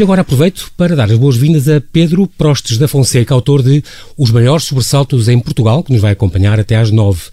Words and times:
E 0.00 0.02
agora 0.02 0.22
aproveito 0.22 0.72
para 0.78 0.96
dar 0.96 1.10
as 1.10 1.18
boas-vindas 1.18 1.68
a 1.68 1.78
Pedro 1.78 2.26
Prostes 2.26 2.78
da 2.78 2.88
Fonseca, 2.88 3.34
autor 3.34 3.62
de 3.62 3.84
Os 4.16 4.30
Maiores 4.30 4.64
Sobressaltos 4.64 5.28
em 5.28 5.38
Portugal, 5.38 5.84
que 5.84 5.92
nos 5.92 6.00
vai 6.00 6.12
acompanhar 6.12 6.58
até 6.58 6.76
às 6.76 6.90
nove. 6.90 7.24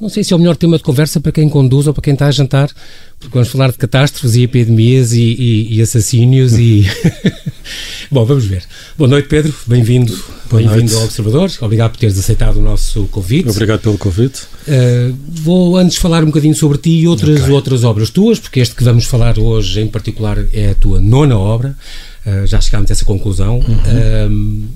Não 0.00 0.08
sei 0.08 0.24
se 0.24 0.32
é 0.32 0.36
o 0.36 0.38
melhor 0.38 0.56
tema 0.56 0.78
de 0.78 0.82
conversa 0.82 1.20
para 1.20 1.30
quem 1.30 1.48
conduz 1.48 1.86
ou 1.86 1.92
para 1.92 2.02
quem 2.02 2.14
está 2.14 2.26
a 2.26 2.30
jantar, 2.30 2.70
porque 3.18 3.34
vamos 3.34 3.50
falar 3.50 3.70
de 3.70 3.76
catástrofes 3.76 4.34
e 4.34 4.42
epidemias 4.44 5.12
e, 5.12 5.20
e, 5.20 5.76
e 5.76 5.82
assassínios 5.82 6.54
e... 6.54 6.86
Bom, 8.10 8.24
vamos 8.24 8.46
ver. 8.46 8.64
Boa 8.96 9.08
noite, 9.08 9.28
Pedro. 9.28 9.54
Bem-vindo 9.66 10.18
bem-vindo 10.50 10.96
ao 10.96 11.04
Observador. 11.04 11.50
Obrigado 11.60 11.92
por 11.92 11.98
teres 11.98 12.18
aceitado 12.18 12.56
o 12.56 12.62
nosso 12.62 13.04
convite. 13.08 13.50
Obrigado 13.50 13.80
pelo 13.80 13.98
convite. 13.98 14.42
Uh, 14.66 15.14
vou 15.28 15.76
antes 15.76 15.96
falar 15.96 16.22
um 16.22 16.26
bocadinho 16.26 16.54
sobre 16.54 16.78
ti 16.78 16.90
e 16.90 17.06
outras, 17.06 17.42
okay. 17.42 17.52
outras 17.52 17.84
obras 17.84 18.10
tuas, 18.10 18.40
porque 18.40 18.58
este 18.58 18.74
que 18.74 18.82
vamos 18.82 19.04
falar 19.04 19.38
hoje 19.38 19.80
em 19.80 19.86
particular 19.86 20.38
é 20.52 20.70
a 20.70 20.74
tua 20.74 21.00
nona 21.00 21.38
obra. 21.38 21.76
Uh, 22.26 22.46
já 22.46 22.60
chegámos 22.60 22.90
a 22.90 22.94
essa 22.94 23.04
conclusão. 23.04 23.58
Uhum. 23.58 24.64
Uh, 24.64 24.66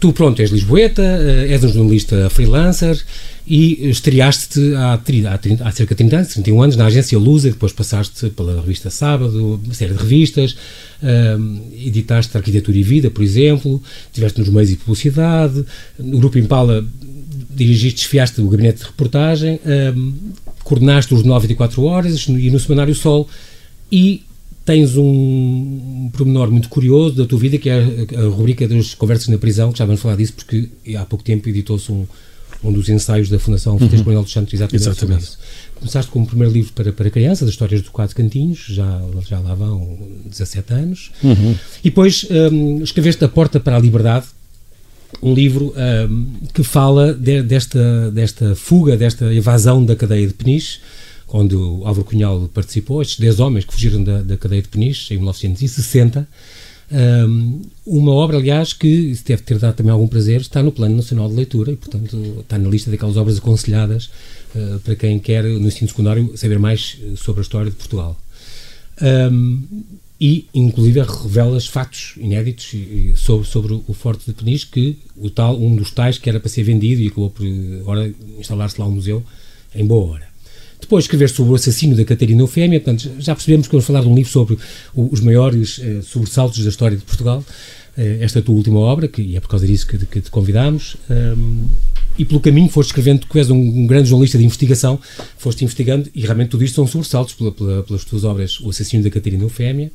tu, 0.00 0.12
pronto, 0.12 0.40
és 0.40 0.50
lisboeta, 0.50 1.02
és 1.46 1.62
um 1.62 1.68
jornalista 1.68 2.30
freelancer, 2.30 2.98
e 3.46 3.90
estreaste-te 3.90 4.74
há, 4.74 4.94
há, 4.94 5.68
há, 5.68 5.72
cerca 5.72 5.94
de 5.94 5.98
30 5.98 6.16
anos, 6.16 6.28
31 6.28 6.62
anos, 6.62 6.76
na 6.76 6.86
agência 6.86 7.18
Lusa, 7.18 7.50
depois 7.50 7.72
passaste 7.72 8.30
pela 8.30 8.60
revista 8.60 8.90
Sábado, 8.90 9.60
uma 9.62 9.74
série 9.74 9.92
de 9.92 9.98
revistas, 9.98 10.56
um, 11.02 11.60
editaste 11.72 12.36
Arquitetura 12.36 12.78
e 12.78 12.82
Vida, 12.82 13.10
por 13.10 13.22
exemplo, 13.22 13.82
estiveste 14.06 14.38
nos 14.38 14.48
meios 14.48 14.70
e 14.70 14.76
publicidade, 14.76 15.64
no 15.98 16.18
Grupo 16.18 16.38
Impala 16.38 16.86
dirigiste, 17.54 18.02
desfiaste 18.02 18.40
o 18.40 18.48
gabinete 18.48 18.78
de 18.78 18.84
reportagem, 18.84 19.60
um, 19.96 20.14
coordenaste 20.62 21.12
os 21.12 21.24
94 21.24 21.82
horas 21.82 22.26
e 22.28 22.50
no 22.50 22.58
Semanário 22.58 22.94
Sol 22.94 23.28
e 23.90 24.22
tens 24.70 24.96
um, 24.96 25.04
um 25.04 26.10
pormenor 26.12 26.50
muito 26.50 26.68
curioso 26.68 27.16
da 27.16 27.26
tua 27.26 27.38
vida, 27.38 27.58
que 27.58 27.68
é 27.68 28.06
a, 28.16 28.20
a 28.20 28.28
rubrica 28.28 28.68
das 28.68 28.94
conversas 28.94 29.28
na 29.28 29.38
prisão, 29.38 29.72
que 29.72 29.78
já 29.78 29.84
vamos 29.84 30.00
falar 30.00 30.16
disso, 30.16 30.34
porque 30.34 30.68
há 30.96 31.04
pouco 31.04 31.24
tempo 31.24 31.48
editou-se 31.48 31.90
um 31.90 32.06
um 32.62 32.72
dos 32.72 32.88
ensaios 32.88 33.28
da 33.28 33.38
Fundação 33.38 33.78
Francisco 33.78 34.02
uhum. 34.02 34.06
Manuel 34.06 34.22
dos 34.22 34.32
Santos, 34.32 34.52
exatamente, 34.52 34.88
exatamente. 34.88 35.22
isso. 35.22 35.38
Começaste 35.76 36.10
com 36.10 36.22
o 36.22 36.26
primeiro 36.26 36.52
livro 36.52 36.72
para, 36.74 36.92
para 36.92 37.10
crianças, 37.10 37.48
as 37.48 37.54
histórias 37.54 37.80
do 37.80 37.90
Quatro 37.90 38.14
Cantinhos, 38.14 38.66
já, 38.68 39.00
já 39.26 39.40
lá 39.40 39.54
vão 39.54 39.98
17 40.26 40.72
anos. 40.74 41.10
Uhum. 41.22 41.54
E 41.82 41.88
depois 41.88 42.26
um, 42.52 42.82
escreveste 42.82 43.24
A 43.24 43.28
Porta 43.28 43.58
para 43.58 43.76
a 43.76 43.78
Liberdade, 43.78 44.26
um 45.22 45.32
livro 45.32 45.74
um, 45.74 46.26
que 46.52 46.62
fala 46.62 47.14
de, 47.14 47.42
desta, 47.42 48.10
desta 48.10 48.54
fuga, 48.54 48.96
desta 48.96 49.32
evasão 49.34 49.82
da 49.84 49.96
cadeia 49.96 50.26
de 50.26 50.34
Peniche, 50.34 50.80
onde 51.32 51.54
o 51.54 51.86
Álvaro 51.86 52.04
Cunhal 52.04 52.50
participou, 52.52 53.02
estes 53.02 53.18
10 53.18 53.40
homens 53.40 53.64
que 53.64 53.72
fugiram 53.72 54.02
da, 54.02 54.22
da 54.22 54.36
cadeia 54.36 54.62
de 54.62 54.68
Peniche 54.68 55.14
em 55.14 55.18
1960 55.18 56.28
um, 56.92 57.62
uma 57.86 58.12
obra, 58.12 58.36
aliás, 58.36 58.72
que 58.72 59.16
deve 59.24 59.42
ter 59.42 59.58
dado 59.58 59.76
também 59.76 59.92
algum 59.92 60.08
prazer, 60.08 60.40
está 60.40 60.62
no 60.62 60.72
Plano 60.72 60.96
Nacional 60.96 61.28
de 61.28 61.36
Leitura 61.36 61.70
e, 61.70 61.76
portanto, 61.76 62.40
está 62.40 62.58
na 62.58 62.68
lista 62.68 62.90
daquelas 62.90 63.16
obras 63.16 63.38
aconselhadas 63.38 64.10
uh, 64.54 64.80
para 64.80 64.96
quem 64.96 65.18
quer, 65.20 65.44
no 65.44 65.68
ensino 65.68 65.88
secundário, 65.88 66.36
saber 66.36 66.58
mais 66.58 66.98
eh, 67.00 67.12
sobre 67.16 67.40
a 67.40 67.42
história 67.42 67.70
de 67.70 67.76
Portugal. 67.76 68.18
Um, 69.00 69.62
e, 70.20 70.48
inclusive, 70.52 71.00
revelas 71.00 71.66
fatos 71.66 72.14
inéditos 72.16 72.74
sobre, 73.16 73.46
sobre 73.46 73.72
o 73.72 73.94
Forte 73.94 74.26
de 74.26 74.32
Peniche, 74.32 74.66
que 74.66 74.98
o 75.16 75.30
tal, 75.30 75.58
um 75.58 75.74
dos 75.74 75.92
tais 75.92 76.18
que 76.18 76.28
era 76.28 76.38
para 76.38 76.50
ser 76.50 76.62
vendido 76.64 77.00
e 77.00 77.06
acabou 77.06 77.30
por 77.30 77.46
agora 77.80 78.12
instalar-se 78.38 78.78
lá 78.78 78.86
um 78.86 78.92
museu 78.92 79.24
em 79.74 79.86
boa 79.86 80.12
hora. 80.12 80.29
Depois 80.80 81.04
escrever 81.04 81.28
sobre 81.28 81.52
o 81.52 81.54
assassino 81.54 81.94
da 81.94 82.04
Catarina 82.04 82.42
Eufémia, 82.42 82.80
portanto, 82.80 83.10
já 83.18 83.34
percebemos 83.34 83.66
que 83.66 83.72
vamos 83.72 83.86
falar 83.86 84.00
de 84.00 84.08
um 84.08 84.14
livro 84.14 84.30
sobre 84.30 84.58
os 84.94 85.20
maiores 85.20 85.78
eh, 85.78 86.00
sobressaltos 86.02 86.62
da 86.64 86.70
história 86.70 86.96
de 86.96 87.04
Portugal. 87.04 87.44
Eh, 87.96 88.18
esta 88.20 88.40
tua 88.40 88.54
última 88.54 88.78
obra, 88.80 89.08
que, 89.08 89.20
e 89.20 89.36
é 89.36 89.40
por 89.40 89.48
causa 89.48 89.66
disso 89.66 89.86
que, 89.86 89.98
que 90.06 90.20
te 90.20 90.30
convidámos. 90.30 90.96
Um, 91.10 91.66
e 92.18 92.24
pelo 92.24 92.40
caminho 92.40 92.68
foste 92.68 92.90
escrevendo, 92.90 93.26
tu 93.26 93.38
és 93.38 93.50
um, 93.50 93.56
um, 93.56 93.86
grande 93.86 94.08
jornalista 94.08 94.38
de 94.38 94.44
investigação, 94.44 94.98
foste 95.36 95.64
investigando, 95.64 96.08
e 96.14 96.22
realmente 96.22 96.50
tudo 96.50 96.64
isto 96.64 96.76
são 96.76 96.86
sobressaltos 96.86 97.34
pela, 97.34 97.52
pela, 97.52 97.82
pelas 97.82 98.04
tuas 98.04 98.24
obras 98.24 98.58
O 98.60 98.70
Assassino 98.70 99.02
da 99.02 99.10
Catarina 99.10 99.44
Eufémia, 99.44 99.92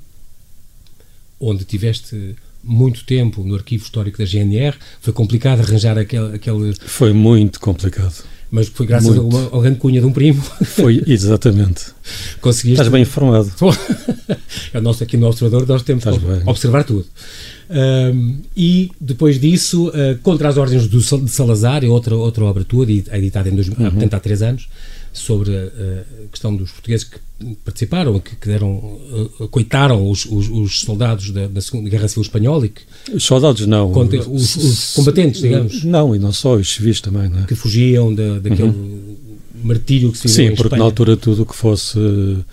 onde 1.40 1.64
tiveste 1.66 2.36
muito 2.64 3.06
tempo 3.06 3.44
no 3.44 3.56
arquivo 3.56 3.84
histórico 3.84 4.18
da 4.18 4.26
GNR, 4.26 4.76
foi 5.02 5.14
complicado 5.14 5.62
arranjar 5.62 5.98
aquele... 5.98 6.36
aquele... 6.36 6.74
Foi 6.80 7.14
muito 7.14 7.60
complicado 7.60 8.24
mas 8.52 8.68
foi 8.68 8.86
graças 8.86 9.16
Muito. 9.16 9.50
ao 9.52 9.62
grande 9.62 9.80
cunha 9.80 10.00
de 10.00 10.08
um 10.08 10.12
primo. 10.12 10.42
Foi, 10.64 11.04
exatamente. 11.08 11.86
Conseguiste... 12.42 12.74
Estás 12.74 12.90
bem 12.90 13.02
informado. 13.02 13.52
é 14.74 14.80
nosso, 14.80 15.04
aqui 15.04 15.18
no 15.18 15.28
Observador 15.28 15.68
nós 15.68 15.84
temos 15.84 16.04
que 16.04 16.10
observar 16.50 16.84
tudo. 16.84 17.06
Um, 17.70 18.42
e 18.56 18.92
depois 19.02 19.40
disso, 19.40 19.90
uh, 19.90 20.18
Contra 20.22 20.50
as 20.50 20.58
Ordens 20.58 20.88
do, 20.88 21.00
de 21.00 21.32
Salazar, 21.32 21.84
é 21.84 21.88
outra, 21.88 22.16
outra 22.16 22.46
obra 22.46 22.64
tua, 22.64 22.86
editada 22.86 23.50
em 23.50 23.56
dois, 23.56 23.68
uhum. 23.68 23.76
portanto, 23.76 24.14
há 24.14 24.20
três 24.20 24.42
anos, 24.42 24.68
sobre 25.18 25.56
a 25.56 26.28
questão 26.30 26.56
dos 26.56 26.72
portugueses 26.72 27.06
que 27.06 27.20
participaram, 27.64 28.20
que, 28.20 28.36
que 28.36 28.48
deram, 28.48 28.76
uh, 28.76 29.48
coitaram 29.50 30.10
os, 30.10 30.26
os, 30.26 30.48
os 30.50 30.80
soldados 30.82 31.32
da, 31.32 31.48
da, 31.48 31.62
Segunda 31.62 31.90
Guerra 31.90 32.08
Civil 32.08 32.24
Espanhola 32.24 32.66
e 32.66 32.70
que 32.70 32.82
os 33.14 33.24
soldados 33.24 33.66
não. 33.68 33.92
Contra, 33.92 34.20
os, 34.30 34.56
os, 34.56 34.94
combatentes, 34.94 35.42
digamos. 35.42 35.84
Não, 35.84 36.16
e 36.16 36.20
não 36.20 36.32
só, 36.32 36.56
os 36.56 36.74
civis 36.74 37.02
também, 37.02 37.30
não 37.30 37.40
é? 37.40 37.44
Que 37.44 37.56
fugiam 37.56 38.14
da, 38.14 38.40
daquele 38.40 38.70
uhum. 38.70 39.16
martírio 39.64 40.12
que 40.12 40.18
se 40.18 40.28
viveu 40.28 40.44
Sim, 40.44 40.56
porque 40.56 40.68
Espanha. 40.68 40.80
na 40.80 40.86
altura 40.86 41.18
tudo 41.18 41.44
o 41.44 41.46
que 41.46 41.56
fosse 41.56 42.00
uh, 42.00 42.44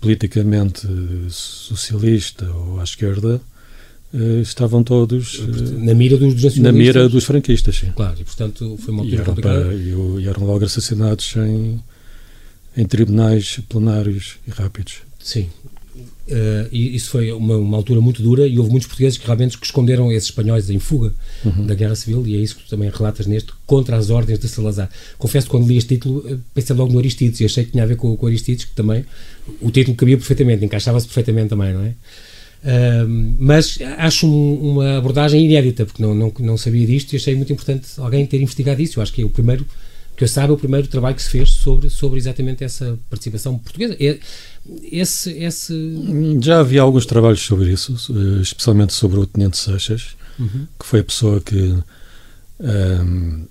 politicamente 0.00 0.86
socialista 1.28 2.50
ou 2.50 2.80
à 2.80 2.84
esquerda 2.84 3.40
uh, 4.12 4.40
estavam 4.40 4.82
todos 4.82 5.38
uh, 5.38 5.78
na 5.78 5.94
mira 5.94 6.16
dos. 6.16 6.56
Na 6.58 6.72
mira 6.72 7.08
dos 7.08 7.24
franquistas, 7.24 7.76
sim. 7.76 7.92
Claro, 7.94 8.16
e 8.20 8.24
portanto 8.24 8.78
foi 8.80 8.92
uma 8.92 9.02
altura 9.02 9.16
e 9.16 9.20
eram, 9.22 9.34
para, 9.34 9.74
e, 9.74 10.22
e 10.22 10.28
eram 10.28 10.44
logo 10.44 10.64
assassinados 10.64 11.34
em, 11.36 11.80
em 12.76 12.86
tribunais 12.86 13.60
plenários 13.68 14.36
e 14.46 14.50
rápidos. 14.50 14.98
Sim, 15.18 15.48
Uh, 16.28 16.68
e 16.70 16.94
isso 16.94 17.08
foi 17.08 17.32
uma, 17.32 17.56
uma, 17.56 17.76
altura 17.78 18.02
muito 18.02 18.22
dura 18.22 18.46
e 18.46 18.58
houve 18.58 18.70
muitos 18.70 18.86
portugueses 18.86 19.16
que 19.16 19.24
realmente 19.24 19.56
que 19.56 19.64
esconderam 19.64 20.12
esses 20.12 20.28
espanhóis 20.28 20.68
em 20.68 20.78
fuga 20.78 21.14
uhum. 21.42 21.64
da 21.64 21.74
Guerra 21.74 21.96
Civil 21.96 22.22
e 22.26 22.36
é 22.36 22.38
isso 22.38 22.56
que 22.56 22.64
tu 22.64 22.68
também 22.68 22.90
relatas 22.90 23.26
neste 23.26 23.50
Contra 23.64 23.96
as 23.96 24.10
Ordens 24.10 24.38
de 24.38 24.46
Salazar. 24.46 24.90
Confesso 25.16 25.46
que 25.46 25.50
quando 25.52 25.66
li 25.66 25.78
este 25.78 25.94
título 25.94 26.22
eh, 26.28 26.36
pensei 26.52 26.76
logo 26.76 26.92
no 26.92 26.98
Aristides 26.98 27.40
e 27.40 27.46
achei 27.46 27.64
que 27.64 27.70
tinha 27.70 27.82
a 27.82 27.86
ver 27.86 27.96
com, 27.96 28.14
com 28.14 28.26
o 28.26 28.28
Aristides 28.28 28.66
que 28.66 28.74
também 28.74 29.06
o 29.62 29.70
título 29.70 29.96
cabia 29.96 30.18
perfeitamente, 30.18 30.62
encaixava-se 30.66 31.06
perfeitamente 31.06 31.48
também, 31.48 31.72
não 31.72 31.82
é? 31.82 31.94
Uh, 32.62 33.36
mas 33.38 33.78
acho 33.98 34.26
um, 34.26 34.72
uma 34.72 34.98
abordagem 34.98 35.44
inédita 35.44 35.86
porque 35.86 36.02
não, 36.02 36.12
não, 36.12 36.32
não 36.40 36.56
sabia 36.56 36.84
disto 36.86 37.12
e 37.12 37.16
achei 37.16 37.34
muito 37.34 37.52
importante 37.52 37.88
alguém 37.98 38.26
ter 38.26 38.40
investigado 38.40 38.82
isso. 38.82 38.98
Eu 38.98 39.02
acho 39.02 39.12
que 39.12 39.22
é 39.22 39.24
o 39.24 39.30
primeiro 39.30 39.64
que 40.18 40.24
eu 40.24 40.28
saiba, 40.28 40.52
o 40.52 40.58
primeiro 40.58 40.88
trabalho 40.88 41.14
que 41.14 41.22
se 41.22 41.30
fez 41.30 41.50
sobre, 41.50 41.88
sobre 41.88 42.18
exatamente 42.18 42.64
essa 42.64 42.98
participação 43.08 43.56
portuguesa. 43.56 43.96
É, 44.00 44.18
esse, 44.82 45.30
esse... 45.30 45.72
Já 46.40 46.58
havia 46.58 46.82
alguns 46.82 47.06
trabalhos 47.06 47.40
sobre 47.40 47.70
isso, 47.70 47.94
eh, 48.10 48.42
especialmente 48.42 48.92
sobre 48.92 49.20
o 49.20 49.26
Tenente 49.26 49.56
Seixas, 49.56 50.16
uhum. 50.36 50.66
que 50.76 50.84
foi 50.84 51.00
a 51.00 51.04
pessoa 51.04 51.40
que, 51.40 51.72
um, 52.58 53.46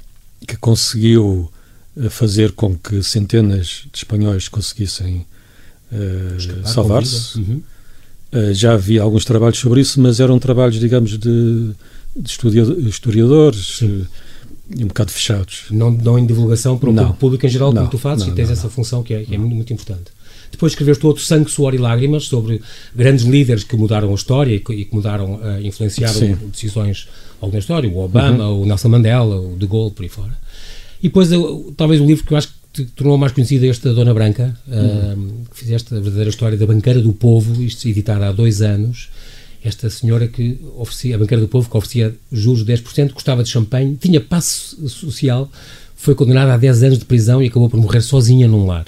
que 0.45 0.57
conseguiu 0.57 1.49
eh, 1.95 2.09
fazer 2.09 2.51
com 2.51 2.77
que 2.77 3.01
centenas 3.01 3.85
de 3.89 3.99
espanhóis 3.99 4.49
conseguissem 4.49 5.25
uh, 5.89 6.67
salvar-se. 6.67 7.39
Uhum. 7.39 7.63
Uh, 8.31 8.53
já 8.53 8.73
havia 8.73 9.01
alguns 9.01 9.25
trabalhos 9.25 9.57
sobre 9.57 9.81
isso, 9.81 10.01
mas 10.01 10.19
eram 10.19 10.37
trabalhos, 10.39 10.79
digamos, 10.79 11.17
de, 11.17 11.71
de 12.15 12.89
historiadores. 12.89 13.77
Sim 13.77 14.05
e 14.75 14.83
um 14.83 14.87
bocado 14.87 15.11
fechados. 15.11 15.65
Não, 15.71 15.91
não 15.91 16.19
em 16.19 16.25
divulgação 16.25 16.77
para 16.77 16.89
o 16.89 16.93
não, 16.93 17.13
público 17.13 17.45
em 17.45 17.49
geral, 17.49 17.71
não, 17.71 17.83
como 17.83 17.91
tu 17.91 17.97
fazes, 17.97 18.25
não, 18.25 18.33
e 18.33 18.35
tens 18.35 18.49
essa 18.49 18.69
função 18.69 19.01
que 19.01 19.13
é, 19.13 19.23
que 19.23 19.33
é 19.33 19.37
muito, 19.37 19.55
muito, 19.55 19.73
importante. 19.73 20.11
Depois 20.51 20.73
escreveste 20.73 21.05
outro 21.05 21.23
Sangue, 21.23 21.49
Suor 21.49 21.73
e 21.73 21.77
Lágrimas 21.77 22.25
sobre 22.25 22.61
grandes 22.95 23.25
líderes 23.25 23.63
que 23.63 23.75
mudaram 23.75 24.11
a 24.11 24.15
história 24.15 24.55
e 24.55 24.59
que, 24.59 24.73
e 24.73 24.85
que 24.85 24.95
mudaram, 24.95 25.35
uh, 25.35 25.61
influenciaram 25.61 26.13
Sim. 26.13 26.37
decisões 26.51 27.07
ao 27.39 27.47
longo 27.47 27.53
da 27.53 27.59
história, 27.59 27.89
o 27.89 27.97
Obama, 27.99 28.47
uhum. 28.47 28.63
o 28.63 28.65
Nelson 28.65 28.89
Mandela, 28.89 29.39
o 29.39 29.55
De 29.57 29.67
Gaulle, 29.67 29.91
por 29.91 30.03
aí 30.03 30.09
fora. 30.09 30.37
E 31.01 31.07
depois, 31.07 31.29
talvez 31.75 32.01
o 32.01 32.05
livro 32.05 32.25
que 32.25 32.33
eu 32.33 32.37
acho 32.37 32.47
que 32.47 32.83
te 32.83 32.85
tornou 32.91 33.17
mais 33.17 33.31
conhecido 33.31 33.65
é 33.65 33.69
este 33.69 33.85
da 33.85 33.93
Dona 33.93 34.13
Branca, 34.13 34.57
uhum. 34.67 35.43
uh, 35.43 35.46
fizeste 35.57 35.93
a 35.93 35.99
verdadeira 35.99 36.29
história 36.29 36.57
da 36.57 36.65
Banqueira 36.65 37.01
do 37.01 37.11
Povo, 37.11 37.61
isto 37.61 37.87
editado 37.87 38.23
há 38.23 38.31
dois 38.31 38.61
anos, 38.61 39.09
esta 39.63 39.89
senhora 39.89 40.27
que 40.27 40.59
oferecia, 40.77 41.15
a 41.15 41.19
banqueira 41.19 41.41
do 41.41 41.47
povo, 41.47 41.69
que 41.69 41.75
oferecia 41.75 42.15
juros 42.31 42.63
de 42.63 42.73
10%, 42.73 43.13
gostava 43.13 43.43
de 43.43 43.49
champanhe, 43.49 43.97
tinha 43.99 44.21
passo 44.21 44.87
social, 44.87 45.49
foi 45.95 46.15
condenada 46.15 46.53
a 46.53 46.57
10 46.57 46.83
anos 46.83 46.99
de 46.99 47.05
prisão 47.05 47.41
e 47.41 47.47
acabou 47.47 47.69
por 47.69 47.79
morrer 47.79 48.01
sozinha 48.01 48.47
num 48.47 48.65
lar. 48.65 48.85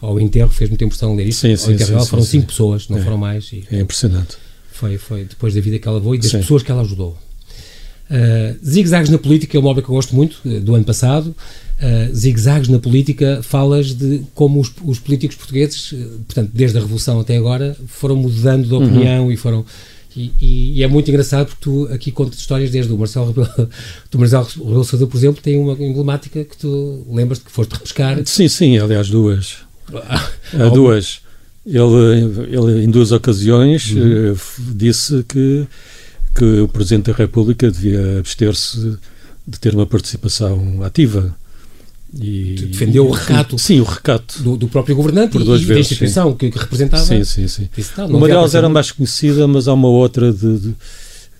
Ao 0.00 0.18
enterro, 0.20 0.50
fez 0.50 0.68
muita 0.68 0.84
impressão 0.84 1.14
ler 1.14 1.28
isto. 1.28 1.40
Sim, 1.40 1.56
sim, 1.56 1.78
sim, 1.78 1.84
sim 1.84 2.06
foram 2.06 2.24
5 2.24 2.46
pessoas, 2.46 2.88
não 2.88 2.98
é, 2.98 3.02
foram 3.02 3.16
mais. 3.16 3.52
E, 3.52 3.64
é 3.70 3.80
impressionante. 3.80 4.36
Foi, 4.72 4.98
foi 4.98 5.24
depois 5.24 5.54
da 5.54 5.60
vida 5.60 5.78
que 5.78 5.86
ela 5.86 5.98
levou 5.98 6.14
e 6.14 6.18
das 6.18 6.32
pessoas 6.32 6.62
que 6.62 6.70
ela 6.70 6.82
ajudou. 6.82 7.16
Uh, 8.10 8.58
Zigzags 8.66 9.08
na 9.08 9.16
Política 9.16 9.56
é 9.56 9.60
uma 9.60 9.70
obra 9.70 9.82
que 9.82 9.88
eu 9.88 9.94
gosto 9.94 10.14
muito, 10.14 10.40
eh, 10.44 10.58
do 10.58 10.74
ano 10.74 10.84
passado. 10.84 11.34
Uh, 11.82 12.14
Zigzags 12.14 12.68
na 12.68 12.78
Política 12.78 13.40
falas 13.42 13.92
de 13.92 14.22
como 14.34 14.60
os, 14.60 14.72
os 14.84 15.00
políticos 15.00 15.36
portugueses, 15.36 15.92
portanto, 16.26 16.52
desde 16.54 16.78
a 16.78 16.80
Revolução 16.80 17.18
até 17.18 17.36
agora, 17.36 17.76
foram 17.88 18.14
mudando 18.14 18.68
de 18.68 18.72
uhum. 18.72 18.84
opinião 18.84 19.24
uhum. 19.24 19.32
e 19.32 19.36
foram 19.36 19.66
E, 20.14 20.30
e, 20.40 20.78
e, 20.78 20.82
é 20.82 20.86
muito 20.86 21.08
engraçado 21.08 21.46
porque 21.46 21.60
tu 21.60 21.88
aqui 21.92 22.12
contas 22.12 22.38
histórias 22.38 22.70
desde 22.70 22.92
o 22.92 22.98
Marcelo 22.98 23.28
Rebelo, 23.28 23.48
do 24.10 24.18
Marcelo 24.18 24.44
Rebelo 24.44 24.84
Sousa, 24.84 25.06
por 25.06 25.16
exemplo, 25.16 25.42
tem 25.42 25.56
uma 25.58 25.72
emblemática 25.72 26.44
que 26.44 26.56
tu 26.56 27.04
lembras-te 27.10 27.46
que 27.46 27.50
foste 27.50 27.72
repescar. 27.72 28.20
Sim, 28.26 28.46
sim, 28.46 28.78
aliás, 28.78 29.08
duas. 29.08 29.58
Ah, 29.92 30.68
duas. 30.72 31.20
Ele, 31.66 32.46
ele, 32.50 32.84
em 32.84 32.90
duas 32.90 33.10
ocasiões, 33.10 33.90
uhum. 33.90 34.34
disse 34.74 35.24
que, 35.28 35.66
que 36.36 36.60
o 36.60 36.68
Presidente 36.68 37.10
da 37.10 37.16
República 37.16 37.70
devia 37.70 38.18
abster-se 38.18 38.98
de 39.46 39.58
ter 39.58 39.74
uma 39.74 39.86
participação 39.86 40.82
ativa 40.84 41.34
e, 42.20 42.54
defendeu 42.68 43.06
o 43.06 43.10
recato. 43.10 43.58
Sim, 43.58 43.80
o 43.80 43.84
recato. 43.84 44.42
Do, 44.42 44.56
do 44.56 44.68
próprio 44.68 44.94
governante 44.94 45.32
Por 45.32 45.44
duas 45.44 45.62
e, 45.62 45.64
vezes, 45.64 45.74
da 45.74 45.80
instituição 45.80 46.34
que, 46.34 46.50
que, 46.50 46.58
representava. 46.58 47.04
Sim, 47.04 47.24
sim, 47.24 47.48
sim. 47.48 47.68
uma 48.08 48.28
delas 48.28 48.54
era 48.54 48.68
mais 48.68 48.90
conhecida, 48.90 49.46
mas 49.48 49.66
há 49.66 49.72
uma 49.72 49.88
outra 49.88 50.32
de, 50.32 50.58
de, 50.58 50.74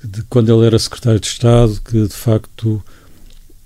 de, 0.04 0.22
quando 0.30 0.54
ele 0.54 0.66
era 0.66 0.78
secretário 0.78 1.20
de 1.20 1.26
Estado 1.26 1.78
que 1.84 2.06
de 2.06 2.14
facto 2.14 2.82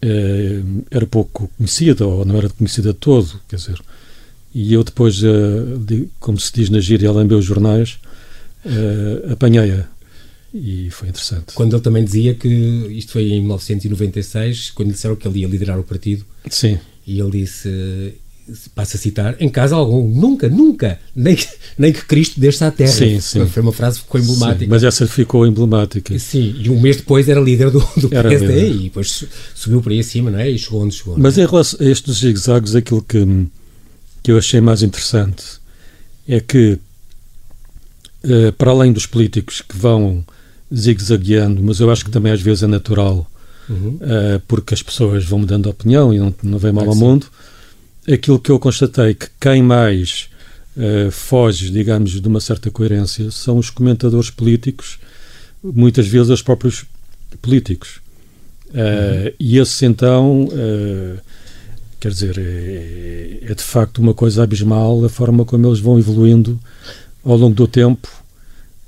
eh, 0.02 0.60
era 0.90 1.06
pouco 1.06 1.50
conhecida 1.56 2.06
ou 2.06 2.24
não 2.24 2.36
era 2.36 2.48
conhecida 2.48 2.92
de 2.92 2.98
todo. 2.98 3.40
Quer 3.48 3.56
dizer, 3.56 3.80
e 4.52 4.72
eu 4.72 4.82
depois, 4.82 5.22
eh, 5.22 6.04
como 6.18 6.40
se 6.40 6.52
diz 6.52 6.70
na 6.70 6.80
gíria, 6.80 7.12
lembei 7.12 7.38
os 7.38 7.44
jornais, 7.44 7.98
eh, 8.64 9.32
apanhei-a 9.32 9.86
e 10.52 10.90
foi 10.90 11.08
interessante. 11.08 11.54
Quando 11.54 11.76
ele 11.76 11.82
também 11.82 12.02
dizia 12.02 12.34
que, 12.34 12.48
isto 12.48 13.12
foi 13.12 13.30
em 13.30 13.40
1996, 13.40 14.70
quando 14.70 14.88
lhe 14.88 14.94
disseram 14.94 15.14
que 15.14 15.28
ele 15.28 15.40
ia 15.40 15.46
liderar 15.46 15.78
o 15.78 15.84
partido. 15.84 16.24
Sim 16.50 16.80
e 17.06 17.20
ele 17.20 17.42
disse, 17.42 18.14
passa 18.74 18.96
a 18.96 19.00
citar, 19.00 19.36
em 19.40 19.48
casa 19.48 19.74
algum, 19.74 20.08
nunca, 20.08 20.48
nunca, 20.48 20.98
nem, 21.14 21.36
nem 21.76 21.92
que 21.92 22.04
Cristo 22.04 22.38
desça 22.38 22.66
à 22.66 22.70
terra. 22.70 22.90
Sim, 22.92 23.20
sim. 23.20 23.46
Foi 23.46 23.62
uma 23.62 23.72
frase 23.72 23.98
que 23.98 24.04
ficou 24.04 24.20
emblemática. 24.20 24.64
Sim, 24.64 24.70
mas 24.70 24.84
essa 24.84 25.06
ficou 25.06 25.46
emblemática. 25.46 26.18
Sim, 26.18 26.54
e 26.58 26.70
um 26.70 26.80
mês 26.80 26.96
depois 26.96 27.28
era 27.28 27.40
líder 27.40 27.70
do, 27.70 27.80
do 27.96 28.08
era 28.14 28.28
PSD 28.28 28.54
mesmo. 28.54 28.80
e 28.80 28.84
depois 28.84 29.24
subiu 29.54 29.80
para 29.80 29.92
aí 29.92 30.00
acima, 30.00 30.30
não 30.30 30.38
é? 30.38 30.50
E 30.50 30.58
chegou 30.58 30.82
onde 30.82 30.94
chegou. 30.94 31.16
Mas 31.18 31.38
em 31.38 31.46
relação 31.46 31.78
a 31.80 31.90
estes 31.90 32.18
zigzags, 32.18 32.74
aquilo 32.74 33.02
que, 33.02 33.46
que 34.22 34.30
eu 34.30 34.38
achei 34.38 34.60
mais 34.60 34.82
interessante 34.82 35.44
é 36.28 36.40
que, 36.40 36.78
uh, 38.24 38.52
para 38.56 38.70
além 38.70 38.92
dos 38.92 39.06
políticos 39.06 39.60
que 39.60 39.76
vão 39.76 40.24
zigue-zagueando, 40.74 41.62
mas 41.62 41.80
eu 41.80 41.90
acho 41.90 42.04
que 42.04 42.10
também 42.10 42.32
às 42.32 42.40
vezes 42.40 42.62
é 42.62 42.66
natural 42.66 43.28
uhum. 43.68 43.98
uh, 44.00 44.40
porque 44.46 44.74
as 44.74 44.82
pessoas 44.82 45.24
vão 45.24 45.40
mudando 45.40 45.64
de 45.64 45.68
opinião 45.68 46.12
e 46.12 46.18
não, 46.18 46.34
não 46.42 46.58
vem 46.58 46.72
mal 46.72 46.84
é 46.84 46.88
ao 46.88 46.94
sim. 46.94 47.00
mundo. 47.00 47.26
Aquilo 48.10 48.38
que 48.38 48.50
eu 48.50 48.58
constatei 48.58 49.14
que 49.14 49.26
quem 49.40 49.62
mais 49.62 50.28
uh, 50.76 51.10
foge, 51.10 51.70
digamos, 51.70 52.20
de 52.20 52.28
uma 52.28 52.40
certa 52.40 52.70
coerência 52.70 53.30
são 53.30 53.58
os 53.58 53.70
comentadores 53.70 54.30
políticos, 54.30 54.98
muitas 55.62 56.06
vezes 56.06 56.30
os 56.30 56.42
próprios 56.42 56.84
políticos. 57.42 58.00
Uh, 58.68 59.26
uhum. 59.26 59.32
E 59.38 59.58
esse 59.58 59.86
então, 59.86 60.48
quer 62.00 62.10
dizer, 62.10 62.38
é, 62.38 63.50
é 63.50 63.54
de 63.54 63.62
facto 63.62 63.98
uma 63.98 64.14
coisa 64.14 64.42
abismal 64.42 65.04
a 65.04 65.08
forma 65.08 65.44
como 65.44 65.66
eles 65.66 65.80
vão 65.80 65.98
evoluindo 65.98 66.58
ao 67.24 67.36
longo 67.36 67.54
do 67.54 67.66
tempo 67.66 68.08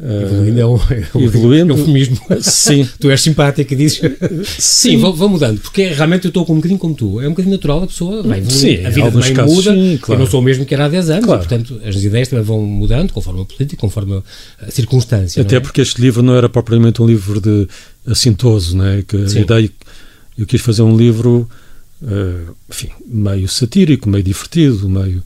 Evoluindo 0.01 0.61
é 0.61 0.67
um, 0.67 0.77
é 0.77 1.09
um 1.13 1.23
evoluindo, 1.23 1.73
eufemismo. 1.73 2.21
Sim. 2.41 2.89
tu 3.01 3.11
és 3.11 3.21
simpático 3.21 3.73
e 3.73 3.77
dizes. 3.77 4.01
Sim, 4.47 4.97
vou, 4.99 5.13
vou, 5.13 5.29
mudando, 5.29 5.61
porque 5.61 5.89
realmente 5.89 6.27
eu 6.27 6.29
estou 6.29 6.47
com 6.47 6.53
um 6.53 6.57
bocadinho 6.57 6.79
como 6.79 6.95
tu. 6.95 7.21
É 7.21 7.27
um 7.27 7.31
bocadinho 7.31 7.57
natural 7.57 7.83
a 7.83 7.87
pessoa 7.89 8.23
vai 8.23 8.39
evoluindo. 8.39 8.53
Sim, 8.53 8.87
a 8.87 8.91
vida 8.91 9.11
também 9.11 9.35
casos, 9.35 9.57
muda. 9.57 9.75
Sim, 9.75 9.99
claro. 10.01 10.21
Eu 10.21 10.25
não 10.25 10.31
sou 10.31 10.41
o 10.41 10.43
mesmo 10.43 10.65
que 10.65 10.73
era 10.73 10.85
há 10.85 10.89
10 10.89 11.11
anos, 11.11 11.25
claro. 11.25 11.43
e, 11.43 11.49
portanto 11.49 11.81
as 11.85 11.97
ideias 11.97 12.29
também 12.29 12.45
vão 12.45 12.63
mudando 12.63 13.13
conforme 13.13 13.43
a 13.43 13.45
política, 13.45 13.81
conforme 13.81 14.23
a 14.61 14.71
circunstância. 14.71 15.43
Até 15.43 15.57
é? 15.57 15.61
porque 15.61 15.81
este 15.81 16.01
livro 16.01 16.23
não 16.23 16.37
era 16.37 16.49
propriamente 16.49 17.03
um 17.03 17.07
livro 17.07 17.41
de 17.41 17.67
assintoso, 18.07 18.77
não 18.77 18.87
é? 18.87 19.03
Que 19.03 19.29
Sim. 19.29 19.39
a 19.39 19.41
ideia. 19.43 19.71
Eu 20.39 20.47
quis 20.47 20.61
fazer 20.61 20.83
um 20.83 20.97
livro, 20.97 21.49
uh, 22.01 22.55
enfim, 22.71 22.91
meio 23.05 23.49
satírico, 23.49 24.09
meio 24.09 24.23
divertido, 24.23 24.89
meio 24.89 25.25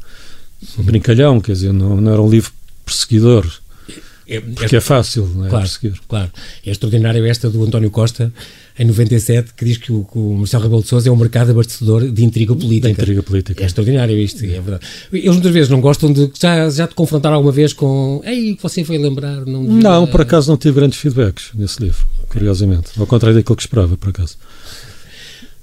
brincalhão, 0.79 1.39
quer 1.39 1.53
dizer, 1.53 1.75
não, 1.75 2.01
não 2.01 2.11
era 2.11 2.23
um 2.23 2.31
livro 2.31 2.51
perseguidor 2.87 3.47
é, 4.37 4.41
Porque 4.41 4.77
é, 4.77 4.79
é 4.79 4.81
fácil, 4.81 5.27
não 5.35 5.47
é? 5.47 5.49
Claro, 5.51 5.69
claro. 6.09 6.31
É 6.65 6.71
extraordinário 6.71 7.27
esta 7.27 7.51
do 7.51 7.63
António 7.63 7.91
Costa, 7.91 8.33
em 8.79 8.85
97, 8.87 9.53
que 9.55 9.65
diz 9.65 9.77
que 9.77 9.93
o, 9.93 10.05
que 10.05 10.19
o 10.19 10.33
Marcelo 10.35 10.63
Rebelo 10.63 10.83
de 10.83 10.89
Sousa 10.89 11.09
é 11.09 11.13
um 11.13 11.17
mercado 11.17 11.51
abastecedor 11.51 12.11
de 12.11 12.25
intriga 12.25 12.55
política. 12.55 12.89
De 12.89 12.93
intriga 12.93 13.23
política. 13.23 13.63
É 13.63 13.67
extraordinário 13.67 14.19
isto, 14.19 14.45
é 14.45 14.49
verdade. 14.49 14.87
Eles 15.13 15.33
muitas 15.33 15.53
vezes 15.53 15.69
não 15.69 15.81
gostam 15.81 16.13
de. 16.13 16.31
Já, 16.41 16.71
já 16.71 16.87
te 16.87 16.95
confrontaram 16.95 17.37
alguma 17.37 17.53
vez 17.53 17.73
com. 17.73 18.23
Ei, 18.25 18.57
você 18.61 18.83
foi 18.85 18.97
lembrar? 18.97 19.45
Não, 19.45 19.65
devia... 19.65 19.83
não, 19.83 20.07
por 20.07 20.23
acaso 20.23 20.51
não 20.51 20.57
tive 20.57 20.77
grandes 20.77 20.99
feedbacks 20.99 21.51
nesse 21.55 21.83
livro, 21.83 22.07
okay. 22.15 22.27
curiosamente. 22.31 22.91
Ao 22.99 23.07
contrário 23.07 23.37
daquilo 23.37 23.57
que 23.57 23.63
esperava, 23.63 23.97
por 23.97 24.09
acaso. 24.09 24.39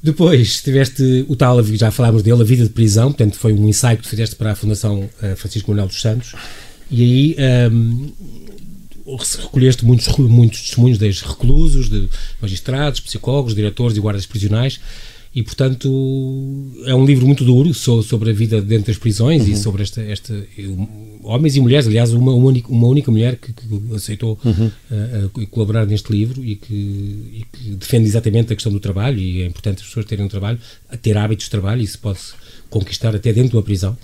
Depois 0.02 0.62
tiveste 0.62 1.26
o 1.28 1.36
tal, 1.36 1.62
já 1.64 1.92
falámos 1.92 2.24
dele, 2.24 2.42
a 2.42 2.46
vida 2.46 2.64
de 2.64 2.70
prisão, 2.70 3.08
portanto 3.08 3.36
foi 3.36 3.52
um 3.52 3.68
ensaio 3.68 3.98
que 3.98 4.04
tu 4.04 4.10
fizeste 4.10 4.36
para 4.36 4.52
a 4.52 4.56
Fundação 4.56 5.10
eh, 5.22 5.36
Francisco 5.36 5.70
Manuel 5.72 5.88
dos 5.88 6.02
Santos. 6.02 6.34
E 6.90 7.04
aí 7.04 7.70
um, 7.72 8.12
recolheste 9.18 9.86
muitos, 9.86 10.08
muitos 10.18 10.62
testemunhos 10.62 10.98
de 10.98 11.08
reclusos, 11.08 11.90
de 11.90 12.08
magistrados, 12.42 13.00
psicólogos, 13.00 13.56
diretores 13.56 13.98
e 13.98 14.00
guardas 14.00 14.26
prisionais 14.26 14.80
e 15.34 15.44
portanto 15.44 15.88
é 16.86 16.96
um 16.96 17.06
livro 17.06 17.26
muito 17.26 17.46
duro 17.46 17.72
sobre 17.74 18.32
a 18.32 18.34
vida 18.34 18.62
dentro 18.62 18.88
das 18.88 18.98
prisões 18.98 19.44
uhum. 19.44 19.54
e 19.54 19.58
sobre 19.58 19.84
esta, 19.84 20.02
esta 20.02 20.34
homens 21.24 21.56
e 21.56 21.62
mulheres, 21.62 21.86
aliás 21.86 22.12
uma, 22.14 22.34
uma, 22.34 22.48
única, 22.48 22.68
uma 22.70 22.88
única 22.88 23.12
mulher 23.12 23.36
que, 23.36 23.54
que 23.54 23.96
aceitou 23.96 24.40
uhum. 24.44 24.72
uh, 24.92 25.48
colaborar 25.48 25.86
neste 25.86 26.12
livro 26.12 26.44
e 26.44 26.56
que, 26.56 26.74
e 26.74 27.46
que, 27.52 27.76
defende 27.76 28.08
exatamente 28.08 28.52
a 28.52 28.56
questão 28.56 28.72
do 28.72 28.80
trabalho 28.80 29.20
e 29.20 29.44
é 29.44 29.46
importante 29.46 29.82
as 29.82 29.88
pessoas 29.88 30.06
terem 30.08 30.26
um 30.26 30.30
trabalho, 30.30 30.58
ter 31.02 31.16
hábitos 31.16 31.46
de 31.46 31.52
trabalho 31.52 31.82
e 31.82 31.84
isso 31.84 32.00
pode 32.00 32.20
conquistar 32.70 33.16
até 33.16 33.32
dentro 33.32 33.52
de 33.52 33.56
uma 33.58 33.64
prisão 33.64 33.96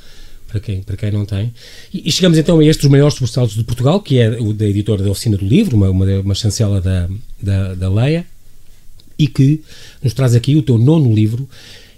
para 0.55 0.59
quem, 0.61 0.81
para 0.81 0.95
quem 0.95 1.11
não 1.11 1.25
tem. 1.25 1.53
E, 1.93 2.07
e 2.07 2.11
chegamos 2.11 2.37
então 2.37 2.59
a 2.59 2.65
estes 2.65 2.89
maiores 2.89 3.15
sobressaltos 3.15 3.55
de 3.55 3.63
Portugal, 3.63 3.99
que 3.99 4.19
é 4.19 4.29
o 4.39 4.53
da 4.53 4.65
editora 4.65 5.03
da 5.03 5.11
Oficina 5.11 5.37
do 5.37 5.45
Livro, 5.45 5.75
uma, 5.75 5.89
uma, 5.89 6.05
uma 6.21 6.35
chancela 6.35 6.79
da, 6.79 7.09
da, 7.41 7.73
da 7.75 7.89
Leia, 7.89 8.25
e 9.17 9.27
que 9.27 9.61
nos 10.01 10.13
traz 10.13 10.33
aqui 10.33 10.55
o 10.55 10.61
teu 10.61 10.77
nono 10.77 11.13
livro. 11.13 11.47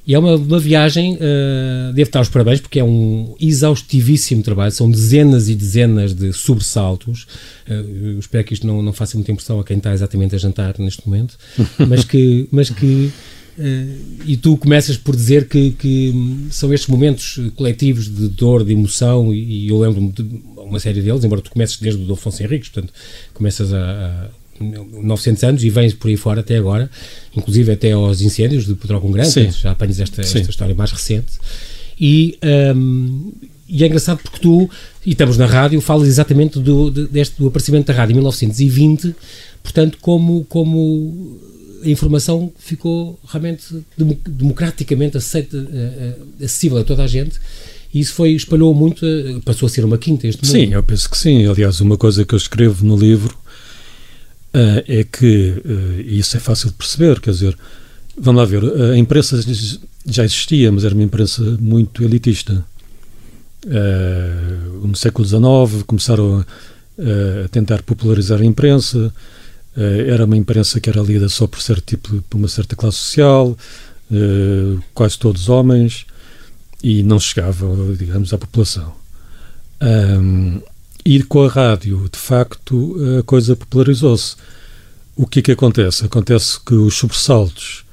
E 0.06 0.16
é 0.16 0.20
uma, 0.20 0.36
uma 0.36 0.60
viagem, 0.60 1.16
uh, 1.16 1.94
devo 1.94 2.10
dar 2.10 2.22
os 2.22 2.30
parabéns, 2.30 2.62
porque 2.62 2.80
é 2.80 2.84
um 2.84 3.36
exaustivíssimo 3.42 4.42
trabalho, 4.42 4.72
são 4.72 4.90
dezenas 4.90 5.50
e 5.50 5.56
dezenas 5.56 6.14
de 6.14 6.32
sobressaltos. 6.32 7.28
Uh, 7.70 8.18
espero 8.18 8.44
que 8.46 8.54
isto 8.54 8.66
não, 8.66 8.82
não 8.82 8.94
faça 8.94 9.18
muita 9.18 9.34
impressão 9.34 9.60
a 9.60 9.66
quem 9.66 9.78
está 9.78 9.94
exatamente 9.94 10.34
a 10.34 10.38
jantar 10.38 10.76
neste 10.80 11.06
momento, 11.06 11.38
mas 11.88 12.06
que, 12.06 12.48
mas 12.52 12.70
que 12.70 13.12
e 14.26 14.38
tu 14.38 14.56
começas 14.56 14.98
por 14.98 15.16
dizer 15.16 15.48
que, 15.48 15.72
que, 15.72 16.48
são 16.52 16.72
estes 16.74 16.88
momentos 16.88 17.40
coletivos 17.56 18.06
de 18.06 18.28
dor, 18.28 18.64
de 18.64 18.74
emoção, 18.74 19.34
e, 19.34 19.66
e 19.66 19.70
eu 19.70 19.80
lembro-me 19.80 20.12
de 20.12 20.24
uma 20.56 20.80
série 20.80 21.02
deles, 21.02 21.24
embora 21.24 21.42
tu 21.42 21.50
comeces 21.50 21.78
desde 21.80 22.02
o 22.02 22.06
Dom 22.06 22.14
Afonso 22.14 22.44
Henriques, 22.44 22.70
portanto, 22.70 22.94
começas 23.34 23.74
a, 23.74 23.80
a 23.80 24.30
900 24.60 25.44
anos 25.44 25.64
e 25.64 25.70
vens 25.70 25.94
por 25.94 26.08
aí 26.08 26.18
fora 26.18 26.42
até 26.42 26.58
agora, 26.58 26.90
inclusive 27.36 27.72
até 27.72 27.92
aos 27.92 28.22
incêndios 28.22 28.66
de 28.66 28.76
Pedrógão 28.76 29.12
Grande, 29.12 29.50
já 29.52 29.72
apanhas 29.72 30.00
esta, 30.00 30.22
esta, 30.22 30.40
história 30.40 30.76
mais 30.76 30.92
recente. 30.92 31.34
E, 32.00 32.38
um, 32.76 33.32
e 33.68 33.84
é 33.84 33.88
engraçado 33.88 34.20
porque 34.22 34.40
tu, 34.40 34.70
e 35.04 35.12
estamos 35.12 35.38
na 35.38 35.48
rádio, 35.48 35.82
falas 35.82 36.08
exatamente 36.08 36.60
do, 36.60 36.92
deste, 36.92 37.40
do 37.40 37.48
aparecimento 37.48 37.88
da 37.88 37.94
rádio 37.94 38.14
em 38.14 38.18
1920, 38.18 39.16
portanto, 39.64 39.98
como, 40.00 40.46
como 40.46 41.40
a 41.84 41.90
informação 41.90 42.52
ficou 42.58 43.20
realmente 43.28 43.66
democraticamente 44.26 45.18
aceita, 45.18 45.58
eh, 45.58 46.16
eh, 46.40 46.46
acessível 46.46 46.78
a 46.78 46.84
toda 46.84 47.04
a 47.04 47.08
gente 47.08 47.40
e 47.94 48.00
isso 48.00 48.14
foi, 48.14 48.34
espalhou 48.34 48.74
muito, 48.74 49.06
eh, 49.06 49.40
passou 49.44 49.66
a 49.66 49.70
ser 49.70 49.86
uma 49.86 49.98
quinta 49.98 50.28
este 50.28 50.44
mundo. 50.44 50.52
Sim, 50.52 50.74
eu 50.74 50.84
penso 50.84 51.10
que 51.10 51.18
sim. 51.18 51.46
Aliás, 51.48 51.80
uma 51.80 51.98
coisa 51.98 52.26
que 52.26 52.34
eu 52.34 52.38
escrevo 52.38 52.86
no 52.86 52.96
livro 52.98 53.36
uh, 54.54 54.84
é 54.88 55.04
que, 55.04 55.62
uh, 55.66 56.02
e 56.02 56.20
isso 56.20 56.36
é 56.36 56.40
fácil 56.40 56.70
de 56.70 56.76
perceber, 56.76 57.20
quer 57.20 57.32
dizer, 57.32 57.58
vamos 58.18 58.40
lá 58.40 58.46
ver, 58.46 58.64
a 58.92 58.98
imprensa 58.98 59.40
já 60.06 60.24
existia, 60.24 60.72
mas 60.72 60.84
era 60.84 60.94
uma 60.94 61.04
imprensa 61.04 61.42
muito 61.60 62.04
elitista. 62.04 62.64
Uh, 63.66 64.88
no 64.88 64.96
século 64.96 65.28
XIX 65.28 65.84
começaram 65.86 66.40
a, 66.40 67.46
a 67.46 67.48
tentar 67.50 67.82
popularizar 67.84 68.42
a 68.42 68.46
imprensa, 68.46 69.14
era 70.08 70.26
uma 70.26 70.36
imprensa 70.36 70.80
que 70.80 70.90
era 70.90 71.02
lida 71.02 71.30
só 71.30 71.46
por 71.46 71.62
certo 71.62 71.84
tipo, 71.86 72.22
por 72.24 72.38
uma 72.38 72.48
certa 72.48 72.76
classe 72.76 72.98
social, 72.98 73.56
eh, 74.12 74.78
quase 74.94 75.20
todos 75.20 75.50
homens, 75.50 76.06
e 76.82 77.04
não 77.04 77.20
chegava, 77.20 77.68
digamos, 77.98 78.34
à 78.34 78.38
população. 78.38 78.94
Um, 79.82 80.62
e 81.06 81.22
com 81.24 81.44
a 81.44 81.50
rádio, 81.50 82.10
de 82.12 82.18
facto, 82.18 82.98
a 83.20 83.24
coisa 83.24 83.56
popularizou-se. 83.56 84.36
O 85.16 85.26
que 85.26 85.40
é 85.40 85.42
que 85.42 85.52
acontece? 85.52 86.06
Acontece 86.06 86.60
que 86.64 86.74
os 86.74 86.96
sobressaltos, 86.96 87.84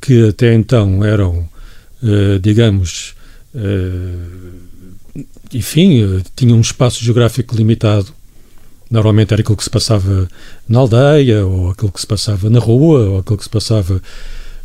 que 0.00 0.28
até 0.28 0.54
então 0.54 1.04
eram, 1.04 1.48
uh, 2.02 2.38
digamos, 2.40 3.14
enfim, 5.52 6.22
tinham 6.36 6.58
um 6.58 6.60
espaço 6.60 7.02
geográfico 7.02 7.56
limitado, 7.56 8.12
Normalmente 8.90 9.32
era 9.32 9.42
aquilo 9.42 9.56
que 9.56 9.64
se 9.64 9.70
passava 9.70 10.28
na 10.68 10.78
aldeia, 10.78 11.44
ou 11.44 11.70
aquilo 11.70 11.92
que 11.92 12.00
se 12.00 12.06
passava 12.06 12.48
na 12.48 12.58
rua, 12.58 13.00
ou 13.08 13.18
aquilo 13.18 13.36
que 13.36 13.44
se 13.44 13.50
passava 13.50 14.00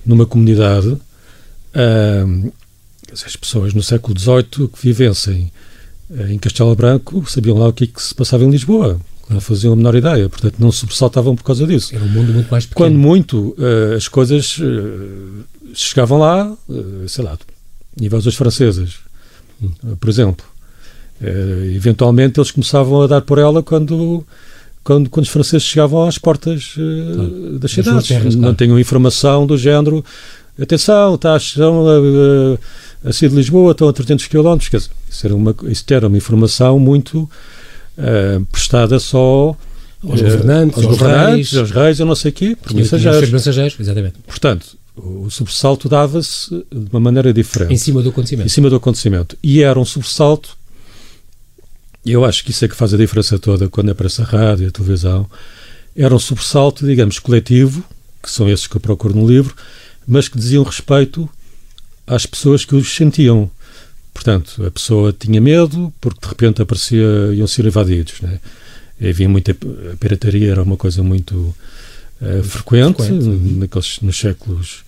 numa 0.05 0.25
comunidade. 0.25 0.97
as 3.11 3.35
pessoas 3.35 3.73
no 3.73 3.83
século 3.83 4.17
XVIII 4.17 4.67
que 4.67 4.81
vivessem 4.81 5.51
eh, 6.11 6.33
em 6.33 6.37
Castelo 6.37 6.75
Branco 6.75 7.23
sabiam 7.29 7.57
lá 7.57 7.67
o 7.67 7.73
que, 7.73 7.85
é 7.85 7.87
que 7.87 8.01
se 8.01 8.13
passava 8.13 8.43
em 8.43 8.49
Lisboa. 8.49 8.99
Não 9.29 9.39
faziam 9.39 9.73
a 9.73 9.75
menor 9.75 9.95
ideia, 9.95 10.27
portanto 10.29 10.55
não 10.59 10.71
sobressaltavam 10.71 11.35
por 11.35 11.43
causa 11.43 11.65
disso. 11.65 11.95
Era 11.95 12.03
um 12.03 12.09
mundo 12.09 12.33
muito 12.33 12.49
mais 12.49 12.65
pequeno. 12.65 12.89
Quando 12.89 12.99
muito 12.99 13.55
uh, 13.57 13.95
as 13.95 14.07
coisas 14.07 14.57
uh, 14.59 15.45
chegavam 15.73 16.19
lá, 16.19 16.51
uh, 16.51 17.09
sei 17.09 17.23
lá, 17.23 17.37
níveis 17.99 18.25
dos 18.25 18.35
franceses, 18.35 18.95
hum. 19.61 19.95
por 19.99 20.09
exemplo. 20.09 20.45
Eventualmente 21.75 22.39
eles 22.39 22.51
começavam 22.51 23.01
a 23.01 23.07
dar 23.07 23.21
por 23.21 23.37
ela 23.37 23.63
quando 23.63 24.25
quando, 24.83 25.09
quando 25.09 25.25
os 25.25 25.31
franceses 25.31 25.63
chegavam 25.63 26.05
às 26.05 26.17
portas 26.17 26.73
claro. 26.73 27.59
das 27.59 27.71
cidades. 27.71 28.07
Terras, 28.07 28.35
não 28.35 28.53
tinham 28.53 28.77
informação 28.77 29.47
do 29.47 29.57
género 29.57 30.03
atenção, 30.61 31.15
está, 31.15 31.35
estão 31.37 31.87
a, 31.87 31.93
a, 33.05 33.09
a 33.09 33.13
sair 33.13 33.29
de 33.29 33.35
Lisboa, 33.35 33.71
estão 33.71 33.87
a 33.87 33.93
300 33.93 34.27
km. 34.27 34.57
Quer 34.69 34.77
dizer, 34.77 34.91
isso, 35.09 35.25
era 35.25 35.35
uma, 35.35 35.55
isso 35.63 35.85
era 35.89 36.07
uma 36.07 36.17
informação 36.17 36.79
muito 36.79 37.29
uh, 37.97 38.45
prestada 38.51 38.99
só 38.99 39.55
aos 40.03 40.21
uh, 40.21 40.23
governantes, 40.23 40.77
aos, 40.77 40.85
aos 40.85 40.97
governantes, 40.97 41.51
reis, 41.51 41.55
aos 41.55 41.71
reis, 41.71 41.99
eu 41.99 42.05
não 42.05 42.15
sei 42.15 42.31
o 42.31 42.33
quê, 42.33 42.57
por 42.61 42.73
mensageiros. 42.73 43.29
mensageiros. 43.29 43.79
Exatamente. 43.79 44.15
Portanto, 44.27 44.77
o 44.95 45.29
sobressalto 45.29 45.89
dava-se 45.89 46.49
de 46.71 46.89
uma 46.91 46.99
maneira 46.99 47.33
diferente. 47.33 47.73
Em 47.73 47.77
cima 47.77 48.01
do 48.01 48.09
acontecimento. 48.09 48.45
Em 48.45 48.49
cima 48.49 48.69
do 48.69 48.75
acontecimento. 48.75 49.37
E 49.41 49.63
era 49.63 49.79
um 49.79 49.85
sobressalto, 49.85 50.55
e 52.05 52.11
eu 52.11 52.25
acho 52.25 52.43
que 52.43 52.51
isso 52.51 52.65
é 52.65 52.67
que 52.67 52.75
faz 52.75 52.93
a 52.93 52.97
diferença 52.97 53.39
toda 53.39 53.69
quando 53.69 53.91
aparece 53.91 54.21
a 54.21 54.25
rádio 54.25 54.65
e 54.65 54.67
a 54.67 54.71
televisão, 54.71 55.29
era 55.95 56.13
um 56.13 56.19
sobressalto, 56.19 56.85
digamos, 56.85 57.19
coletivo, 57.19 57.83
que 58.21 58.29
são 58.29 58.49
esses 58.49 58.67
que 58.67 58.75
eu 58.75 58.81
procuro 58.81 59.15
no 59.15 59.27
livro, 59.27 59.55
mas 60.07 60.27
que 60.27 60.37
diziam 60.37 60.63
respeito 60.63 61.29
às 62.05 62.25
pessoas 62.25 62.65
que 62.65 62.75
os 62.75 62.93
sentiam. 62.93 63.49
Portanto, 64.13 64.65
a 64.65 64.71
pessoa 64.71 65.13
tinha 65.13 65.41
medo 65.41 65.93
porque 65.99 66.19
de 66.21 66.27
repente 66.27 66.61
aparecia, 66.61 67.33
iam 67.33 67.47
ser 67.47 67.65
invadidos. 67.65 68.21
Né? 68.21 68.39
E 68.99 69.09
havia 69.09 69.27
muita. 69.27 69.51
A 69.51 69.95
pirataria 69.97 70.51
era 70.51 70.61
uma 70.61 70.77
coisa 70.77 71.01
muito 71.01 71.55
uh, 72.21 72.43
frequente, 72.43 72.97
frequente. 72.97 73.25
Naqueles, 73.57 73.99
nos 74.01 74.17
séculos 74.17 74.83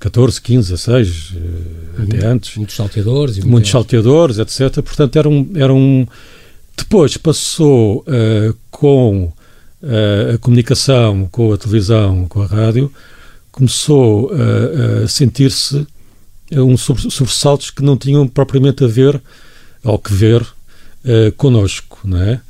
XIV, 0.00 0.62
XV, 0.62 0.76
XVI, 0.76 1.36
uh, 1.36 2.02
até 2.02 2.26
antes. 2.26 2.56
Muitos 2.56 2.76
salteadores. 2.76 3.38
muitos 3.38 3.70
salteadores, 3.70 4.38
etc. 4.38 4.82
Portanto, 4.82 5.16
era 5.16 5.28
um. 5.28 5.50
Era 5.54 5.72
um 5.72 6.06
depois 6.78 7.16
passou 7.16 8.04
uh, 8.06 8.54
com 8.70 9.32
a 10.34 10.38
comunicação, 10.38 11.28
com 11.30 11.52
a 11.52 11.56
televisão, 11.56 12.26
com 12.26 12.42
a 12.42 12.46
rádio, 12.46 12.92
começou 13.52 14.32
a, 14.32 15.04
a 15.04 15.08
sentir-se 15.08 15.86
uns 16.52 16.82
sobressaltos 16.82 17.70
que 17.70 17.82
não 17.82 17.96
tinham 17.96 18.26
propriamente 18.26 18.84
a 18.84 18.86
ver, 18.88 19.20
ou 19.84 19.98
que 19.98 20.12
ver, 20.12 20.42
uh, 20.42 21.32
connosco, 21.36 22.00
não 22.04 22.20
é? 22.20 22.40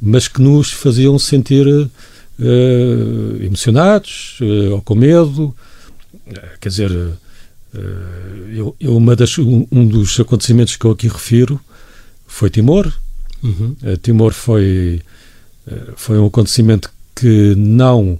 Mas 0.00 0.28
que 0.28 0.40
nos 0.40 0.70
faziam 0.70 1.18
sentir 1.18 1.66
uh, 1.66 3.42
emocionados 3.42 4.38
uh, 4.40 4.74
ou 4.74 4.82
com 4.82 4.94
medo. 4.94 5.54
Quer 6.60 6.68
dizer, 6.68 6.90
uh, 6.90 7.16
eu, 8.52 8.76
eu, 8.80 8.96
uma 8.96 9.16
das, 9.16 9.38
um, 9.38 9.66
um, 9.70 9.86
dos 9.86 10.18
acontecimentos 10.20 10.76
que 10.76 10.84
eu 10.84 10.90
aqui 10.90 11.08
refiro 11.08 11.60
foi 12.26 12.50
Timor. 12.50 12.92
Uhum. 13.42 13.76
Timor 14.02 14.32
foi, 14.32 15.00
foi 15.96 16.18
um 16.18 16.26
acontecimento 16.26 16.90
que 17.16 17.54
não 17.56 18.18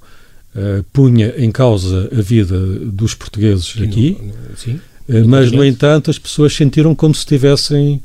uh, 0.57 0.83
punha 0.93 1.35
em 1.37 1.53
causa 1.53 2.09
a 2.11 2.23
vida 2.23 2.59
dos 2.59 3.15
portugueses 3.15 3.75
aqui, 3.83 4.17
sim, 4.57 4.81
uh, 5.09 5.29
mas, 5.29 5.53
no 5.53 5.65
entanto, 5.65 6.11
as 6.11 6.19
pessoas 6.19 6.55
sentiram 6.55 6.95
como 6.95 7.15
se 7.15 7.21
estivessem 7.21 8.03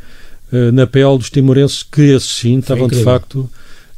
uh, 0.51 0.71
na 0.71 0.85
pele 0.85 1.17
dos 1.17 1.29
timorenses, 1.29 1.81
que 1.81 2.01
esses 2.01 2.29
sim 2.29 2.59
estavam 2.59 2.87
de 2.87 3.01
facto 3.03 3.49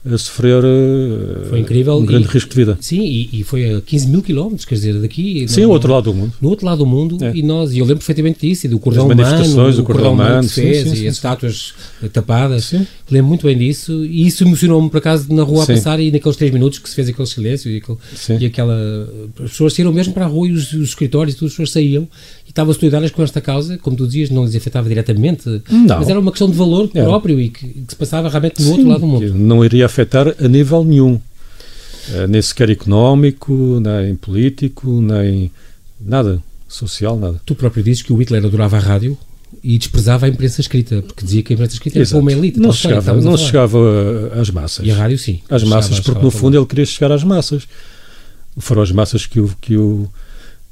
a 0.05 0.17
sofrer 0.17 0.63
uh, 0.63 1.45
foi 1.49 1.59
incrível 1.59 1.95
um 1.95 2.05
grande 2.05 2.25
e, 2.25 2.29
risco 2.29 2.49
de 2.49 2.55
vida. 2.55 2.77
Sim, 2.81 3.01
e, 3.01 3.29
e, 3.39 3.43
foi 3.43 3.75
a 3.75 3.81
15 3.81 4.07
mil 4.07 4.21
quilómetros, 4.21 4.65
quer 4.65 4.75
dizer, 4.75 4.99
daqui... 4.99 5.47
Sim, 5.47 5.61
no 5.61 5.69
outro 5.69 5.93
lado 5.93 6.03
do 6.11 6.13
mundo. 6.13 6.33
No 6.41 6.49
outro 6.49 6.65
lado 6.65 6.79
do 6.79 6.85
mundo, 6.85 7.23
é. 7.23 7.31
e 7.33 7.41
nós, 7.41 7.71
e 7.71 7.79
eu 7.79 7.85
lembro 7.85 7.99
perfeitamente 7.99 8.45
disso, 8.45 8.65
e 8.65 8.69
do 8.69 8.79
cordão 8.79 9.05
humano, 9.05 9.79
o 9.79 9.83
cordão 9.83 10.13
humano 10.13 10.47
que 10.47 10.55
fez, 10.55 10.77
sim, 10.77 10.83
sim, 10.83 10.93
e 10.93 10.97
sim, 10.97 11.07
as 11.07 11.15
estátuas 11.15 11.73
tapadas, 12.11 12.73
lembro 13.09 13.29
muito 13.29 13.47
bem 13.47 13.57
disso, 13.57 14.03
e 14.03 14.27
isso 14.27 14.43
emocionou-me, 14.43 14.89
por 14.89 14.97
acaso, 14.97 15.33
na 15.33 15.43
rua 15.43 15.63
a 15.63 15.67
passar, 15.67 15.99
e 16.01 16.11
naqueles 16.11 16.35
três 16.35 16.51
minutos 16.51 16.79
que 16.79 16.89
se 16.89 16.95
fez 16.95 17.07
aquele 17.07 17.27
silêncio, 17.27 17.71
e, 17.71 17.77
aquele, 17.77 17.97
e 18.41 18.45
aquela... 18.45 19.09
As 19.41 19.51
pessoas 19.51 19.73
saíram 19.73 19.93
mesmo 19.93 20.13
para 20.13 20.25
a 20.25 20.27
rua, 20.27 20.49
e 20.49 20.51
os, 20.51 20.73
os 20.73 20.89
escritórios, 20.89 21.33
e 21.35 21.45
as 21.45 21.51
pessoas 21.51 21.71
saíam, 21.71 22.09
estavam 22.53 22.71
solidárias 22.73 23.09
com 23.09 23.23
esta 23.23 23.41
causa, 23.41 23.79
como 23.79 23.97
tu 23.97 24.05
dizias, 24.05 24.29
não 24.29 24.45
lhes 24.45 24.55
afetava 24.55 24.87
diretamente, 24.87 25.61
não. 25.69 25.97
mas 25.97 26.07
era 26.07 26.19
uma 26.19 26.31
questão 26.31 26.49
de 26.49 26.55
valor 26.55 26.87
próprio 26.87 27.41
e 27.41 27.49
que, 27.49 27.67
que, 27.67 27.85
se 27.87 27.95
passava 27.95 28.29
realmente 28.29 28.59
no 28.59 28.65
Sim, 28.65 28.71
outro 28.71 28.87
lado 28.87 28.99
do 29.01 29.07
mundo. 29.07 29.33
Não 29.33 29.65
iria 29.65 29.87
afetar 29.93 30.35
a 30.39 30.47
nível 30.47 30.83
nenhum, 30.83 31.13
uh, 31.13 32.27
nem 32.27 32.41
sequer 32.41 32.71
económico, 32.71 33.79
nem 33.79 34.15
político, 34.15 35.01
nem 35.01 35.51
nada, 36.01 36.41
social, 36.67 37.17
nada. 37.17 37.39
Tu 37.45 37.53
próprio 37.53 37.83
dizes 37.83 38.01
que 38.01 38.11
o 38.11 38.15
Hitler 38.17 38.43
adorava 38.43 38.77
a 38.77 38.79
rádio 38.79 39.17
e 39.63 39.77
desprezava 39.77 40.25
a 40.25 40.29
imprensa 40.29 40.59
escrita, 40.61 41.03
porque 41.03 41.23
dizia 41.23 41.43
que 41.43 41.53
a 41.53 41.55
imprensa 41.55 41.73
escrita 41.75 41.99
Exato. 41.99 42.15
era 42.15 42.21
uma 42.23 42.31
elite. 42.31 42.59
Não, 42.59 42.73
chegava, 42.73 43.13
não 43.13 43.37
chegava 43.37 43.79
às 44.39 44.49
massas. 44.49 44.85
E 44.85 44.91
a 44.91 44.95
rádio 44.95 45.17
sim. 45.17 45.41
Às 45.47 45.63
massas, 45.63 45.99
porque 45.99 46.21
no 46.21 46.31
fundo 46.31 46.57
ele 46.57 46.65
queria 46.65 46.85
chegar 46.85 47.11
às 47.11 47.23
massas. 47.23 47.67
Foram 48.57 48.81
as 48.81 48.91
massas 48.91 49.25
que 49.25 49.39
o, 49.39 49.49
que 49.61 49.77
o, 49.77 50.09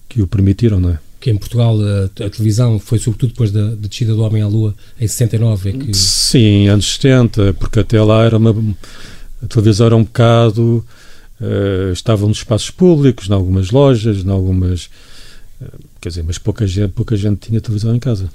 que 0.09 0.21
o 0.21 0.27
permitiram, 0.27 0.79
não 0.79 0.89
é? 0.91 0.99
Que 1.21 1.29
em 1.29 1.37
Portugal 1.37 1.77
a, 1.79 2.05
a, 2.25 2.29
televisão 2.29 2.79
foi 2.79 2.97
sobretudo 2.97 3.29
depois 3.29 3.51
da, 3.51 3.69
da 3.69 3.87
descida 3.87 4.13
do 4.13 4.23
Homem 4.23 4.41
à 4.41 4.47
Lua 4.47 4.75
em 4.99 5.07
69 5.07 5.69
é 5.69 5.73
que... 5.73 5.93
Sim, 5.93 6.67
anos 6.67 6.95
70, 6.95 7.53
porque 7.53 7.79
até 7.79 8.01
lá 8.01 8.25
era 8.25 8.37
uma 8.37 8.55
a 9.41 9.47
televisão 9.47 9.85
era 9.85 9.95
um 9.95 10.03
bocado 10.03 10.85
uh, 11.39 11.93
estava 11.93 12.27
nos 12.27 12.37
espaços 12.39 12.71
públicos, 12.71 13.29
em 13.29 13.33
algumas 13.33 13.69
lojas, 13.69 14.25
em 14.25 14.29
algumas 14.29 14.89
uh, 15.61 15.65
quer 16.01 16.09
dizer, 16.09 16.23
mas 16.23 16.39
pouca 16.39 16.65
gente, 16.65 16.89
pouca 16.89 17.15
gente 17.15 17.37
tinha 17.47 17.61
televisão 17.61 17.95
em 17.95 17.99
casa. 17.99 18.29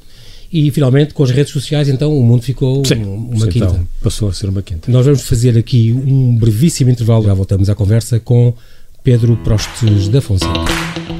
E 0.52 0.70
finalmente 0.70 1.12
com 1.12 1.24
as 1.24 1.30
redes 1.30 1.52
sociais 1.52 1.88
então 1.88 2.16
o 2.16 2.22
mundo 2.22 2.42
ficou 2.42 2.84
sim, 2.84 3.02
uma 3.02 3.48
quinta. 3.48 3.66
Então, 3.66 3.88
passou 4.00 4.28
a 4.28 4.32
ser 4.32 4.48
uma 4.48 4.62
quinta. 4.62 4.90
Nós 4.92 5.04
vamos 5.04 5.22
fazer 5.22 5.58
aqui 5.58 5.92
um 5.92 6.36
brevíssimo 6.36 6.88
intervalo, 6.88 7.24
já 7.24 7.34
voltamos 7.34 7.68
à 7.68 7.74
conversa 7.74 8.20
com 8.20 8.54
Pedro 9.02 9.36
Prostes 9.38 10.08
da 10.08 10.20
Fonseca. 10.20 11.15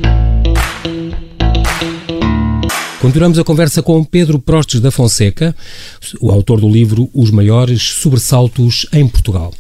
Continuamos 3.07 3.39
a 3.39 3.45
conversa 3.45 3.85
com 3.85 4.03
Pedro 4.03 4.37
Prostes 4.37 4.81
da 4.81 4.91
Fonseca, 4.91 5.55
o 6.21 6.29
autor 6.29 6.61
do 6.61 6.69
livro 6.69 7.09
Os 7.15 7.31
Maiores 7.31 7.81
Sobressaltos 7.81 8.85
em 8.93 9.07
Portugal. 9.07 9.55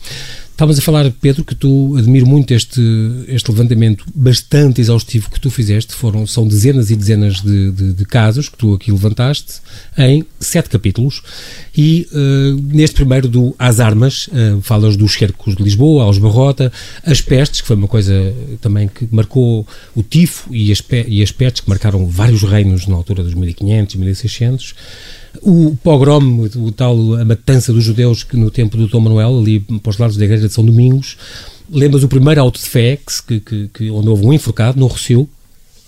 Estavas 0.56 0.78
a 0.78 0.80
falar, 0.80 1.12
Pedro, 1.20 1.44
que 1.44 1.54
tu 1.54 1.94
admiro 1.98 2.26
muito 2.26 2.54
este, 2.54 2.80
este 3.28 3.50
levantamento 3.50 4.06
bastante 4.14 4.80
exaustivo 4.80 5.30
que 5.30 5.38
tu 5.38 5.50
fizeste. 5.50 5.92
Foram, 5.92 6.26
são 6.26 6.48
dezenas 6.48 6.90
e 6.90 6.96
dezenas 6.96 7.42
de, 7.42 7.70
de, 7.72 7.92
de 7.92 8.04
casos 8.06 8.48
que 8.48 8.56
tu 8.56 8.72
aqui 8.72 8.90
levantaste 8.90 9.60
em 9.98 10.24
sete 10.40 10.70
capítulos. 10.70 11.22
E 11.76 12.08
uh, 12.10 12.74
neste 12.74 12.96
primeiro 12.96 13.28
do 13.28 13.54
As 13.58 13.80
Armas, 13.80 14.28
uh, 14.28 14.62
falas 14.62 14.96
dos 14.96 15.12
cercos 15.12 15.54
de 15.54 15.62
Lisboa, 15.62 16.04
aos 16.04 16.16
Barrota, 16.16 16.72
as 17.04 17.20
pestes, 17.20 17.60
que 17.60 17.66
foi 17.66 17.76
uma 17.76 17.86
coisa 17.86 18.14
também 18.62 18.88
que 18.88 19.06
marcou 19.12 19.68
o 19.94 20.02
tifo 20.02 20.48
e 20.50 20.72
as, 20.72 20.82
e 21.06 21.22
as 21.22 21.30
pestes 21.32 21.60
que 21.60 21.68
marcaram 21.68 22.06
vários 22.06 22.42
reinos 22.42 22.86
na 22.86 22.96
altura 22.96 23.22
dos 23.22 23.34
1500 23.34 23.94
e 23.94 23.98
1600 23.98 24.74
o 25.42 25.76
pogrom, 25.82 26.48
o 26.56 26.72
tal, 26.72 27.14
a 27.14 27.24
matança 27.24 27.72
dos 27.72 27.84
judeus 27.84 28.22
que 28.22 28.36
no 28.36 28.50
tempo 28.50 28.76
do 28.76 28.86
Dom 28.86 29.00
Manuel, 29.00 29.38
ali 29.38 29.60
para 29.60 29.90
os 29.90 29.98
lados 29.98 30.16
da 30.16 30.24
igreja 30.24 30.48
de 30.48 30.54
São 30.54 30.64
Domingos, 30.64 31.16
lembras 31.70 32.02
o 32.02 32.08
primeiro 32.08 32.40
auto 32.40 32.58
de 32.58 32.66
fé, 32.66 32.98
que, 33.26 33.40
que, 33.40 33.70
que, 33.72 33.90
onde 33.90 34.08
houve 34.08 34.24
um 34.24 34.32
enforcado, 34.32 34.78
no 34.78 34.86
Rossio, 34.86 35.28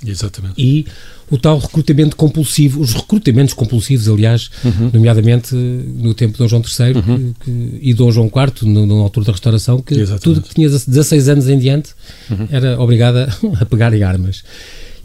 Exatamente. 0.07 0.55
E 0.57 0.87
o 1.31 1.37
tal 1.37 1.59
recrutamento 1.59 2.17
compulsivo, 2.17 2.81
os 2.81 2.95
recrutamentos 2.95 3.53
compulsivos, 3.53 4.09
aliás, 4.09 4.51
uhum. 4.65 4.91
nomeadamente 4.93 5.55
no 5.55 6.15
tempo 6.15 6.35
de 6.35 6.39
Dom 6.39 6.49
João 6.49 6.63
III 6.63 6.95
uhum. 6.95 7.35
que, 7.41 7.79
e 7.83 7.93
Dom 7.95 8.11
João 8.11 8.27
IV, 8.27 8.67
no, 8.69 8.87
na 8.87 9.03
altura 9.03 9.27
da 9.27 9.33
restauração, 9.33 9.83
que 9.83 9.95
Exatamente. 9.95 10.23
tudo 10.23 10.43
que 10.43 10.55
tinha 10.55 10.69
16 10.69 11.29
anos 11.29 11.49
em 11.49 11.59
diante 11.59 11.91
uhum. 12.31 12.47
era 12.51 12.81
obrigada 12.81 13.29
a 13.61 13.65
pegar 13.67 13.93
em 13.93 14.03
armas. 14.03 14.45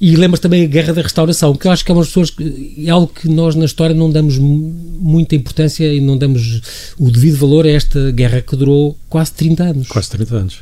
E 0.06 0.18
lembras 0.18 0.42
também 0.42 0.66
a 0.66 0.68
Guerra 0.68 0.92
da 0.92 1.02
Restauração, 1.02 1.56
que 1.56 1.66
eu 1.66 1.72
acho 1.72 1.86
que 1.86 1.90
é 1.90 1.96
umas 1.96 2.08
pessoas 2.08 2.30
que 2.30 2.76
é 2.86 2.90
algo 2.90 3.08
que 3.08 3.30
nós 3.30 3.56
na 3.56 3.64
história 3.64 3.96
não 3.96 4.12
damos 4.12 4.38
muita 4.38 5.34
importância 5.34 5.86
e 5.94 6.02
não 6.02 6.18
damos 6.18 6.60
o 7.00 7.10
devido 7.10 7.38
valor 7.38 7.66
a 7.66 7.70
esta 7.70 8.12
guerra 8.12 8.42
que 8.42 8.54
durou 8.58 8.98
quase 9.08 9.32
30 9.32 9.64
anos. 9.64 9.88
Quase 9.88 10.10
30 10.10 10.36
anos. 10.36 10.60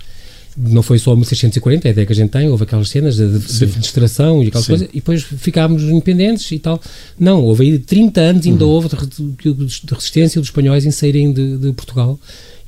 Não 0.56 0.84
foi 0.84 1.00
só 1.00 1.16
1640, 1.16 1.88
é 1.88 1.90
a 1.90 1.92
ideia 1.92 2.06
que 2.06 2.14
a 2.14 2.16
gente 2.16 2.30
tem, 2.30 2.50
houve 2.50 2.66
aquelas 2.66 2.88
cenas 2.90 3.16
de, 3.16 3.40
de 3.40 3.66
e 3.66 4.48
aquelas 4.48 4.68
coisas, 4.68 4.88
e 4.92 4.96
depois 4.98 5.24
ficámos 5.24 5.82
independentes 5.82 6.52
e 6.52 6.60
tal. 6.60 6.80
Não, 7.20 7.44
houve 7.44 7.64
aí 7.64 7.80
30 7.80 8.22
anos, 8.22 8.46
ainda 8.46 8.64
uhum. 8.64 8.70
houve 8.70 8.90
de, 8.90 9.54
de, 9.54 9.94
resistência 9.94 10.40
dos 10.40 10.50
espanhóis 10.50 10.86
em 10.86 10.92
saírem 10.92 11.34
de, 11.34 11.58
de 11.58 11.74
Portugal 11.74 12.20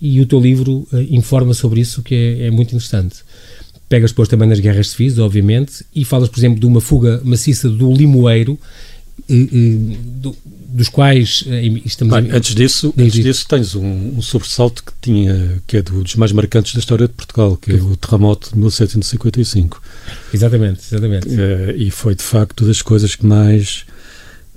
e 0.02 0.20
o 0.20 0.26
teu 0.26 0.40
livro 0.40 0.88
uh, 0.92 1.00
informa 1.10 1.54
sobre 1.54 1.80
isso, 1.80 2.02
que 2.02 2.16
é, 2.16 2.48
é, 2.48 2.52
muito 2.52 2.70
interessante. 2.70 3.18
Pegas 3.94 4.10
depois 4.10 4.28
também 4.28 4.50
nas 4.50 4.60
guerras 4.60 4.90
civis, 4.90 5.20
obviamente, 5.20 5.86
e 5.94 6.04
falas, 6.04 6.28
por 6.28 6.40
exemplo, 6.40 6.60
de 6.60 6.66
uma 6.66 6.82
fuga 6.82 7.22
maciça 7.24 7.70
do 7.70 7.94
Limoeiro, 7.94 8.54
uh, 8.54 9.98
do, 10.20 10.36
dos 10.70 10.90
quais 10.90 11.46
estamos 11.86 12.20
Bem, 12.20 12.32
antes 12.32 12.56
disso 12.56 12.92
antes 12.98 13.24
disso 13.24 13.46
tens 13.48 13.76
um, 13.76 14.18
um, 14.18 14.22
sobressalto 14.24 14.84
que 14.84 14.92
tinha 15.00 15.62
que 15.68 15.78
é 15.78 15.84
dos 15.84 16.16
mais 16.16 16.32
marcantes 16.32 16.74
da 16.74 16.80
história 16.80 17.08
de 17.08 17.14
Portugal 17.14 17.56
que 17.56 17.74
é 17.74 17.76
o 17.76 17.96
terremoto 17.96 18.50
de 18.50 18.58
1755 18.58 19.80
exatamente 20.34 20.82
exatamente 20.90 21.28
e 21.78 21.92
foi 21.92 22.16
de 22.16 22.24
facto 22.24 22.66
das 22.66 22.82
coisas 22.82 23.16
que 23.16 23.24
mais 23.24 23.86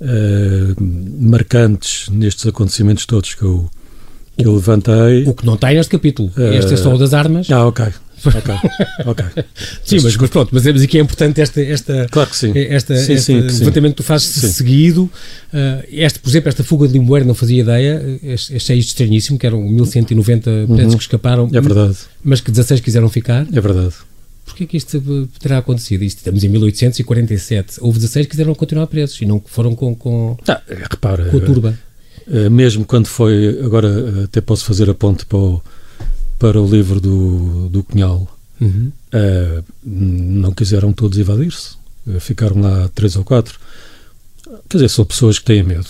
uh, 0.01 0.75
marcantes 1.19 2.09
nestes 2.09 2.45
acontecimentos 2.47 3.05
todos 3.05 3.35
que 3.35 3.43
eu, 3.43 3.69
que 4.35 4.45
eu 4.47 4.55
levantei. 4.55 5.23
O 5.25 5.33
que 5.33 5.45
não 5.45 5.55
está 5.55 5.69
neste 5.69 5.91
capítulo. 5.91 6.31
Uh, 6.37 6.53
este 6.53 6.73
é 6.73 6.77
só 6.77 6.93
o 6.93 6.97
das 6.97 7.13
armas. 7.13 7.49
Ah, 7.51 7.65
ok. 7.65 7.85
Ok, 8.25 8.55
ok. 9.05 9.25
sim, 9.83 9.99
mas, 10.01 10.15
mas, 10.17 10.29
pronto, 10.29 10.49
mas, 10.51 10.65
mas 10.65 10.81
aqui 10.81 10.97
é 10.97 11.01
importante 11.01 11.39
esta, 11.41 11.61
esta, 11.61 12.07
claro 12.09 12.29
que 12.29 12.35
sim. 12.35 12.51
esta, 12.55 12.95
sim, 12.95 13.13
este 13.13 13.25
sim, 13.25 13.59
levantamento 13.59 13.91
que 13.91 13.97
tu 13.97 14.03
fazes 14.03 14.27
seguido. 14.27 15.03
Uh, 15.03 15.83
este, 15.89 16.19
por 16.19 16.29
exemplo, 16.29 16.49
esta 16.49 16.63
fuga 16.63 16.87
de 16.87 16.93
Limoeiro 16.93 17.27
não 17.27 17.35
fazia 17.35 17.61
ideia, 17.61 18.01
achei 18.55 18.77
isto 18.77 18.89
estranhíssimo, 18.89 19.37
que 19.37 19.45
eram 19.45 19.61
1190 19.61 20.51
presos 20.67 20.83
uhum. 20.83 20.97
que 20.97 21.03
escaparam, 21.03 21.49
é 21.53 21.61
verdade. 21.61 21.97
mas 22.23 22.41
que 22.41 22.51
16 22.51 22.81
quiseram 22.81 23.09
ficar. 23.09 23.47
É 23.53 23.61
verdade. 23.61 23.93
Porquê 24.45 24.65
que 24.65 24.77
isto 24.77 25.29
terá 25.39 25.57
acontecido? 25.57 26.03
Isto, 26.03 26.19
estamos 26.19 26.43
em 26.43 26.47
1847. 26.47 27.77
Houve 27.81 27.99
16 27.99 28.25
que 28.25 28.31
quiseram 28.31 28.55
continuar 28.55 28.87
presos 28.87 29.21
e 29.21 29.25
não 29.25 29.41
foram 29.45 29.75
com, 29.75 29.93
com, 29.93 30.37
ah, 30.47 30.61
repara, 30.89 31.25
com 31.25 31.37
a 31.37 31.41
turba. 31.41 31.79
Uh, 32.25 32.49
mesmo 32.49 32.85
quando 32.85 33.07
foi, 33.07 33.59
agora 33.63 34.23
até 34.23 34.41
posso 34.41 34.65
fazer 34.65 34.89
a 34.89 34.93
ponte 34.93 35.25
para 35.25 35.37
o, 35.37 35.61
para 36.39 36.61
o 36.61 36.67
livro 36.67 36.99
do, 36.99 37.69
do 37.69 37.83
Cunhal, 37.83 38.27
uhum. 38.59 38.91
uh, 39.13 39.63
não 39.83 40.51
quiseram 40.51 40.93
todos 40.93 41.17
evadir-se. 41.17 41.77
ficaram 42.19 42.61
lá 42.61 42.89
três 42.93 43.15
ou 43.15 43.23
quatro. 43.23 43.59
Quer 44.69 44.77
dizer, 44.77 44.89
são 44.89 45.05
pessoas 45.05 45.39
que 45.39 45.45
têm 45.45 45.63
medo. 45.63 45.87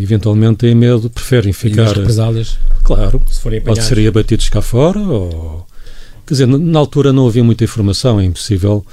eventualmente 0.00 0.58
têm 0.58 0.74
medo, 0.74 1.08
preferem 1.10 1.52
ficar. 1.52 1.92
E 1.92 1.98
represálias? 1.98 2.58
Claro. 2.82 3.22
Se 3.28 3.40
forem 3.40 3.60
pode 3.60 3.82
ser 3.82 4.06
abatidos 4.06 4.48
cá 4.48 4.60
fora 4.60 5.00
ou 5.00 5.66
Quer 6.26 6.34
dizer, 6.34 6.46
na 6.46 6.78
altura 6.78 7.12
não 7.12 7.26
havia 7.26 7.44
muita 7.44 7.64
informação, 7.64 8.18
é 8.18 8.24
impossível. 8.24 8.84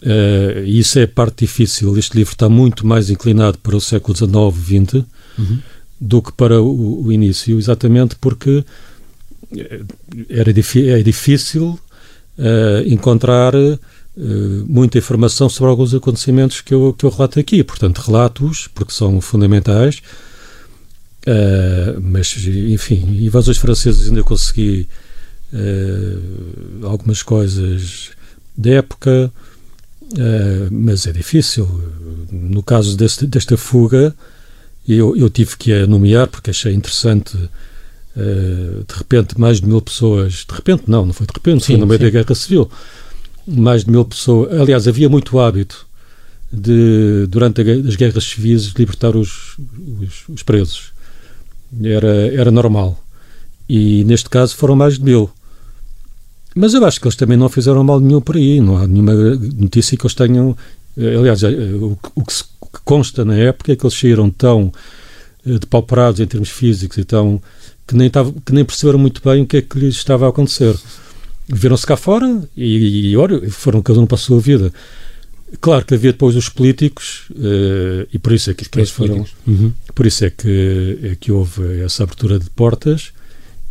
Uh, 0.00 0.64
e 0.64 0.78
isso 0.78 0.98
é 0.98 1.04
a 1.04 1.08
parte 1.08 1.44
difícil. 1.44 1.96
Este 1.96 2.16
livro 2.16 2.32
está 2.32 2.48
muito 2.48 2.86
mais 2.86 3.10
inclinado 3.10 3.58
para 3.58 3.76
o 3.76 3.80
século 3.80 4.16
XIX, 4.16 4.32
XX, 4.64 5.04
uhum. 5.38 5.58
do 6.00 6.22
que 6.22 6.32
para 6.32 6.60
o, 6.60 7.04
o, 7.04 7.12
início, 7.12 7.58
exatamente 7.58 8.16
porque 8.16 8.64
era 10.28 10.50
é 10.50 11.02
difícil 11.02 11.78
uh, 12.38 12.86
encontrar 12.86 13.54
uh, 13.54 13.78
muita 14.66 14.98
informação 14.98 15.48
sobre 15.48 15.70
alguns 15.70 15.94
acontecimentos 15.94 16.60
que 16.60 16.74
eu, 16.74 16.94
que 16.96 17.04
eu 17.04 17.10
relato 17.10 17.38
aqui. 17.38 17.62
Portanto, 17.62 17.98
relatos, 17.98 18.68
porque 18.74 18.92
são 18.92 19.20
fundamentais, 19.20 20.02
mas, 22.02 22.34
enfim, 22.46 23.24
invasões 23.24 23.56
francesas 23.56 24.08
ainda 24.08 24.24
consegui 24.24 24.88
uh, 25.52 26.86
algumas 26.86 27.22
coisas 27.22 28.10
da 28.56 28.70
época, 28.70 29.32
uh, 30.12 30.68
mas 30.70 31.06
é 31.06 31.12
difícil. 31.12 31.68
No 32.30 32.62
caso 32.62 32.96
deste, 32.96 33.26
desta 33.26 33.56
fuga, 33.56 34.14
eu, 34.88 35.16
eu, 35.16 35.30
tive 35.30 35.56
que 35.56 35.72
a 35.72 35.86
nomear 35.86 36.26
porque 36.26 36.50
achei 36.50 36.74
interessante. 36.74 37.36
Uh, 38.14 38.84
de 38.86 38.94
repente, 38.94 39.40
mais 39.40 39.60
de 39.60 39.66
mil 39.66 39.80
pessoas. 39.80 40.44
De 40.48 40.54
repente, 40.54 40.84
não, 40.86 41.06
não 41.06 41.12
foi 41.12 41.26
de 41.26 41.32
repente, 41.32 41.64
sim, 41.64 41.72
foi 41.72 41.80
no 41.80 41.86
meio 41.86 41.98
sim. 41.98 42.04
da 42.04 42.10
Guerra 42.10 42.34
Civil. 42.34 42.70
Mais 43.46 43.84
de 43.84 43.90
mil 43.90 44.04
pessoas. 44.04 44.60
Aliás, 44.60 44.86
havia 44.86 45.08
muito 45.08 45.38
hábito 45.38 45.86
de, 46.52 47.26
durante 47.28 47.62
as 47.62 47.96
guerras 47.96 48.24
civis, 48.24 48.72
libertar 48.76 49.16
os, 49.16 49.56
os, 50.00 50.28
os 50.28 50.42
presos. 50.42 50.92
Era, 51.82 52.34
era 52.34 52.50
normal. 52.50 53.02
E 53.68 54.04
neste 54.04 54.28
caso 54.28 54.54
foram 54.54 54.76
mais 54.76 54.98
de 54.98 55.04
mil. 55.04 55.30
Mas 56.54 56.74
eu 56.74 56.84
acho 56.84 57.00
que 57.00 57.06
eles 57.06 57.16
também 57.16 57.36
não 57.36 57.48
fizeram 57.48 57.82
mal 57.82 57.98
nenhum 57.98 58.20
por 58.20 58.36
aí, 58.36 58.60
não 58.60 58.76
há 58.76 58.86
nenhuma 58.86 59.14
notícia 59.14 59.96
que 59.96 60.04
eles 60.04 60.14
tenham. 60.14 60.56
Eh, 60.98 61.16
aliás, 61.16 61.42
eh, 61.42 61.48
o, 61.48 61.98
o 62.14 62.24
que, 62.24 62.34
consta 62.84 63.24
na 63.24 63.34
época 63.36 63.72
é 63.72 63.76
que 63.76 63.84
eles 63.84 63.98
saíram 63.98 64.30
tão 64.30 64.70
eh, 65.46 65.58
depauperados 65.58 66.20
em 66.20 66.26
termos 66.26 66.50
físicos 66.50 66.98
e 66.98 67.04
tão. 67.04 67.40
Que 67.86 67.96
nem, 67.96 68.08
tava, 68.08 68.32
que 68.44 68.52
nem 68.52 68.64
perceberam 68.64 68.98
muito 68.98 69.20
bem 69.24 69.42
o 69.42 69.46
que 69.46 69.56
é 69.56 69.62
que 69.62 69.78
lhes 69.78 69.96
estava 69.96 70.26
a 70.26 70.28
acontecer. 70.28 70.74
Viram-se 71.48 71.86
cá 71.86 71.96
fora 71.96 72.42
e, 72.56 73.10
e, 73.10 73.16
olha, 73.16 73.50
foram 73.50 73.82
cada 73.82 74.00
um 74.00 74.06
para 74.06 74.14
a 74.14 74.20
sua 74.20 74.40
vida. 74.40 74.72
Claro 75.60 75.84
que 75.84 75.92
havia 75.92 76.12
depois 76.12 76.34
os 76.34 76.48
políticos, 76.48 77.24
uh, 77.32 78.08
e 78.12 78.18
por 78.18 78.32
isso 78.32 78.50
é 78.50 78.54
que, 78.54 78.66
que 78.66 78.78
eles 78.78 78.90
foram. 78.90 79.26
Uhum. 79.46 79.72
Por 79.94 80.06
isso 80.06 80.24
é 80.24 80.30
que, 80.30 80.98
é 81.02 81.16
que 81.16 81.30
houve 81.30 81.80
essa 81.82 82.04
abertura 82.04 82.38
de 82.38 82.48
portas 82.50 83.12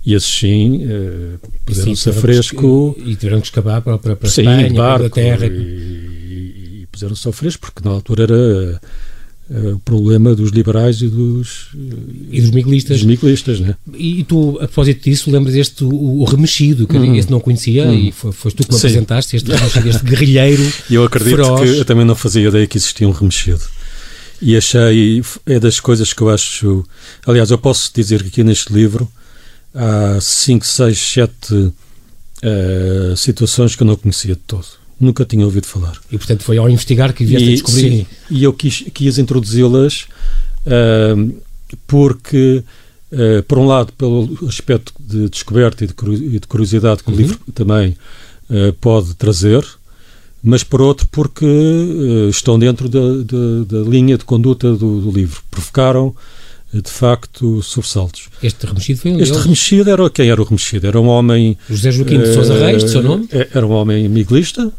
e 0.06 0.14
esses 0.14 0.30
sim 0.30 0.86
uh, 0.86 1.40
puseram-se 1.66 2.10
a 2.10 2.14
fresco. 2.14 2.96
E 3.00 3.16
tiveram 3.16 3.40
que 3.40 3.48
escapar 3.48 3.82
para, 3.82 3.98
para, 3.98 4.16
para 4.16 4.30
sim, 4.30 4.42
Espanha, 4.42 4.74
barco, 4.74 4.98
para 4.98 5.08
a 5.08 5.10
terra. 5.10 5.46
E, 5.48 5.50
e, 5.50 6.82
e 6.82 6.88
puseram-se 6.92 7.28
a 7.28 7.32
fresco, 7.32 7.62
porque 7.62 7.88
na 7.88 7.96
altura 7.96 8.24
era 8.24 8.82
o 9.74 9.80
problema 9.80 10.34
dos 10.34 10.52
liberais 10.52 11.02
e 11.02 11.08
dos, 11.08 11.68
e 12.32 12.40
dos 12.40 12.52
miguelistas. 12.52 12.98
Dos 12.98 13.06
miguelistas 13.06 13.60
né? 13.60 13.76
E, 13.94 14.24
tu, 14.24 14.56
a 14.56 14.68
propósito 14.68 15.04
disso, 15.04 15.30
lembras 15.30 15.56
este, 15.56 15.84
o, 15.84 16.22
o 16.22 16.24
remexido, 16.24 16.88
que 16.88 16.96
uhum. 16.96 17.16
esse 17.16 17.30
não 17.30 17.40
conhecia, 17.40 17.86
uhum. 17.86 17.94
e 17.94 18.12
foi, 18.12 18.32
foste 18.32 18.56
tu 18.56 18.64
que 18.64 18.74
me 18.74 18.80
Sim. 18.80 18.88
apresentaste, 18.88 19.36
este, 19.36 19.52
este 19.52 20.06
guerrilheiro. 20.06 20.64
E 20.90 20.96
eu 20.96 21.04
acredito 21.04 21.36
feroz. 21.36 21.70
que 21.70 21.78
eu 21.80 21.86
também 21.86 22.06
não 22.06 22.16
fazia 22.16 22.48
ideia 22.48 22.66
que 22.66 22.78
existia 22.78 23.08
um 23.08 23.12
remexido. 23.12 23.62
E 24.42 24.56
achei, 24.56 25.22
é 25.46 25.60
das 25.60 25.80
coisas 25.80 26.14
que 26.14 26.22
eu 26.22 26.30
acho. 26.30 26.84
Aliás, 27.28 27.52
eu 27.52 27.58
posso 27.58 27.92
dizer 27.94 28.24
que 28.24 28.30
aqui 28.30 28.44
neste 28.44 28.74
livro 28.74 29.12
há 29.76 30.20
5, 30.20 30.66
6, 30.66 30.98
7 30.98 31.74
situações 33.18 33.76
que 33.76 33.84
eu 33.84 33.88
não 33.88 33.96
conhecia 33.96 34.34
de 34.34 34.42
todo. 34.42 34.81
Nunca 35.02 35.26
tinha 35.26 35.44
ouvido 35.44 35.66
falar. 35.66 36.00
E, 36.12 36.18
portanto, 36.18 36.44
foi 36.44 36.58
ao 36.58 36.70
investigar 36.70 37.12
que 37.12 37.26
vieste 37.26 37.50
e, 37.50 37.52
a 37.52 37.56
descobrir. 37.56 37.92
Sim, 37.92 38.06
e 38.30 38.44
eu 38.44 38.54
quis, 38.54 38.86
quis 38.94 39.18
introduzi-las 39.18 40.06
uh, 40.68 41.42
porque, 41.88 42.64
uh, 43.12 43.44
por 43.48 43.58
um 43.58 43.66
lado, 43.66 43.92
pelo 43.94 44.38
aspecto 44.48 44.94
de 45.00 45.28
descoberta 45.28 45.84
e 45.84 45.88
de 45.88 46.48
curiosidade 46.48 47.04
que 47.04 47.10
uhum. 47.10 47.16
o 47.16 47.20
livro 47.20 47.40
também 47.54 47.98
uh, 48.50 48.72
pode 48.80 49.16
trazer, 49.16 49.66
mas 50.44 50.64
por 50.64 50.82
outro 50.82 51.08
porque 51.12 51.46
estão 52.30 52.58
dentro 52.58 52.88
da, 52.88 53.00
da, 53.00 53.80
da, 53.84 53.90
linha 53.90 54.18
de 54.18 54.26
conduta 54.26 54.72
do, 54.74 55.02
do 55.02 55.12
livro. 55.12 55.42
Provocaram 55.50 56.16
de 56.74 56.90
facto 56.90 57.62
sobressaltos. 57.62 58.30
Este 58.42 58.66
remexido 58.66 59.00
foi 59.00 59.12
um 59.12 59.20
Este 59.20 59.32
deles. 59.32 59.44
remexido 59.44 59.90
era 59.90 60.10
quem 60.10 60.30
era 60.30 60.42
o 60.42 60.46
remexido? 60.46 60.88
Era 60.88 61.02
um 61.02 61.08
homem. 61.08 61.58
José 61.70 61.92
Joaquim 61.92 62.20
de 62.20 62.34
Sousa 62.34 62.58
Reis, 62.58 62.84
de 62.84 62.92
seu 62.92 63.04
nome? 63.04 63.28
Eh, 63.32 63.50
era 63.54 63.68
um 63.68 63.72
homem 63.72 64.08
miguelista. 64.08 64.72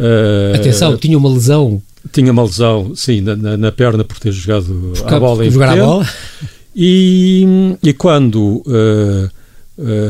Uh, 0.00 0.56
Atenção, 0.56 0.96
tinha 0.96 1.16
uma 1.16 1.28
lesão. 1.28 1.82
Tinha 2.12 2.32
uma 2.32 2.42
lesão, 2.42 2.94
sim, 2.96 3.20
na, 3.20 3.56
na 3.56 3.70
perna 3.70 4.02
por 4.04 4.18
ter 4.18 4.32
jogado 4.32 4.92
a 5.04 5.20
bola 5.20 5.46
em 5.46 5.50
jogar 5.50 5.78
a 5.78 5.84
bola. 5.84 6.08
E, 6.74 7.44
e 7.82 7.92
quando 7.92 8.62
uh, 8.66 9.30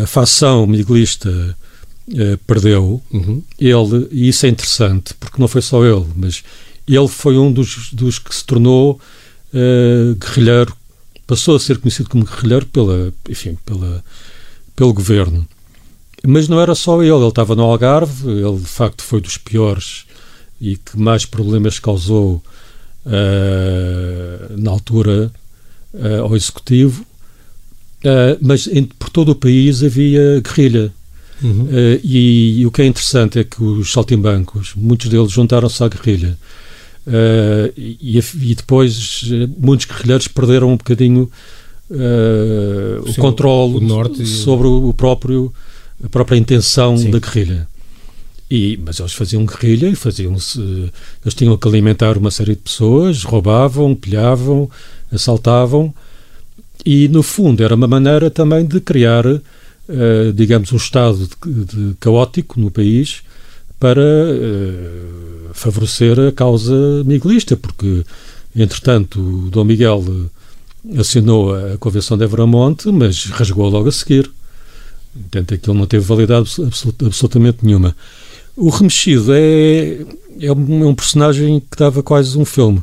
a 0.02 0.06
facção 0.06 0.66
miguelista 0.66 1.28
uh, 1.30 2.38
perdeu, 2.46 3.02
uhum. 3.12 3.42
ele, 3.58 4.08
e 4.12 4.28
isso 4.28 4.46
é 4.46 4.48
interessante, 4.48 5.14
porque 5.14 5.40
não 5.40 5.48
foi 5.48 5.62
só 5.62 5.84
ele, 5.84 6.06
mas 6.14 6.44
ele 6.86 7.08
foi 7.08 7.36
um 7.38 7.52
dos, 7.52 7.90
dos 7.92 8.18
que 8.18 8.34
se 8.34 8.44
tornou 8.44 9.00
guerrilheiro 10.20 10.72
passou 11.30 11.54
a 11.54 11.60
ser 11.60 11.78
conhecido 11.78 12.08
como 12.08 12.24
guerrilheiro 12.24 12.66
pela, 12.66 13.14
enfim, 13.28 13.56
pela, 13.64 14.02
pelo 14.74 14.92
governo. 14.92 15.46
Mas 16.26 16.48
não 16.48 16.60
era 16.60 16.74
só 16.74 17.02
ele, 17.02 17.12
ele 17.12 17.28
estava 17.28 17.54
no 17.54 17.62
Algarve, 17.62 18.28
ele 18.28 18.58
de 18.58 18.66
facto 18.66 19.02
foi 19.02 19.20
dos 19.20 19.36
piores 19.36 20.04
e 20.60 20.76
que 20.76 20.98
mais 20.98 21.24
problemas 21.24 21.78
causou 21.78 22.42
uh, 23.06 24.56
na 24.58 24.70
altura 24.70 25.32
uh, 25.94 26.22
ao 26.22 26.36
executivo. 26.36 27.02
Uh, 28.04 28.36
mas 28.40 28.66
em, 28.66 28.84
por 28.84 29.08
todo 29.08 29.30
o 29.30 29.34
país 29.34 29.82
havia 29.82 30.40
guerrilha. 30.40 30.92
Uhum. 31.42 31.68
E, 32.04 32.60
e, 32.60 32.66
o 32.66 32.70
que 32.70 32.82
é 32.82 32.86
interessante 32.86 33.38
é 33.38 33.44
que 33.44 33.62
os 33.62 33.90
saltimbancos, 33.90 34.74
muitos 34.76 35.08
deles 35.08 35.32
juntaram-se 35.32 35.82
à 35.82 35.88
guerrilha. 35.88 36.36
E, 37.74 38.18
e, 38.18 38.54
depois 38.54 39.22
muitos 39.58 39.86
guerrilheiros 39.86 40.28
perderam 40.28 40.70
um 40.70 40.76
bocadinho 40.76 41.30
uh, 41.90 43.06
o, 43.06 43.10
o 43.10 43.14
controle 43.14 43.82
o 43.82 44.26
sobre 44.26 44.66
o 44.66 44.92
próprio 44.92 45.52
a 46.04 46.08
própria 46.08 46.36
intenção 46.36 46.96
Sim. 46.96 47.10
da 47.10 47.18
guerrilha. 47.18 47.68
E, 48.50 48.78
mas 48.84 48.98
eles 48.98 49.12
faziam 49.12 49.46
guerrilha 49.46 49.88
e 49.88 49.94
faziam-se. 49.94 50.60
Eles 51.22 51.34
tinham 51.34 51.56
que 51.56 51.68
alimentar 51.68 52.18
uma 52.18 52.30
série 52.30 52.56
de 52.56 52.62
pessoas, 52.62 53.22
roubavam, 53.22 53.94
pilhavam, 53.94 54.68
assaltavam, 55.12 55.94
e 56.84 57.08
no 57.08 57.22
fundo 57.22 57.62
era 57.62 57.74
uma 57.74 57.86
maneira 57.86 58.30
também 58.30 58.64
de 58.66 58.80
criar 58.80 59.24
uh, 59.90 60.32
digamos, 60.32 60.72
um 60.72 60.76
estado 60.76 61.28
de, 61.44 61.64
de 61.64 61.94
caótico 61.98 62.60
no 62.60 62.70
país 62.70 63.22
para 63.78 64.00
uh, 64.00 65.50
favorecer 65.52 66.18
a 66.20 66.32
causa 66.32 67.02
miguelista, 67.04 67.56
porque, 67.56 68.04
entretanto, 68.54 69.20
o 69.20 69.50
Dom 69.50 69.64
Miguel 69.64 70.04
assinou 70.98 71.54
a 71.54 71.76
Convenção 71.78 72.16
de 72.16 72.24
Evramonte, 72.24 72.90
mas 72.90 73.26
rasgou 73.26 73.68
logo 73.68 73.88
a 73.88 73.92
seguir. 73.92 74.30
Portanto, 75.12 75.54
aquilo 75.54 75.74
não 75.74 75.86
teve 75.86 76.04
validade 76.04 76.48
absolut, 76.64 77.04
absolutamente 77.04 77.58
nenhuma. 77.62 77.96
O 78.56 78.68
Remexido 78.68 79.32
é, 79.32 79.98
é 80.40 80.52
um, 80.52 80.84
é 80.84 80.86
um 80.86 80.94
personagem 80.94 81.60
que 81.60 81.76
dava 81.76 82.02
quase 82.02 82.38
um 82.38 82.44
filme. 82.44 82.82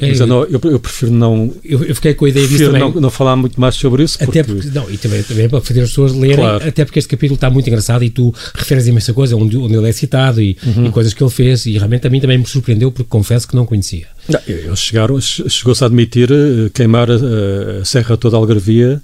É, 0.00 0.12
eu, 0.12 0.26
não, 0.26 0.44
eu, 0.44 0.60
eu, 0.62 0.78
prefiro 0.78 1.10
não. 1.10 1.52
Eu, 1.64 1.84
eu, 1.84 1.94
fiquei 1.94 2.14
com 2.14 2.24
a 2.24 2.28
ideia 2.28 2.46
disso 2.46 2.66
também. 2.66 2.80
Não, 2.80 2.92
não 2.92 3.10
falar 3.10 3.34
muito 3.34 3.60
mais 3.60 3.74
sobre 3.74 4.04
isso. 4.04 4.16
Porque... 4.18 4.38
Até 4.38 4.52
porque, 4.52 4.68
não, 4.68 4.88
e 4.88 4.96
também, 4.96 5.22
também 5.24 5.48
para 5.48 5.60
fazer 5.60 5.80
as 5.80 5.88
pessoas 5.88 6.12
lerem, 6.12 6.36
claro. 6.36 6.68
até 6.68 6.84
porque 6.84 7.00
este 7.00 7.08
capítulo 7.08 7.34
está 7.34 7.50
muito 7.50 7.66
engraçado 7.66 8.04
e 8.04 8.10
tu 8.10 8.32
referes 8.54 8.86
imensa 8.86 9.12
coisa 9.12 9.34
onde, 9.34 9.56
onde 9.56 9.74
ele 9.74 9.88
é 9.88 9.92
citado 9.92 10.40
e, 10.40 10.56
uhum. 10.64 10.86
e, 10.86 10.90
coisas 10.90 11.12
que 11.12 11.22
ele 11.22 11.30
fez, 11.30 11.66
e 11.66 11.72
realmente 11.72 12.06
a 12.06 12.10
mim 12.10 12.20
também 12.20 12.38
me 12.38 12.46
surpreendeu 12.46 12.92
porque 12.92 13.08
confesso 13.08 13.48
que 13.48 13.56
não 13.56 13.66
conhecia. 13.66 14.06
Não, 14.28 14.40
eles 14.46 14.78
chegaram, 14.78 15.20
chegou-se 15.20 15.82
a 15.82 15.88
admitir 15.88 16.30
eh, 16.30 16.70
queimar 16.72 17.10
a, 17.10 17.80
a 17.80 17.84
Serra 17.84 18.16
toda 18.16 18.36
a 18.36 18.38
Algarvia 18.38 19.02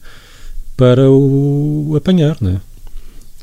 para 0.76 1.10
o 1.10 1.94
apanhar, 1.96 2.36
não 2.40 2.50
é? 2.50 2.60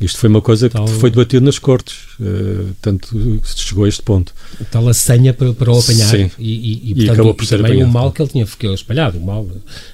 Isto 0.01 0.17
foi 0.17 0.29
uma 0.29 0.41
coisa 0.41 0.67
que 0.67 0.75
tal, 0.75 0.87
foi 0.87 1.11
debatida 1.11 1.45
nas 1.45 1.59
cortes, 1.59 1.95
uh, 2.19 2.73
tanto 2.81 3.39
chegou 3.43 3.85
a 3.85 3.87
este 3.87 4.01
ponto. 4.01 4.33
Tal 4.71 4.89
a 4.89 4.95
senha 4.95 5.31
para, 5.31 5.53
para 5.53 5.71
o 5.71 5.77
apanhar 5.77 6.09
Sim. 6.09 6.31
e, 6.39 6.51
e, 6.51 6.91
e, 6.91 6.95
portanto, 6.95 7.13
acabou 7.13 7.33
por 7.35 7.45
ser 7.45 7.57
também 7.57 7.73
apanhado. 7.73 7.89
o 7.89 7.93
mal 7.93 8.11
que 8.11 8.19
ele 8.19 8.29
tinha 8.29 8.45
que 8.45 8.65
ele 8.65 8.73
espalhado, 8.73 9.19
o 9.19 9.21
mal, 9.21 9.47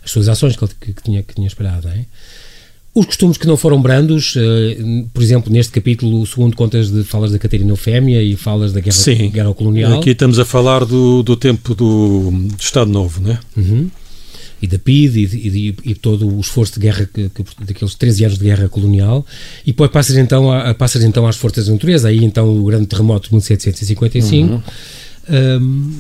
as 0.04 0.10
suas 0.10 0.30
ações 0.30 0.56
que 0.56 0.64
ele 0.64 0.72
que, 0.80 0.94
que 0.94 1.04
tinha, 1.04 1.22
que 1.22 1.36
tinha 1.36 1.48
espalhado. 1.48 1.90
É? 1.90 2.06
Os 2.96 3.06
costumes 3.06 3.38
que 3.38 3.46
não 3.46 3.58
foram 3.58 3.82
brandos, 3.82 4.34
uh, 4.38 5.10
por 5.14 5.22
exemplo, 5.22 5.52
neste 5.52 5.74
capítulo, 5.74 6.26
segundo 6.26 6.56
contas 6.56 6.90
de 6.90 7.04
falas 7.04 7.34
da 7.34 7.38
Catarina 7.38 7.70
Eufémia 7.72 8.24
e 8.24 8.38
falas 8.38 8.72
da 8.72 8.80
guerra, 8.80 8.96
Sim. 8.96 9.30
guerra 9.30 9.54
colonial. 9.54 10.00
Aqui 10.00 10.12
estamos 10.12 10.40
a 10.40 10.46
falar 10.46 10.86
do, 10.86 11.22
do 11.22 11.36
tempo 11.36 11.76
do, 11.76 12.32
do 12.32 12.62
Estado 12.62 12.90
Novo, 12.90 13.22
não 13.22 13.32
é? 13.32 13.40
Uhum 13.58 13.92
e 14.62 14.68
da 14.68 14.80
PID 14.80 15.18
e, 15.18 15.26
e, 15.26 15.76
e, 15.92 15.96
todo 15.96 16.28
o 16.28 16.40
esforço 16.40 16.74
de 16.74 16.80
guerra 16.80 17.08
que, 17.12 17.30
que, 17.30 17.44
daqueles 17.66 17.96
13 17.96 18.26
anos 18.26 18.38
de 18.38 18.46
guerra 18.46 18.68
colonial 18.68 19.26
e 19.64 19.72
depois 19.72 19.92
passas 19.92 20.18
então, 20.18 20.52
a, 20.52 20.74
passas 20.74 21.04
então 21.04 21.28
às 21.28 21.36
forças 21.36 21.68
da 21.68 21.74
natureza, 21.74 22.08
aí 22.08 22.24
então 22.24 22.50
o 22.50 22.66
grande 22.66 22.88
terremoto 22.88 23.30
de 23.30 23.34
1755 23.36 24.54
uhum. 24.54 24.62
um, 25.30 25.94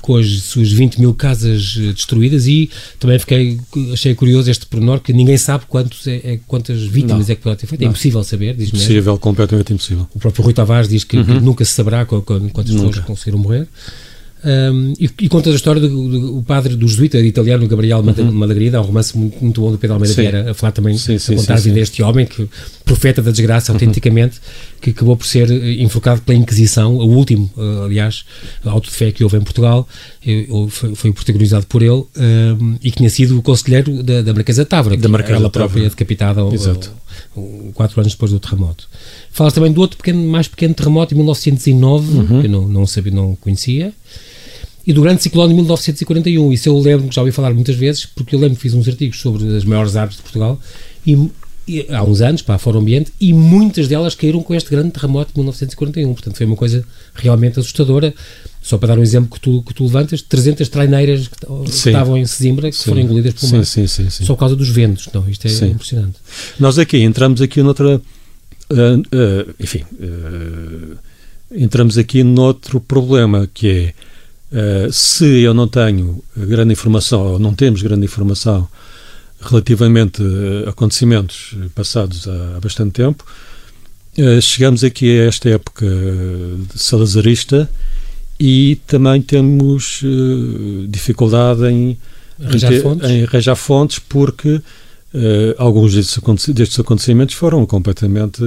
com 0.00 0.16
as 0.16 0.26
suas 0.42 0.72
20 0.72 1.00
mil 1.00 1.14
casas 1.14 1.78
eh, 1.78 1.92
destruídas 1.92 2.46
e 2.46 2.68
também 2.98 3.18
fiquei, 3.18 3.58
achei 3.92 4.14
curioso 4.14 4.50
este 4.50 4.66
pormenor 4.66 5.00
que 5.00 5.12
ninguém 5.12 5.38
sabe 5.38 5.64
quantos 5.66 6.06
é, 6.06 6.20
é 6.24 6.40
quantas 6.46 6.82
vítimas 6.82 7.28
não. 7.28 7.32
é 7.32 7.36
que 7.36 7.42
pode 7.42 7.58
ter 7.58 7.66
feito, 7.66 7.82
é 7.82 7.86
impossível 7.86 8.24
saber, 8.24 8.54
diz 8.54 8.68
Impossível, 8.68 9.18
completamente 9.18 9.72
impossível. 9.72 10.06
O 10.14 10.18
próprio 10.18 10.44
Rui 10.44 10.52
Tavares 10.52 10.88
diz 10.88 11.04
que, 11.04 11.16
uhum. 11.16 11.24
que 11.24 11.32
nunca 11.40 11.64
se 11.64 11.72
saberá 11.72 12.04
quantas 12.04 12.64
pessoas 12.64 12.98
conseguiram 13.00 13.38
morrer. 13.38 13.68
Um, 14.44 14.92
e, 15.00 15.08
e 15.22 15.28
conta 15.28 15.48
a 15.48 15.54
história 15.54 15.80
do, 15.80 15.88
do, 15.88 16.32
do, 16.34 16.42
padre 16.42 16.76
do 16.76 16.86
jesuíta 16.86 17.18
italiano 17.18 17.66
Gabriel 17.66 18.00
uhum. 18.00 18.30
Malagrida, 18.30 18.78
um 18.78 18.84
romance 18.84 19.16
muito, 19.16 19.42
muito 19.42 19.58
bom 19.58 19.72
do 19.72 19.78
Pedro 19.78 19.94
Almeida 19.94 20.14
Vieira, 20.14 20.50
a 20.50 20.54
falar 20.54 20.72
também, 20.72 20.98
sim, 20.98 21.18
sim, 21.18 21.32
a 21.32 21.36
contar 21.38 21.56
sim, 21.56 21.72
deste 21.72 22.02
homem, 22.02 22.26
que 22.26 22.46
profeta 22.84 23.22
da 23.22 23.30
desgraça, 23.30 23.72
uhum. 23.72 23.76
autenticamente, 23.76 24.38
que 24.82 24.90
acabou 24.90 25.16
por 25.16 25.26
ser 25.26 25.50
eh, 25.50 25.82
enforcado 25.82 26.20
pela 26.20 26.36
Inquisição, 26.36 26.94
o 26.96 27.16
último, 27.16 27.50
uh, 27.56 27.84
aliás, 27.84 28.26
auto 28.66 28.90
de 28.90 28.94
fé 28.94 29.10
que 29.12 29.24
houve 29.24 29.38
em 29.38 29.40
Portugal, 29.40 29.88
foi, 30.68 30.94
foi, 30.94 31.12
protagonizado 31.12 31.64
por 31.66 31.82
ele, 31.82 32.04
um, 32.16 32.76
e 32.82 32.90
que 32.90 32.98
tinha 32.98 33.08
sido 33.08 33.38
o 33.38 33.42
conselheiro 33.42 34.02
da, 34.02 34.20
da 34.20 34.34
Marquesa 34.34 34.66
Távora, 34.66 34.94
da 34.94 35.08
Marquesa 35.08 35.36
ela 35.36 35.48
própria 35.48 35.88
decapitada 35.88 36.42
Exato. 36.52 36.92
quatro 37.72 37.98
anos 37.98 38.12
depois 38.12 38.30
do 38.30 38.38
terremoto. 38.38 38.86
Falas 39.30 39.54
também 39.54 39.72
do 39.72 39.80
outro 39.80 39.96
pequeno, 39.96 40.22
mais 40.28 40.48
pequeno 40.48 40.74
terremoto, 40.74 41.14
em 41.14 41.16
1909, 41.16 42.12
uhum. 42.12 42.40
que 42.42 42.46
eu 42.46 42.50
não, 42.50 42.68
não 42.68 42.86
sabia, 42.86 43.12
não 43.12 43.34
conhecia, 43.36 43.90
e 44.86 44.92
do 44.92 45.02
grande 45.02 45.22
ciclone 45.22 45.48
de 45.48 45.54
1941. 45.54 46.52
Isso 46.52 46.68
eu 46.68 46.78
lembro, 46.78 47.08
já 47.10 47.20
ouvi 47.20 47.32
falar 47.32 47.52
muitas 47.54 47.76
vezes, 47.76 48.06
porque 48.06 48.34
eu 48.34 48.40
lembro 48.40 48.56
que 48.56 48.62
fiz 48.62 48.74
uns 48.74 48.86
artigos 48.88 49.20
sobre 49.20 49.56
as 49.56 49.64
maiores 49.64 49.96
árvores 49.96 50.16
de 50.16 50.22
Portugal 50.22 50.60
e, 51.06 51.30
e, 51.66 51.86
há 51.90 52.02
uns 52.02 52.20
anos, 52.20 52.42
para 52.42 52.56
a 52.56 52.58
Fórum 52.58 52.80
Ambiente, 52.80 53.12
e 53.20 53.32
muitas 53.32 53.88
delas 53.88 54.14
caíram 54.14 54.42
com 54.42 54.54
este 54.54 54.70
grande 54.70 54.90
terremoto 54.90 55.32
de 55.32 55.38
1941. 55.38 56.12
Portanto, 56.12 56.36
foi 56.36 56.46
uma 56.46 56.56
coisa 56.56 56.84
realmente 57.14 57.58
assustadora. 57.58 58.14
Só 58.60 58.78
para 58.78 58.88
dar 58.88 58.98
um 58.98 59.02
exemplo 59.02 59.30
que 59.30 59.40
tu, 59.40 59.62
que 59.62 59.74
tu 59.74 59.84
levantas, 59.84 60.22
300 60.22 60.66
traineiras 60.70 61.28
que, 61.28 61.36
que 61.36 61.70
estavam 61.70 62.16
em 62.16 62.24
Sesimbra 62.24 62.70
que 62.70 62.76
sim. 62.76 62.84
foram 62.84 63.00
engolidas 63.02 63.34
pelo 63.34 63.52
mar. 63.52 63.64
Sim, 63.66 63.86
sim, 63.86 64.08
sim, 64.08 64.24
Só 64.24 64.32
por 64.32 64.40
causa 64.40 64.56
dos 64.56 64.70
ventos. 64.70 65.08
Não, 65.12 65.28
isto 65.28 65.46
é 65.46 65.66
impressionante. 65.66 66.16
Nós 66.58 66.78
aqui 66.78 66.98
entramos 66.98 67.42
aqui 67.42 67.62
noutra... 67.62 67.96
Uh, 67.96 69.00
uh, 69.00 69.54
enfim... 69.60 69.84
Uh, 69.92 70.96
entramos 71.54 71.96
aqui 71.96 72.22
noutro 72.22 72.80
problema, 72.80 73.48
que 73.52 73.68
é 73.68 73.94
Uh, 74.54 74.92
se 74.92 75.40
eu 75.40 75.52
não 75.52 75.66
tenho 75.66 76.22
grande 76.36 76.72
informação, 76.72 77.32
ou 77.32 77.38
não 77.40 77.52
temos 77.52 77.82
grande 77.82 78.04
informação 78.04 78.68
relativamente 79.40 80.22
a 80.64 80.70
acontecimentos 80.70 81.56
passados 81.74 82.28
há, 82.28 82.56
há 82.56 82.60
bastante 82.60 82.92
tempo, 82.92 83.24
uh, 84.16 84.40
chegamos 84.40 84.84
aqui 84.84 85.18
a 85.18 85.24
esta 85.24 85.48
época 85.50 85.84
salazarista 86.76 87.68
e 88.38 88.78
também 88.86 89.20
temos 89.20 90.02
uh, 90.02 90.86
dificuldade 90.86 91.66
em 91.66 91.98
arranjar, 92.40 92.72
em, 92.72 92.80
fontes. 92.80 93.10
em 93.10 93.24
arranjar 93.24 93.56
fontes 93.56 93.98
porque 93.98 94.62
alguns 95.58 95.94
destes 95.94 96.78
acontecimentos 96.80 97.36
foram 97.36 97.64
completamente 97.66 98.42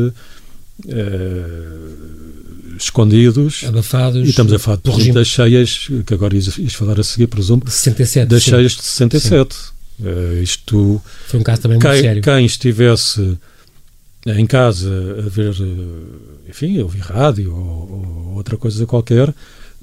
escondidos. 2.80 3.64
Abafados. 3.68 4.26
E 4.26 4.30
estamos 4.30 4.54
a 4.54 4.60
falar 4.60 4.80
de, 4.84 5.12
das 5.12 5.28
cheias, 5.28 5.88
que 6.06 6.14
agora 6.14 6.36
ias, 6.36 6.58
ias, 6.58 6.74
falar 6.74 7.00
a 7.00 7.04
seguir, 7.04 7.28
presumo. 7.28 7.64
De 7.64 7.72
67. 7.72 8.28
Das 8.28 8.44
sim. 8.44 8.52
cheias 8.52 8.72
de 8.74 8.84
67. 8.84 9.56
Uh, 10.00 10.42
isto. 10.42 11.02
Foi 11.28 11.40
um 11.40 11.44
caso 11.44 11.62
também 11.62 11.80
quem, 11.80 11.90
muito 11.90 12.02
sério. 12.04 12.22
Quem 12.22 12.46
estivesse 12.46 13.38
em 14.26 14.46
casa 14.46 14.90
a 15.26 15.30
ver, 15.30 15.56
eh, 15.60 16.50
enfim, 16.50 16.80
a 16.80 16.84
ouvir 16.84 17.00
rádio 17.00 17.56
ou, 17.56 18.28
ou 18.28 18.34
outra 18.36 18.58
coisa 18.58 18.86
qualquer, 18.86 19.34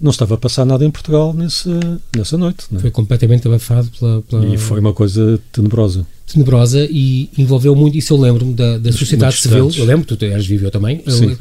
não 0.01 0.11
estava 0.11 0.35
a 0.35 0.39
passar 0.39 0.65
nada 0.65 0.85
em 0.85 0.91
Portugal 0.91 1.33
nessa, 1.33 2.01
nessa 2.17 2.37
noite. 2.37 2.65
É? 2.75 2.79
Foi 2.79 2.91
completamente 2.91 3.47
abafado 3.47 3.89
pela, 3.99 4.23
pela, 4.23 4.47
E 4.47 4.59
foi 4.59 4.81
uma 4.81 4.93
coisa 4.93 5.41
tenebrosa. 5.53 6.07
Tenebrosa 6.27 6.87
e 6.91 7.31
envolveu 7.39 7.77
muito, 7.77 7.97
isso 7.97 8.13
eu 8.13 8.19
lembro-me 8.19 8.55
da, 8.55 8.79
da 8.79 8.93
sociedade 8.93 9.37
civil, 9.37 9.71
eu 9.77 9.85
lembro, 9.85 10.17
tu 10.17 10.25
eras 10.25 10.47
viveu 10.47 10.71
também, 10.71 11.03
Sim. 11.07 11.37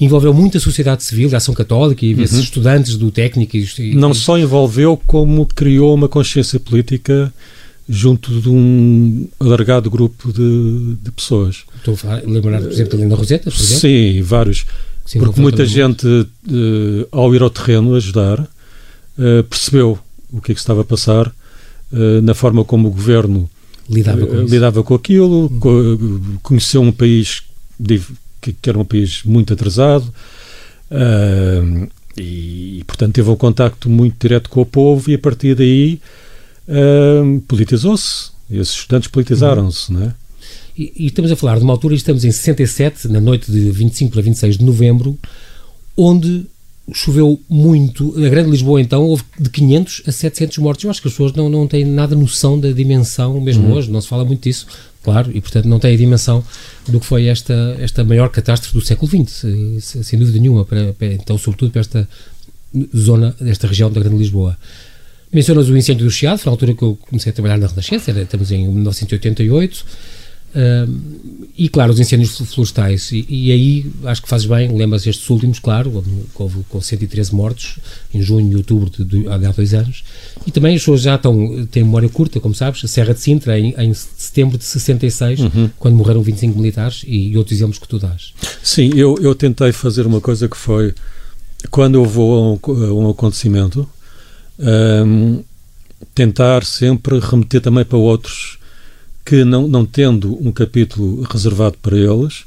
envolveu 0.00 0.32
muito 0.32 0.56
a 0.56 0.60
sociedade 0.60 1.02
civil, 1.02 1.28
a 1.34 1.36
ação 1.36 1.54
católica 1.54 2.06
e 2.06 2.14
uhum. 2.14 2.22
esses 2.22 2.38
estudantes 2.38 2.96
do 2.96 3.10
técnico. 3.10 3.56
E, 3.56 3.94
não 3.94 4.14
só 4.14 4.38
envolveu, 4.38 5.00
como 5.06 5.44
criou 5.46 5.94
uma 5.94 6.08
consciência 6.08 6.58
política 6.58 7.32
junto 7.88 8.40
de 8.40 8.48
um 8.48 9.26
alargado 9.40 9.90
grupo 9.90 10.32
de, 10.32 10.96
de 11.02 11.10
pessoas. 11.10 11.64
Estou 11.76 11.98
a 12.04 12.16
lembrar, 12.26 12.60
por 12.60 12.70
exemplo, 12.70 12.98
da 12.98 13.04
Linda 13.04 13.14
Roseta, 13.16 13.50
por 13.50 13.60
exemplo? 13.60 13.80
Sim, 13.80 14.22
vários. 14.22 14.66
Sim, 15.08 15.20
porque 15.20 15.40
muita 15.40 15.64
gente, 15.64 16.06
uh, 16.06 16.28
ao 17.10 17.34
ir 17.34 17.40
ao 17.40 17.48
terreno 17.48 17.94
ajudar, 17.94 18.40
uh, 18.40 19.42
percebeu 19.48 19.98
o 20.30 20.38
que 20.38 20.52
é 20.52 20.54
que 20.54 20.60
estava 20.60 20.82
a 20.82 20.84
passar, 20.84 21.28
uh, 21.28 22.20
na 22.22 22.34
forma 22.34 22.62
como 22.62 22.88
o 22.88 22.90
governo 22.90 23.48
lidava 23.88 24.26
com, 24.26 24.42
lidava 24.42 24.82
com 24.82 24.94
aquilo, 24.94 25.46
hum. 25.46 25.58
co 25.58 26.40
conheceu 26.42 26.82
um 26.82 26.92
país 26.92 27.42
que, 28.38 28.52
que, 28.52 28.68
era 28.68 28.78
um 28.78 28.84
país 28.84 29.22
muito 29.24 29.54
atrasado 29.54 30.12
e, 32.14 32.84
portanto, 32.86 33.14
teve 33.14 33.30
um 33.30 33.36
contacto 33.36 33.88
muito 33.88 34.14
direto 34.20 34.50
com 34.50 34.60
o 34.60 34.66
povo 34.66 35.10
e, 35.10 35.14
a 35.14 35.18
partir 35.18 35.54
daí, 35.54 36.00
politizou-se. 37.46 38.30
Esses 38.50 38.74
estudantes 38.74 39.08
politizaram-se, 39.08 39.90
não 39.90 40.02
é? 40.02 40.14
E, 40.78 40.92
e, 40.96 41.06
estamos 41.06 41.32
a 41.32 41.36
falar 41.36 41.58
de 41.58 41.64
uma 41.64 41.72
altura, 41.72 41.96
estamos 41.96 42.24
em 42.24 42.30
67, 42.30 43.08
na 43.08 43.20
noite 43.20 43.50
de 43.50 43.70
25 43.72 44.12
para 44.12 44.22
26 44.22 44.58
de 44.58 44.64
novembro, 44.64 45.18
onde 45.96 46.46
choveu 46.92 47.40
muito. 47.48 48.14
Na 48.16 48.28
Grande 48.28 48.48
Lisboa, 48.48 48.80
então, 48.80 49.04
houve 49.04 49.24
de 49.38 49.50
500 49.50 50.02
a 50.06 50.12
700 50.12 50.58
mortos. 50.58 50.84
Eu 50.84 50.90
acho 50.90 51.02
que 51.02 51.08
as 51.08 51.14
pessoas 51.14 51.32
não, 51.32 51.48
não 51.48 51.66
têm 51.66 51.84
nada 51.84 52.14
noção 52.14 52.58
da 52.58 52.70
dimensão, 52.70 53.40
mesmo 53.40 53.66
uhum. 53.66 53.72
hoje, 53.74 53.90
não 53.90 54.00
se 54.00 54.06
fala 54.06 54.24
muito 54.24 54.44
disso, 54.44 54.68
claro, 55.02 55.30
e 55.34 55.40
portanto 55.40 55.66
não 55.66 55.80
têm 55.80 55.94
a 55.94 55.96
dimensão 55.96 56.44
do 56.86 57.00
que 57.00 57.06
foi 57.06 57.26
esta, 57.26 57.76
esta 57.80 58.04
maior 58.04 58.28
catástrofe 58.28 58.74
do 58.74 58.80
século 58.80 59.10
XX, 59.10 59.44
sem 60.04 60.16
dúvida 60.16 60.38
nenhuma, 60.38 60.64
para, 60.64 60.92
para, 60.92 61.12
então, 61.12 61.36
sobretudo 61.36 61.72
para 61.72 61.80
esta 61.80 62.08
zona, 62.96 63.34
desta 63.40 63.66
região 63.66 63.90
da 63.90 64.00
Grande 64.00 64.16
Lisboa. 64.16 64.56
Mencionas 65.32 65.68
o 65.68 65.76
incêndio 65.76 66.06
do 66.06 66.10
Chiado, 66.10 66.38
foi 66.38 66.50
a 66.50 66.52
altura 66.52 66.72
que 66.72 66.82
eu 66.82 66.96
comecei 67.08 67.30
a 67.30 67.32
trabalhar 67.34 67.58
na 67.58 67.66
Renascença, 67.66 68.12
era, 68.12 68.22
estamos 68.22 68.52
em 68.52 68.66
1988 68.66 69.84
Uh, 70.54 71.48
e 71.56 71.68
claro, 71.68 71.92
os 71.92 72.00
incêndios 72.00 72.38
florestais. 72.38 73.10
E, 73.12 73.26
e 73.28 73.52
aí 73.52 73.92
acho 74.04 74.22
que 74.22 74.28
fazes 74.28 74.46
bem, 74.46 74.74
lembras 74.76 75.06
estes 75.06 75.28
últimos, 75.28 75.58
claro, 75.58 76.04
houve 76.34 76.64
com 76.68 76.80
113 76.80 77.34
mortos 77.34 77.78
em 78.14 78.22
junho 78.22 78.52
e 78.52 78.56
outubro 78.56 78.88
de, 78.88 79.04
de, 79.04 79.28
há 79.28 79.36
dois 79.36 79.74
anos. 79.74 80.04
E 80.46 80.50
também 80.50 80.74
as 80.74 80.80
pessoas 80.80 81.02
já 81.02 81.16
estão, 81.16 81.66
têm 81.66 81.82
memória 81.82 82.08
curta, 82.08 82.40
como 82.40 82.54
sabes, 82.54 82.82
a 82.84 82.88
Serra 82.88 83.12
de 83.12 83.20
Sintra, 83.20 83.58
em, 83.58 83.74
em 83.76 83.92
setembro 83.92 84.56
de 84.56 84.64
66, 84.64 85.40
uhum. 85.40 85.70
quando 85.78 85.96
morreram 85.96 86.22
25 86.22 86.56
militares, 86.56 87.02
e, 87.06 87.32
e, 87.32 87.36
outros 87.36 87.56
exemplos 87.56 87.78
que 87.78 87.88
tu 87.88 87.98
dás. 87.98 88.32
Sim, 88.62 88.92
eu, 88.94 89.16
eu 89.20 89.34
tentei 89.34 89.72
fazer 89.72 90.06
uma 90.06 90.20
coisa 90.20 90.48
que 90.48 90.56
foi, 90.56 90.94
quando 91.70 91.96
eu 91.96 92.04
vou 92.04 92.34
a 92.34 92.72
um, 92.72 92.84
a 92.84 92.94
um 92.94 93.10
acontecimento, 93.10 93.88
um, 94.58 95.42
tentar 96.14 96.64
sempre 96.64 97.18
remeter 97.18 97.60
também 97.60 97.84
para 97.84 97.98
outros 97.98 98.57
que, 99.28 99.44
não, 99.44 99.68
não 99.68 99.84
tendo 99.84 100.42
um 100.42 100.50
capítulo 100.50 101.22
reservado 101.30 101.76
para 101.82 101.94
eles, 101.94 102.44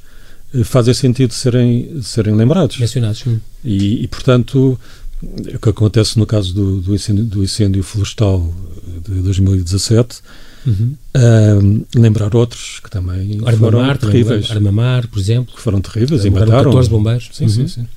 eh, 0.52 0.64
fazem 0.64 0.96
sentido 0.96 1.32
serem, 1.32 2.02
serem 2.02 2.34
lembrados. 2.34 2.80
Mencionados. 2.80 3.24
E, 3.64 4.04
e, 4.04 4.08
portanto, 4.08 4.80
o 5.22 5.60
que 5.60 5.70
acontece 5.70 6.18
no 6.18 6.26
caso 6.26 6.56
do, 6.56 6.82
do, 6.82 6.96
incêndio, 6.96 7.24
do 7.24 7.44
incêndio 7.44 7.84
florestal 7.84 8.52
de 9.08 9.22
2017, 9.22 10.22
uhum. 10.66 10.96
uh, 11.16 11.86
lembrar 11.96 12.36
outros 12.36 12.80
que 12.84 12.90
também 12.90 13.40
Arma 13.46 13.60
foram 13.60 13.82
Mar, 13.82 13.98
terríveis. 14.00 14.50
Armamar, 14.50 15.08
por 15.08 15.20
exemplo. 15.20 15.54
Que 15.54 15.62
foram 15.62 15.82
terríveis 15.82 16.26
e 16.26 16.32
mataram. 16.32 16.64
14 16.64 16.90
bombeiros. 16.90 17.30
Sim, 17.32 17.44
uhum. 17.44 17.50
sim, 17.50 17.68
sim. 17.68 17.88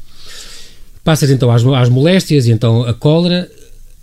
Passas 1.03 1.31
então 1.31 1.51
às, 1.51 1.65
às 1.65 1.89
moléstias 1.89 2.47
e 2.47 2.51
então 2.51 2.83
a 2.85 2.93
cólera 2.93 3.51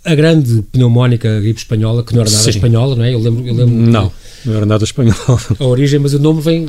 a 0.04 0.14
grande 0.14 0.62
pneumónica 0.72 1.40
gripe 1.40 1.60
espanhola, 1.60 2.02
que 2.02 2.14
não 2.14 2.22
era 2.22 2.30
nada 2.30 2.42
Sim. 2.42 2.50
espanhola, 2.50 2.96
não 2.96 3.04
é? 3.04 3.14
Eu 3.14 3.20
lembro, 3.20 3.46
eu 3.46 3.54
lembro 3.54 3.74
não, 3.74 4.12
não 4.44 4.54
era 4.54 4.66
nada 4.66 4.84
espanhol. 4.84 5.14
A 5.58 5.64
origem, 5.64 6.00
mas 6.00 6.12
o 6.14 6.18
nome 6.18 6.40
vem. 6.40 6.66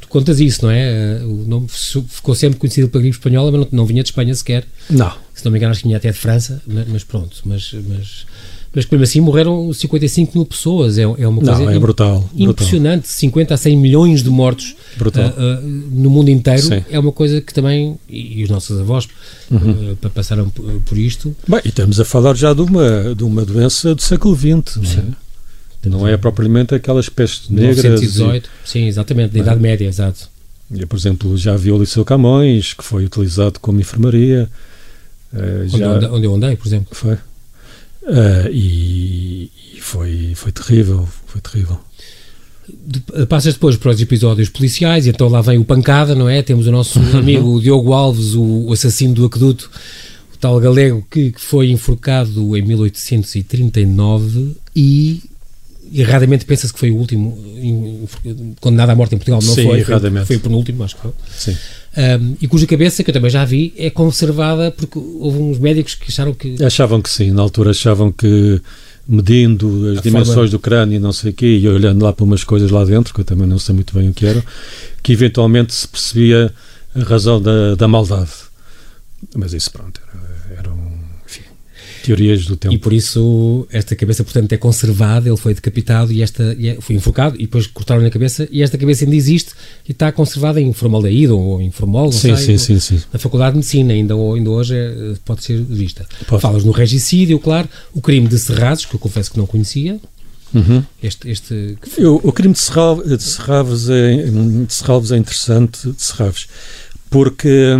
Tu 0.00 0.08
contas 0.08 0.40
isso, 0.40 0.64
não 0.64 0.70
é? 0.70 1.20
O 1.22 1.44
nome 1.46 1.68
ficou 1.68 2.34
sempre 2.34 2.58
conhecido 2.58 2.88
pela 2.88 3.02
gripe 3.02 3.16
espanhola, 3.16 3.52
mas 3.52 3.60
não, 3.60 3.68
não 3.72 3.86
vinha 3.86 4.02
de 4.02 4.08
Espanha 4.08 4.34
sequer. 4.34 4.64
Não. 4.88 5.12
Se 5.34 5.44
não 5.44 5.52
me 5.52 5.58
engano, 5.58 5.70
acho 5.70 5.82
que 5.82 5.86
vinha 5.86 5.98
até 5.98 6.10
de 6.10 6.18
França, 6.18 6.60
mas, 6.66 6.88
mas 6.88 7.04
pronto. 7.04 7.36
Mas, 7.44 7.72
mas 7.86 8.26
mas 8.72 8.86
mesmo 8.86 9.02
assim 9.02 9.20
morreram 9.20 9.72
55 9.72 10.38
mil 10.38 10.46
pessoas. 10.46 10.96
É, 10.96 11.02
é 11.02 11.26
uma 11.26 11.42
coisa 11.42 11.58
Não, 11.58 11.70
é 11.70 11.78
brutal, 11.78 12.30
impressionante. 12.36 13.02
Brutal. 13.02 13.18
50 13.18 13.54
a 13.54 13.56
100 13.56 13.76
milhões 13.76 14.22
de 14.22 14.30
mortos 14.30 14.76
uh, 15.00 15.04
uh, 15.04 15.66
no 15.90 16.08
mundo 16.08 16.28
inteiro. 16.28 16.62
Sim. 16.62 16.84
É 16.88 16.98
uma 16.98 17.10
coisa 17.10 17.40
que 17.40 17.52
também, 17.52 17.98
e, 18.08 18.40
e 18.40 18.44
os 18.44 18.50
nossos 18.50 18.78
avós 18.78 19.08
uhum. 19.50 19.92
uh, 19.92 20.10
passaram 20.10 20.48
por, 20.50 20.96
isto. 20.96 21.34
Bem, 21.48 21.60
e 21.64 21.68
estamos 21.68 21.98
a 21.98 22.04
falar 22.04 22.36
já 22.36 22.54
de 22.54 22.60
uma, 22.60 23.14
de 23.14 23.24
uma 23.24 23.44
doença 23.44 23.92
do 23.94 24.02
século 24.02 24.36
XX, 24.36 24.76
não 24.76 24.90
é? 24.90 25.04
Não 25.88 26.06
é 26.06 26.16
propriamente 26.16 26.74
aquelas 26.74 27.08
pestes 27.08 27.48
negras. 27.48 27.78
1918, 27.78 28.46
e... 28.46 28.68
sim, 28.68 28.86
exatamente, 28.86 29.32
da 29.32 29.38
é? 29.38 29.42
Idade 29.42 29.60
Média, 29.60 29.86
exato. 29.86 30.28
Eu, 30.70 30.86
por 30.86 30.96
exemplo, 30.96 31.36
já 31.36 31.56
vi 31.56 31.72
o 31.72 31.78
Liceu 31.78 32.04
Camões, 32.04 32.74
que 32.74 32.84
foi 32.84 33.04
utilizado 33.06 33.58
como 33.58 33.80
enfermaria. 33.80 34.48
onde, 35.32 35.78
já... 35.78 36.12
onde 36.12 36.26
eu 36.26 36.34
andei, 36.34 36.54
por 36.54 36.68
exemplo. 36.68 36.88
Foi. 36.92 37.18
Uh, 38.02 38.48
e, 38.50 39.50
e, 39.74 39.80
foi, 39.80 40.32
foi 40.34 40.52
terrível, 40.52 41.08
foi 41.26 41.40
terrível. 41.40 41.78
Passas 43.28 43.54
depois 43.54 43.76
para 43.76 43.90
os 43.90 44.00
episódios 44.00 44.48
policiais, 44.48 45.06
e 45.06 45.10
então 45.10 45.28
lá 45.28 45.40
vem 45.40 45.58
o 45.58 45.64
Pancada, 45.64 46.14
não 46.14 46.28
é? 46.28 46.40
Temos 46.42 46.66
o 46.66 46.72
nosso 46.72 46.98
amigo 47.16 47.60
Diogo 47.60 47.92
Alves, 47.92 48.34
o, 48.34 48.68
o, 48.68 48.72
assassino 48.72 49.14
do 49.14 49.26
aqueduto, 49.26 49.70
o 50.32 50.36
tal 50.38 50.58
galego 50.60 51.04
que, 51.10 51.32
que 51.32 51.40
foi 51.40 51.70
enforcado 51.70 52.56
em 52.56 52.62
1839 52.62 54.56
e 54.74 55.22
erradamente 55.92 56.44
pensa-se 56.44 56.72
que 56.72 56.78
foi 56.78 56.90
o 56.90 56.96
último 56.96 57.36
condenado 58.60 58.90
à 58.90 58.94
morte 58.94 59.14
em 59.16 59.18
Portugal, 59.18 59.40
não 59.42 59.54
Sim, 59.54 59.64
foi? 59.64 59.80
Erradamente. 59.80 60.26
Foi, 60.26 60.36
foi 60.36 60.36
o 60.36 60.40
penúltimo, 60.40 60.84
acho 60.84 60.94
que 60.94 61.02
foi. 61.02 61.12
Sim. 61.36 61.56
Um, 61.96 62.36
e 62.40 62.46
cuja 62.46 62.66
cabeça, 62.66 63.02
que 63.02 63.10
eu 63.10 63.14
também 63.14 63.30
já 63.30 63.44
vi, 63.44 63.74
é 63.76 63.90
conservada 63.90 64.70
porque 64.70 64.98
houve 64.98 65.38
uns 65.38 65.58
médicos 65.58 65.94
que 65.94 66.08
acharam 66.08 66.32
que. 66.32 66.62
Achavam 66.62 67.02
que 67.02 67.10
sim, 67.10 67.32
na 67.32 67.42
altura 67.42 67.70
achavam 67.70 68.12
que 68.12 68.60
medindo 69.08 69.90
as 69.90 69.98
a 69.98 70.02
dimensões 70.02 70.34
forma... 70.34 70.50
do 70.50 70.58
crânio 70.60 70.96
e 70.96 70.98
não 71.00 71.12
sei 71.12 71.30
o 71.32 71.34
quê, 71.34 71.58
e 71.58 71.68
olhando 71.68 72.04
lá 72.04 72.12
para 72.12 72.24
umas 72.24 72.44
coisas 72.44 72.70
lá 72.70 72.84
dentro, 72.84 73.12
que 73.12 73.20
eu 73.20 73.24
também 73.24 73.46
não 73.46 73.58
sei 73.58 73.74
muito 73.74 73.92
bem 73.92 74.08
o 74.08 74.14
que 74.14 74.24
eram, 74.24 74.42
que 75.02 75.12
eventualmente 75.12 75.74
se 75.74 75.88
percebia 75.88 76.54
a 76.94 77.02
razão 77.02 77.42
da, 77.42 77.74
da 77.74 77.88
maldade. 77.88 78.30
Mas 79.34 79.52
isso, 79.52 79.70
pronto, 79.70 79.99
teorias 82.02 82.46
do 82.46 82.56
tempo. 82.56 82.74
E 82.74 82.78
por 82.78 82.92
isso 82.92 83.66
esta 83.70 83.94
cabeça, 83.94 84.24
portanto, 84.24 84.52
é 84.52 84.56
conservada, 84.56 85.28
ele 85.28 85.36
foi 85.36 85.54
decapitado 85.54 86.12
e 86.12 86.22
esta 86.22 86.54
e 86.58 86.68
é, 86.68 86.80
foi 86.80 86.96
enforcado 86.96 87.36
e 87.36 87.42
depois 87.42 87.66
cortaram 87.66 88.02
na 88.02 88.10
cabeça 88.10 88.48
e 88.50 88.62
esta 88.62 88.76
cabeça 88.76 89.04
ainda 89.04 89.16
existe 89.16 89.52
e 89.88 89.92
está 89.92 90.10
conservada 90.12 90.60
em 90.60 90.72
formaldeído 90.72 91.38
ou 91.38 91.60
em 91.60 91.70
formol, 91.70 92.12
sim, 92.12 92.36
sei, 92.36 92.58
sim, 92.58 92.58
sim, 92.58 92.80
sim. 92.80 93.02
na 93.12 93.18
Faculdade 93.18 93.52
de 93.52 93.58
Medicina, 93.58 93.92
ainda, 93.92 94.14
ainda 94.14 94.50
hoje 94.50 94.74
é, 94.74 95.14
pode 95.24 95.44
ser 95.44 95.62
vista. 95.62 96.06
Pode. 96.26 96.42
Falas 96.42 96.64
no 96.64 96.72
regicídio, 96.72 97.38
claro, 97.38 97.68
o 97.92 98.00
crime 98.00 98.28
de 98.28 98.38
Serrazes, 98.38 98.84
que 98.84 98.94
eu 98.94 99.00
confesso 99.00 99.30
que 99.30 99.38
não 99.38 99.46
conhecia, 99.46 99.98
Uhum. 100.52 100.84
Este, 101.00 101.30
este 101.30 101.78
o, 101.98 102.28
o, 102.28 102.32
crime 102.32 102.52
de, 102.52 102.58
Serral, 102.58 103.02
de, 103.02 103.22
Serralves 103.22 103.88
é, 103.88 104.16
de 104.66 104.74
Serralves 104.74 105.12
é 105.12 105.16
interessante, 105.16 105.92
de 105.92 106.02
Serralves, 106.02 106.48
porque 107.08 107.72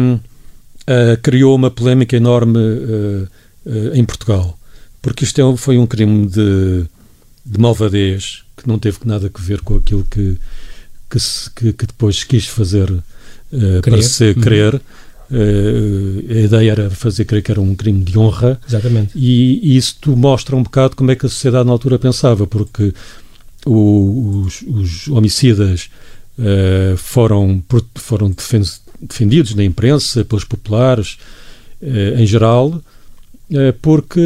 uh, 0.91 1.21
criou 1.23 1.55
uma 1.55 1.71
polémica 1.71 2.17
enorme 2.17 2.59
uh, 2.59 3.29
uh, 3.71 3.95
em 3.95 4.05
Portugal, 4.05 4.59
porque 5.01 5.25
isto 5.25 5.41
é, 5.41 5.57
foi 5.57 5.79
um 5.79 5.87
crime 5.87 6.27
de, 6.27 6.85
de 7.45 7.59
malvadez 7.59 8.43
que 8.57 8.69
não 8.69 8.79
teve 8.79 8.99
nada 9.05 9.31
a 9.33 9.41
ver 9.41 9.61
com 9.63 9.77
aquilo 9.77 10.05
que, 10.05 10.37
que, 11.09 11.19
se, 11.19 11.51
que, 11.51 11.73
que 11.73 11.87
depois 11.87 12.25
quis 12.25 12.47
fazer 12.47 12.91
uh, 12.91 13.03
para 13.83 14.03
se 14.03 14.35
crer. 14.35 14.75
Uhum. 14.75 14.81
Uh, 15.33 16.25
a 16.29 16.41
ideia 16.41 16.71
era 16.73 16.91
fazer 16.91 17.25
crer 17.25 17.41
que 17.41 17.53
era 17.53 17.61
um 17.61 17.75
crime 17.75 18.03
de 18.03 18.19
honra. 18.19 18.61
Exatamente. 18.69 19.13
E, 19.15 19.61
e 19.63 19.77
isso 19.77 19.97
mostra 20.17 20.57
um 20.57 20.63
bocado 20.63 20.97
como 20.97 21.11
é 21.11 21.17
que 21.17 21.25
a 21.25 21.29
sociedade 21.29 21.67
na 21.67 21.73
altura 21.73 21.99
pensava, 21.99 22.47
porque 22.47 22.93
o, 23.65 24.43
os, 24.45 24.63
os, 24.63 25.09
homicidas 25.09 25.89
uh, 26.39 26.97
foram, 26.97 27.63
foram 27.95 28.35
defendidos 29.01 29.55
na 29.55 29.65
imprensa, 29.65 30.25
pelos 30.25 30.45
populares 30.45 31.19
uh, 31.81 32.21
em 32.21 32.27
geral, 32.27 32.83
porque, 33.83 34.21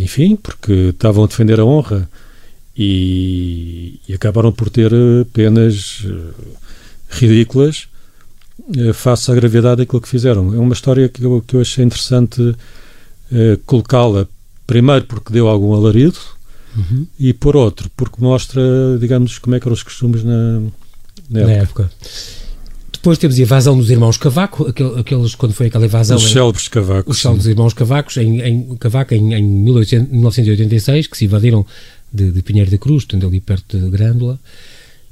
enfim, 0.00 0.36
porque 0.36 0.90
estavam 0.90 1.24
a 1.24 1.26
defender 1.26 1.60
a 1.60 1.64
honra 1.64 2.08
e, 2.76 4.00
e 4.08 4.14
acabaram 4.14 4.50
por 4.52 4.68
ter 4.68 4.92
eh, 4.92 5.24
penas 5.32 6.02
eh, 6.04 6.44
ridículas 7.08 7.88
face 8.94 9.30
à 9.30 9.34
gravidade 9.34 9.78
daquilo 9.78 10.00
que 10.00 10.08
fizeram. 10.08 10.54
É 10.54 10.58
uma 10.58 10.72
história 10.72 11.08
que 11.08 11.22
eu, 11.22 11.42
que 11.46 11.54
eu 11.56 11.60
achei 11.60 11.84
interessante 11.84 12.54
colocá-la, 13.66 14.28
primeiro 14.66 15.06
porque 15.06 15.32
deu 15.32 15.48
algum 15.48 15.74
alarido 15.74 16.18
uhum. 16.76 17.06
e 17.18 17.32
por 17.32 17.56
outro, 17.56 17.90
porque 17.96 18.22
mostra, 18.22 18.62
digamos, 19.00 19.38
como 19.38 19.56
é 19.56 19.60
que 19.60 19.66
eram 19.66 19.74
os 19.74 19.82
costumes 19.82 20.22
na, 20.22 20.60
na 21.28 21.40
época. 21.40 21.46
Na 21.46 21.52
época. 21.52 21.90
Depois 23.04 23.18
temos 23.18 23.38
a 23.38 23.42
invasão 23.42 23.76
dos 23.76 23.90
irmãos 23.90 24.16
Cavaco, 24.16 24.66
aqueles, 24.98 25.34
quando 25.34 25.52
foi 25.52 25.66
aquela 25.66 25.84
invasão. 25.84 26.16
Os 26.16 26.22
célebres 26.22 26.68
Cavacos. 26.68 27.14
Os 27.14 27.20
célebres 27.20 27.46
irmãos 27.46 27.74
Cavacos, 27.74 28.16
em, 28.16 28.40
em 28.40 28.76
Cavaco, 28.76 29.12
em, 29.12 29.34
em 29.34 29.42
1986, 29.42 31.08
que 31.08 31.18
se 31.18 31.26
invadiram 31.26 31.66
de, 32.10 32.32
de 32.32 32.40
Pinheiro 32.40 32.70
da 32.70 32.78
Cruz, 32.78 33.04
portanto, 33.04 33.26
ali 33.26 33.42
perto 33.42 33.78
de 33.78 33.90
Grândola 33.90 34.40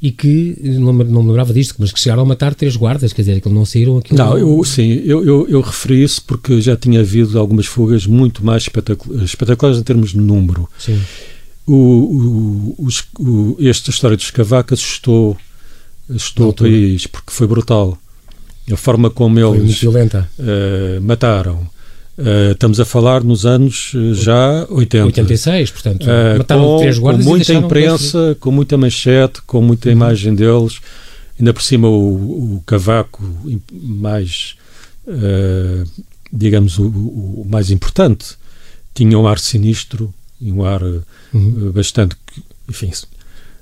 e 0.01 0.11
que 0.11 0.57
não, 0.63 0.91
não 0.95 1.23
me 1.23 1.29
lembrava 1.29 1.53
disto, 1.53 1.75
mas 1.79 1.93
que 1.93 2.01
chegaram 2.01 2.23
a 2.23 2.25
matar 2.25 2.55
três 2.55 2.77
guardas, 2.77 3.13
quer 3.13 3.21
dizer, 3.21 3.43
que 3.43 3.49
não 3.51 3.67
saíram 3.67 3.99
aquilo. 3.99 4.19
Não, 4.19 4.39
eu, 4.39 4.65
sim, 4.65 5.03
eu, 5.05 5.23
eu, 5.23 5.47
eu, 5.51 5.61
referi 5.61 6.03
isso 6.03 6.25
porque 6.25 6.63
já 6.63 6.75
tinha 6.75 7.01
havido 7.01 7.39
algumas 7.39 7.67
fugas 7.67 8.07
muito 8.07 8.43
mais 8.43 8.63
espetaculares, 8.63 9.29
espetaculares 9.29 9.79
em 9.79 9.83
termos 9.83 10.13
de 10.13 10.19
número. 10.19 10.67
Sim. 10.79 10.99
O, 11.67 11.75
o, 11.75 12.75
os, 12.87 13.05
o, 13.19 13.59
esta 13.61 13.91
história 13.91 14.17
dos 14.17 14.31
cavacos 14.31 14.81
assustou 14.81 15.37
estou 16.11 16.51
o 16.51 16.55
país, 16.55 17.07
porque 17.07 17.31
foi 17.31 17.47
brutal. 17.47 17.99
A 18.71 18.77
forma 18.77 19.11
como 19.11 19.39
eles 19.39 19.83
uh, 19.83 21.01
mataram. 21.01 21.69
Uh, 22.17 22.53
estamos 22.53 22.79
a 22.79 22.85
falar 22.85 23.25
nos 23.25 23.45
anos 23.47 23.93
uh, 23.95 24.15
já 24.15 24.67
80. 24.69 25.07
86, 25.07 25.71
portanto. 25.71 26.07
Mataram 26.39 26.63
com, 26.63 26.79
três 26.79 26.99
guardas 26.99 27.25
com 27.25 27.31
muita 27.31 27.55
imprensa, 27.55 28.37
com 28.39 28.51
muita 28.51 28.77
manchete, 28.77 29.43
com 29.43 29.61
muita 29.61 29.89
uhum. 29.89 29.95
imagem 29.95 30.35
deles. 30.35 30.81
Ainda 31.39 31.53
por 31.53 31.63
cima 31.63 31.89
o, 31.89 32.57
o 32.57 32.63
cavaco 32.65 33.23
mais, 33.73 34.55
digamos, 36.33 36.79
o, 36.79 36.87
o, 36.87 37.47
mais 37.49 37.71
importante. 37.71 38.37
Tinha 38.95 39.19
um 39.19 39.27
ar 39.27 39.39
sinistro 39.39 40.13
e 40.41 40.53
um 40.53 40.65
ar 40.65 40.83
uhum. 41.33 41.73
bastante, 41.75 42.15
enfim, 42.69 42.91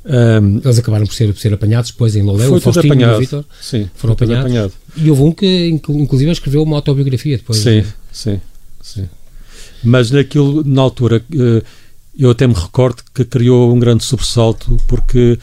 um, 0.04 0.60
Eles 0.64 0.78
acabaram 0.78 1.06
por 1.06 1.14
ser, 1.14 1.32
por 1.32 1.40
ser 1.40 1.52
apanhados 1.52 1.90
depois 1.90 2.16
em 2.16 2.22
Lolé, 2.22 2.48
o 2.48 2.60
Faustinho 2.60 2.92
apanhado, 2.92 3.12
e 3.12 3.16
o 3.16 3.20
Vitor 3.20 3.44
foram 3.94 4.14
apanhados. 4.14 4.44
Apanhado. 4.44 4.72
E 4.96 5.10
houve 5.10 5.22
um 5.22 5.32
que, 5.32 5.68
inclusive, 5.68 6.30
escreveu 6.30 6.62
uma 6.62 6.76
autobiografia 6.76 7.36
depois. 7.36 7.58
Sim, 7.58 7.84
sim, 8.12 8.40
sim. 8.80 9.08
Mas 9.82 10.10
naquilo, 10.10 10.62
na 10.64 10.82
altura, 10.82 11.24
eh, 11.32 11.62
eu 12.18 12.30
até 12.30 12.46
me 12.46 12.54
recordo 12.54 13.02
que 13.14 13.24
criou 13.24 13.72
um 13.74 13.78
grande 13.78 14.04
sobressalto 14.04 14.76
porque 14.86 15.38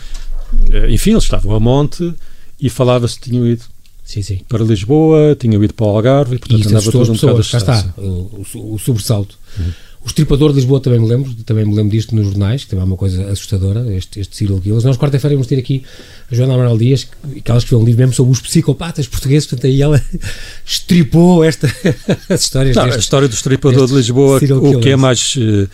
enfim, 0.90 1.12
eles 1.12 1.24
estavam 1.24 1.56
a 1.56 1.60
monte 1.60 2.14
e 2.60 2.70
falava-se 2.70 3.20
que 3.20 3.30
tinham 3.30 3.46
ido 3.46 3.64
sim, 4.04 4.22
sim. 4.22 4.42
para 4.48 4.64
Lisboa, 4.64 5.36
tinham 5.36 5.64
ido 5.64 5.74
para 5.74 5.86
o 5.86 5.90
Algarve 5.90 6.36
e, 6.36 6.40
portanto, 6.40 6.64
e 6.64 6.68
andava 6.68 6.92
todo 6.92 7.12
um 7.12 7.16
bocado 7.16 7.50
cá 7.50 7.58
está, 7.58 7.94
o, 7.98 8.46
o, 8.56 8.74
o 8.74 8.80
sobressalto. 8.80 9.38
Uhum. 9.60 9.72
O 10.04 10.08
Estripador 10.08 10.52
de 10.52 10.58
Lisboa 10.58 10.80
também 10.80 11.00
me 11.00 11.08
lembro, 11.08 11.34
também 11.44 11.66
me 11.66 11.76
lembro 11.76 11.92
disto 11.92 12.16
nos 12.16 12.28
jornais, 12.28 12.64
que 12.64 12.70
também 12.70 12.84
é 12.84 12.86
uma 12.86 12.96
coisa 12.96 13.30
assustadora, 13.30 13.94
este, 13.94 14.20
este 14.20 14.36
Cyril 14.36 14.60
Guilherme. 14.60 14.84
Nós 14.84 14.98
quarta-feira 14.98 15.36
vamos 15.36 15.48
ter 15.48 15.58
aqui 15.58 15.84
a 16.32 16.36
Joana 16.36 16.54
Amaral 16.54 16.78
Dias, 16.78 17.08
que 17.44 17.50
ela 17.50 17.58
escreveu 17.58 17.80
um 17.80 17.86
livro 17.86 18.00
mesmo 18.00 18.14
sobre 18.14 18.32
os 18.32 18.40
psicopatas 18.40 19.08
portugueses, 19.08 19.48
portanto 19.48 19.68
aí 19.68 19.82
ela 19.82 20.02
estripou 20.66 21.44
esta, 21.44 21.68
as 22.30 22.42
histórias 22.42 22.76
Não, 22.76 22.84
A 22.84 22.98
história 22.98 23.28
do 23.28 23.34
Estripador 23.34 23.88
de 23.88 23.94
Lisboa, 23.96 24.38
o 24.38 24.80
que 24.80 24.90
é 24.90 24.96
mais, 24.96 25.36
uh, 25.36 25.68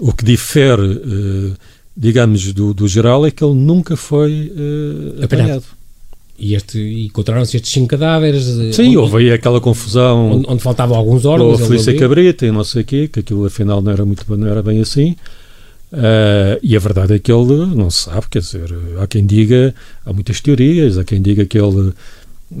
o 0.00 0.12
que 0.12 0.24
difere, 0.24 0.82
uh, 0.82 1.56
digamos, 1.96 2.52
do, 2.52 2.74
do 2.74 2.88
geral 2.88 3.24
é 3.24 3.30
que 3.30 3.42
ele 3.42 3.54
nunca 3.54 3.96
foi 3.96 4.52
uh, 4.54 5.24
apanhado. 5.24 5.64
E, 6.40 6.54
este, 6.54 6.78
e 6.78 7.06
encontraram-se 7.06 7.56
estes 7.56 7.70
cinco 7.70 7.88
cadáveres. 7.88 8.48
Eh, 8.48 8.72
Sim, 8.72 8.88
onde, 8.88 8.96
houve 8.96 9.16
aí 9.18 9.32
aquela 9.32 9.60
confusão. 9.60 10.32
Onde, 10.32 10.46
onde 10.48 10.62
faltavam 10.62 10.96
alguns 10.96 11.26
órgãos. 11.26 11.60
a 11.60 11.66
Felícia 11.66 11.96
Cabrita 11.98 12.46
e 12.46 12.50
não 12.50 12.64
sei 12.64 12.80
o 12.80 12.84
quê, 12.84 13.08
que 13.08 13.20
aquilo 13.20 13.44
afinal 13.44 13.82
não 13.82 13.92
era, 13.92 14.04
muito, 14.06 14.24
não 14.36 14.48
era 14.48 14.62
bem 14.62 14.80
assim. 14.80 15.14
Uh, 15.92 16.56
e 16.62 16.76
a 16.76 16.78
verdade 16.78 17.14
é 17.14 17.18
que 17.18 17.30
ele 17.30 17.66
não 17.74 17.90
se 17.90 18.04
sabe, 18.04 18.26
quer 18.30 18.38
dizer, 18.38 18.72
há 19.00 19.06
quem 19.08 19.26
diga, 19.26 19.74
há 20.06 20.12
muitas 20.12 20.40
teorias, 20.40 20.96
há 20.96 21.04
quem 21.04 21.20
diga 21.20 21.44
que 21.44 21.58
ele, 21.58 21.92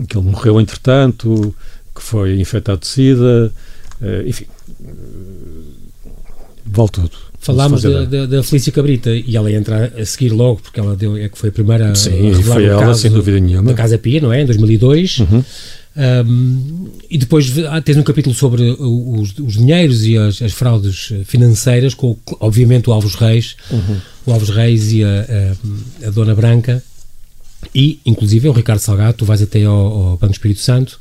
que 0.08 0.18
ele 0.18 0.26
morreu 0.26 0.60
entretanto, 0.60 1.54
que 1.94 2.02
foi 2.02 2.40
infectado 2.40 2.80
de 2.80 2.88
sida, 2.88 3.52
uh, 4.02 4.28
enfim, 4.28 4.46
vale 6.66 6.88
tudo. 6.90 7.29
Falámos 7.40 7.82
da, 7.82 8.04
da, 8.04 8.26
da, 8.26 8.42
Felícia 8.42 8.70
Cabrita 8.70 9.10
e 9.10 9.34
ela 9.34 9.50
entra 9.50 9.90
a 9.96 10.04
seguir 10.04 10.28
logo, 10.28 10.60
porque 10.60 10.78
ela 10.78 10.94
deu, 10.94 11.16
é 11.16 11.26
que 11.26 11.38
foi 11.38 11.48
a 11.48 11.52
primeira 11.52 11.94
Sim, 11.94 12.32
a 12.32 12.42
foi 12.42 12.66
ela, 12.66 12.94
sem 12.94 13.10
dúvida 13.10 13.40
nenhuma. 13.40 13.70
Da 13.70 13.74
Casa 13.74 13.96
Pia, 13.96 14.20
não 14.20 14.30
é? 14.30 14.42
Em 14.42 14.46
2002. 14.46 15.20
Uhum. 15.20 15.44
Um, 15.96 16.88
e 17.10 17.16
depois 17.16 17.50
tens 17.84 17.96
um 17.96 18.02
capítulo 18.02 18.34
sobre 18.34 18.76
os, 18.78 19.36
os 19.38 19.54
dinheiros 19.54 20.04
e 20.04 20.18
as, 20.18 20.40
as, 20.42 20.52
fraudes 20.52 21.12
financeiras, 21.24 21.94
com 21.94 22.16
obviamente 22.40 22.90
o 22.90 22.92
Alves 22.92 23.14
Reis, 23.14 23.56
uhum. 23.70 23.96
o 24.26 24.32
Alves 24.32 24.50
Reis 24.50 24.92
e 24.92 25.02
a, 25.02 25.08
a, 25.08 26.08
a, 26.08 26.10
Dona 26.10 26.34
Branca, 26.34 26.82
e 27.74 28.00
inclusive 28.04 28.48
o 28.48 28.52
Ricardo 28.52 28.80
Salgado. 28.80 29.16
Tu 29.16 29.24
vais 29.24 29.40
até 29.40 29.64
ao, 29.64 29.74
ao 29.74 30.16
Banco 30.18 30.34
Espírito 30.34 30.60
Santo 30.60 31.00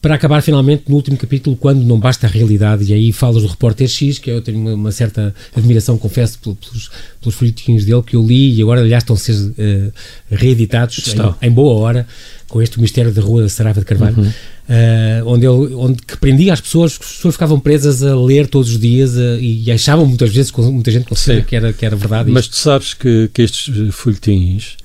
para 0.00 0.14
acabar 0.14 0.40
finalmente 0.42 0.84
no 0.88 0.96
último 0.96 1.16
capítulo, 1.16 1.54
quando 1.56 1.82
não 1.82 1.98
basta 1.98 2.26
a 2.26 2.30
realidade, 2.30 2.90
e 2.90 2.94
aí 2.94 3.12
falas 3.12 3.42
do 3.42 3.48
repórter 3.48 3.86
X, 3.86 4.18
que 4.18 4.30
eu 4.30 4.40
tenho 4.40 4.58
uma, 4.58 4.74
uma 4.74 4.92
certa 4.92 5.34
admiração, 5.54 5.98
confesso, 5.98 6.38
pelos, 6.38 6.90
pelos 7.20 7.34
folhetinhos 7.34 7.84
dele 7.84 8.02
que 8.02 8.16
eu 8.16 8.24
li 8.24 8.54
e 8.54 8.62
agora, 8.62 8.80
aliás, 8.80 9.02
estão 9.02 9.14
a 9.14 9.18
ser 9.18 9.34
uh, 9.34 9.92
reeditados 10.30 11.14
em, 11.42 11.48
em, 11.48 11.50
boa 11.50 11.74
hora, 11.74 12.06
com 12.48 12.62
este 12.62 12.80
Mistério 12.80 13.12
da 13.12 13.20
Rua 13.20 13.42
da 13.42 13.48
Sarava 13.50 13.80
de 13.80 13.86
Carvalho. 13.86 14.16
Uhum. 14.16 14.28
Uh, 14.28 15.26
onde 15.26 15.46
ele 15.46 15.74
onde 15.74 16.00
que 16.00 16.16
prendia 16.16 16.52
as 16.52 16.60
pessoas, 16.60 16.92
as 16.92 16.98
pessoas 16.98 17.34
ficavam 17.34 17.58
presas 17.58 18.04
a 18.04 18.14
ler 18.14 18.46
todos 18.46 18.70
os 18.70 18.78
dias 18.78 19.16
uh, 19.16 19.38
e 19.40 19.70
achavam 19.70 20.06
muitas 20.06 20.32
vezes, 20.32 20.52
muita 20.52 20.90
gente 20.90 21.06
considera 21.06 21.42
que 21.42 21.56
era, 21.56 21.72
que 21.72 21.84
era 21.84 21.96
verdade. 21.96 22.30
Mas 22.30 22.46
tu 22.48 22.56
sabes 22.56 22.94
que, 22.94 23.28
que 23.34 23.42
estes 23.42 23.94
folhetins, 23.94 24.76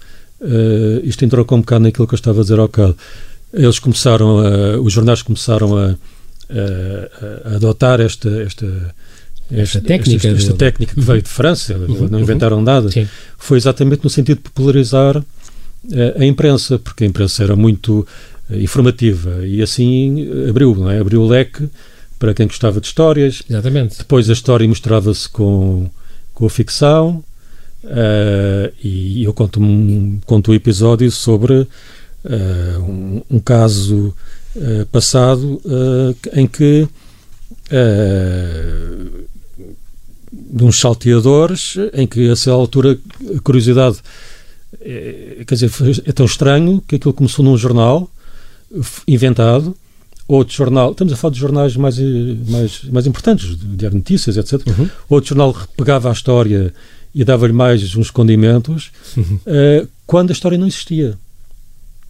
isto 1.04 1.24
entrou 1.24 1.46
com 1.46 1.56
um 1.56 1.60
bocado 1.60 1.84
naquilo 1.84 2.06
que 2.08 2.14
eu 2.14 2.18
estava 2.18 2.40
a 2.40 2.44
dizer 2.44 2.60
ao 2.60 2.68
bocado 2.68 2.98
eles 3.56 3.80
começaram 3.80 4.40
a, 4.40 4.80
os 4.80 4.94
jornais 4.94 5.22
começaram 5.22 5.78
a, 5.78 5.96
a, 6.50 7.52
a 7.52 7.56
adotar 7.56 8.00
esta, 8.02 8.30
esta 8.42 8.94
esta, 9.52 9.78
esta 9.78 9.82
técnica, 9.82 10.28
esta, 10.28 10.40
esta 10.40 10.54
técnica 10.54 10.96
que 10.96 11.02
veio 11.02 11.22
de 11.22 11.30
França, 11.30 11.76
uhum, 11.76 12.08
não 12.10 12.20
inventaram 12.20 12.62
nada, 12.62 12.90
Sim. 12.90 13.08
foi 13.38 13.58
exatamente 13.58 14.04
no 14.04 14.10
sentido 14.10 14.38
de 14.38 14.44
popularizar 14.44 15.18
a, 15.18 16.22
a 16.22 16.26
imprensa, 16.26 16.80
porque 16.80 17.04
a 17.04 17.08
imprensa 17.08 17.44
era 17.44 17.56
muito 17.56 18.08
uh, 18.50 18.56
informativa 18.56 19.46
e 19.46 19.62
assim 19.62 20.28
abriu, 20.50 20.76
não 20.76 20.90
é? 20.90 21.00
abriu 21.00 21.22
o 21.22 21.28
leque 21.28 21.70
para 22.18 22.34
quem 22.34 22.48
gostava 22.48 22.82
de 22.82 22.88
histórias. 22.88 23.44
Exatamente. 23.48 23.98
Depois 24.00 24.30
a 24.30 24.34
história 24.34 24.68
mostrava-se 24.68 25.30
com, 25.30 25.90
com 26.34 26.46
a 26.46 26.50
ficção 26.50 27.24
uh, 27.84 28.74
e 28.84 29.24
eu 29.24 29.34
conto 29.34 29.62
um, 29.62 30.20
conto 30.26 30.52
um 30.52 30.54
episódio 30.56 31.12
sobre 31.12 31.68
uh, 32.26 32.82
um, 32.82 33.22
um, 33.30 33.40
caso 33.40 34.14
uh, 34.56 34.86
passado 34.92 35.62
uh, 35.66 36.16
em 36.34 36.48
que 36.48 36.88
de 40.32 40.64
uns 40.64 40.80
salteadores 40.80 41.76
em 41.94 42.06
que 42.06 42.30
a 42.30 42.36
certa 42.36 42.60
altura 42.60 43.00
a 43.36 43.40
curiosidade 43.40 43.98
é, 44.82 45.44
quer 45.48 45.56
dizer, 45.56 45.72
é 46.06 46.12
tão 46.12 46.26
estranho 46.26 46.84
que 46.88 46.98
aquilo 46.98 47.14
começou 47.14 47.44
num 47.44 47.58
jornal 47.58 48.10
inventado 49.08 49.76
outro 50.28 50.56
jornal, 50.56 50.92
estamos 50.92 51.14
a 51.14 51.16
falar 51.16 51.34
de 51.34 51.40
jornais 51.40 51.78
mais, 51.78 51.98
mais, 52.48 52.84
mais 52.86 53.08
importantes, 53.08 53.58
de 53.58 53.78
Diário 53.78 53.98
Notícias, 53.98 54.38
etc. 54.38 54.68
Uhum. 54.68 54.90
Outro 55.10 55.30
jornal 55.30 55.56
pegava 55.78 56.10
a 56.10 56.14
história 56.14 56.74
e 57.14 57.24
dava-lhe 57.24 57.54
mais 57.54 57.96
uns 57.96 58.10
condimentos 58.10 58.92
uhum. 59.16 59.40
uh, 59.46 59.88
quando 60.06 60.32
a 60.32 60.34
história 60.34 60.58
não 60.58 60.68
existia. 60.68 61.18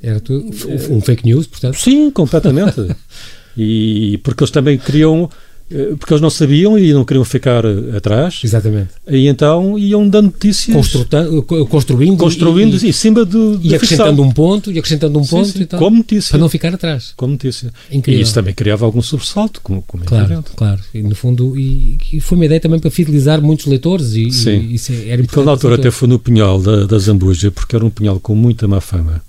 Era 0.06 0.20
tudo 0.20 0.48
um 0.92 1.02
fake 1.02 1.26
news, 1.26 1.48
portanto? 1.48 1.78
Sim, 1.78 2.12
completamente. 2.12 2.96
e 3.58 4.20
porque 4.24 4.44
eles 4.44 4.52
também 4.52 4.78
queriam 4.78 5.30
eh, 5.72 5.96
porque 5.98 6.14
eles 6.14 6.22
não 6.22 6.30
sabiam 6.30 6.78
e 6.78 6.94
não 6.94 7.04
queriam 7.04 7.26
ficar 7.26 7.66
eh, 7.66 7.98
atrás. 7.98 8.40
Exatamente. 8.44 8.90
E 9.10 9.28
então 9.28 9.80
iam 9.80 10.08
dando 10.08 10.26
notícias. 10.26 10.76
construindo. 11.70 12.18
Construindo 12.18 12.78
e, 12.84 12.90
em 12.90 12.92
cima 12.92 13.26
do. 13.26 13.60
E 13.64 13.74
acrescentando 13.74 14.22
um 14.22 14.32
ponto, 14.32 14.72
e 14.72 14.78
acrescentando 14.78 15.18
um 15.18 15.24
sim, 15.24 15.30
ponto. 15.32 15.48
Sim, 15.48 15.62
e 15.62 15.66
tal, 15.66 15.80
como 15.80 15.98
notícia. 15.98 16.32
Para 16.32 16.40
não 16.40 16.50
ficar 16.50 16.74
atrás. 16.74 17.14
Como 17.18 17.34
notícia. 17.34 17.74
Incrível. 17.92 18.20
E 18.20 18.24
isso 18.24 18.34
também 18.34 18.54
criava 18.54 18.86
algum 18.86 19.02
sobressalto, 19.02 19.60
como, 19.62 19.82
como 19.82 20.04
é 20.04 20.08
Claro, 20.08 20.44
claro. 20.56 20.82
E 20.94 21.02
no 21.02 21.16
fundo, 21.16 21.58
e, 21.58 21.98
e, 22.14 22.20
foi 22.20 22.38
uma 22.38 22.46
ideia 22.46 22.62
também 22.62 22.80
para 22.80 22.92
fidelizar 22.92 23.42
muitos 23.42 23.66
leitores. 23.66 24.14
E, 24.14 24.32
sim. 24.32 24.60
E, 24.60 24.76
isso 24.76 24.92
era 24.92 25.20
importante. 25.22 25.46
Na 25.46 25.52
altura 25.52 25.76
até 25.76 25.90
foi 25.90 26.08
no 26.08 26.20
Pinhal 26.20 26.62
da, 26.62 26.86
da 26.86 27.00
Zambuja, 27.00 27.50
porque 27.50 27.76
era 27.76 27.84
um 27.84 27.90
Pinhal 27.90 28.20
com 28.20 28.36
muita 28.36 28.68
má 28.68 28.80
fama. 28.80 29.24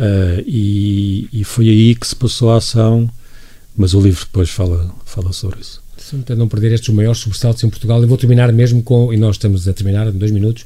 Uh, 0.00 0.42
e, 0.46 1.28
e, 1.30 1.44
foi 1.44 1.68
aí 1.68 1.94
que 1.94 2.06
se 2.06 2.16
passou 2.16 2.50
a 2.50 2.56
ação, 2.56 3.06
mas 3.76 3.92
o 3.92 4.00
livro 4.00 4.24
depois 4.24 4.48
fala, 4.48 4.90
fala 5.04 5.30
sobre 5.30 5.60
isso. 5.60 5.82
Para 6.24 6.34
não 6.34 6.48
perder 6.48 6.72
estes 6.72 6.88
maiores 6.94 7.20
sobressaltos 7.20 7.62
em 7.62 7.68
Portugal, 7.68 8.00
eu 8.00 8.08
vou 8.08 8.16
terminar 8.16 8.50
mesmo 8.50 8.82
com, 8.82 9.12
e 9.12 9.18
nós 9.18 9.36
estamos 9.36 9.68
a 9.68 9.74
terminar 9.74 10.06
em 10.06 10.12
dois 10.12 10.30
minutos, 10.32 10.64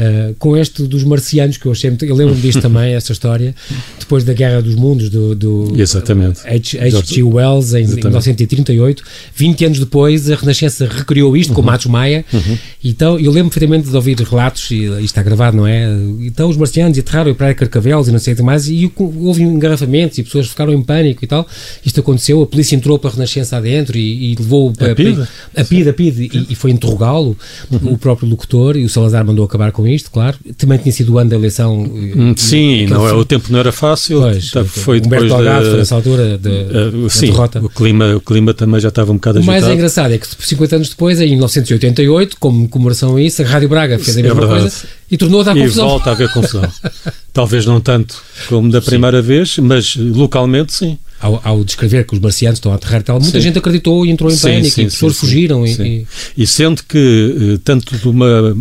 Uh, 0.00 0.34
com 0.38 0.56
este 0.56 0.84
dos 0.84 1.04
marcianos, 1.04 1.58
que 1.58 1.66
eu 1.66 1.74
muito. 1.90 2.04
Eu 2.06 2.14
lembro-me 2.14 2.40
disto 2.40 2.60
também, 2.62 2.94
essa 2.94 3.12
história, 3.12 3.54
depois 3.98 4.24
da 4.24 4.32
Guerra 4.32 4.62
dos 4.62 4.74
Mundos, 4.74 5.10
do, 5.10 5.34
do 5.34 5.74
Exatamente. 5.78 6.40
H.G. 6.46 7.22
Wells, 7.22 7.74
em, 7.74 7.84
em, 7.84 7.96
1938. 7.96 9.02
20 9.34 9.64
anos 9.66 9.78
depois, 9.78 10.30
a 10.30 10.36
Renascença 10.36 10.88
recriou 10.90 11.36
isto 11.36 11.50
uhum. 11.50 11.56
com 11.56 11.62
Matos 11.62 11.86
Maia. 11.86 12.24
Uhum. 12.32 12.58
Então, 12.82 13.18
eu 13.18 13.30
lembro 13.30 13.50
perfeitamente 13.50 13.90
de 13.90 13.94
ouvir 13.94 14.18
relatos, 14.20 14.70
e 14.70 14.84
isto 14.84 15.04
está 15.04 15.22
gravado, 15.22 15.56
não 15.56 15.66
é? 15.66 15.86
Então, 16.20 16.48
os 16.48 16.56
marcianos 16.56 16.98
aterraram 16.98 17.34
para 17.34 17.52
Carcavelos 17.54 18.08
e 18.08 18.12
não 18.12 18.18
sei 18.18 18.32
o 18.32 18.36
que 18.36 18.42
mais, 18.42 18.68
e 18.68 18.90
houve 18.96 19.42
engarrafamentos 19.42 20.16
e 20.16 20.22
pessoas 20.22 20.48
ficaram 20.48 20.72
em 20.72 20.82
pânico 20.82 21.22
e 21.22 21.26
tal. 21.26 21.46
Isto 21.84 22.00
aconteceu, 22.00 22.40
a 22.42 22.46
polícia 22.46 22.74
entrou 22.74 22.98
para 22.98 23.10
a 23.10 23.12
Renascença 23.12 23.56
adentro 23.56 23.98
e, 23.98 24.32
e 24.32 24.36
levou 24.36 24.72
a, 24.80 24.92
a 24.92 24.94
PID, 24.94 25.28
a 25.56 25.64
PID, 25.64 25.88
a 25.88 25.92
PID 25.92 26.20
e, 26.20 26.46
e, 26.50 26.54
foi 26.54 26.70
interrogá-lo, 26.70 27.36
uhum. 27.70 27.92
o 27.92 27.98
próprio 27.98 28.28
locutor, 28.28 28.76
e 28.76 28.84
o 28.84 28.88
Salazar 28.88 29.24
mandou 29.26 29.44
acabar 29.44 29.72
com 29.72 29.86
isto, 29.94 30.10
claro. 30.10 30.36
Também 30.56 30.78
tinha 30.78 30.92
sido 30.92 31.14
o 31.14 31.18
ano 31.18 31.30
da 31.30 31.36
eleição. 31.36 31.80
Hum, 31.82 32.34
sim, 32.36 32.86
não 32.86 33.06
é, 33.06 33.12
o 33.12 33.24
tempo 33.24 33.46
não 33.50 33.58
era 33.58 33.72
fácil. 33.72 34.20
Pois, 34.20 34.50
foi 34.66 34.98
Humberto 34.98 35.24
depois 35.24 35.32
Delgado 35.32 35.64
da, 35.64 35.70
foi 35.70 35.78
nessa 35.78 35.94
altura 35.94 36.38
de, 36.38 36.48
uh, 36.48 37.10
sim, 37.10 37.26
derrota. 37.26 37.60
O 37.64 37.68
clima, 37.68 38.14
o 38.16 38.20
clima 38.20 38.54
também 38.54 38.80
já 38.80 38.88
estava 38.88 39.12
um 39.12 39.16
bocado 39.16 39.38
o 39.38 39.40
agitado. 39.40 39.58
O 39.58 39.60
mais 39.62 39.74
engraçado 39.74 40.12
é 40.12 40.18
que 40.18 40.26
50 40.26 40.76
anos 40.76 40.88
depois, 40.90 41.20
em 41.20 41.30
1988, 41.30 42.36
como 42.38 42.68
comemoração 42.68 43.16
a 43.16 43.22
isso, 43.22 43.42
a 43.42 43.44
Rádio 43.44 43.68
Braga 43.68 43.98
fez 43.98 44.16
a 44.16 44.20
é 44.20 44.22
mesma 44.22 44.44
é 44.44 44.46
coisa 44.46 44.72
e 45.10 45.16
tornou 45.16 45.40
a 45.40 45.44
dar 45.44 45.56
e 45.56 45.62
confusão. 45.62 45.86
E 45.86 45.88
volta 45.88 46.10
a 46.10 46.12
haver 46.12 46.32
confusão. 46.32 46.72
Talvez 47.32 47.66
não 47.66 47.80
tanto 47.80 48.22
como 48.48 48.70
da 48.70 48.80
primeira 48.80 49.20
sim. 49.20 49.28
vez, 49.28 49.58
mas 49.58 49.96
localmente 49.96 50.72
sim. 50.72 50.98
Ao, 51.20 51.40
ao, 51.44 51.64
descrever 51.64 52.06
que 52.06 52.14
os 52.14 52.20
marcianos 52.20 52.58
estão 52.58 52.72
a 52.72 52.76
aterrar 52.76 53.02
tal, 53.02 53.20
muita 53.20 53.38
sim. 53.38 53.42
gente 53.42 53.58
acreditou 53.58 54.06
e 54.06 54.10
entrou 54.10 54.30
em 54.30 54.34
sim, 54.34 54.48
pânico 54.48 54.74
sim, 54.74 54.82
e 54.82 54.84
pessoas 54.86 55.18
fugiram. 55.18 55.66
E, 55.66 55.72
e... 55.72 56.06
e 56.38 56.46
sendo 56.46 56.82
que, 56.82 57.56
eh, 57.56 57.60
tanto 57.62 57.94
de 57.94 58.08
uma 58.08 58.56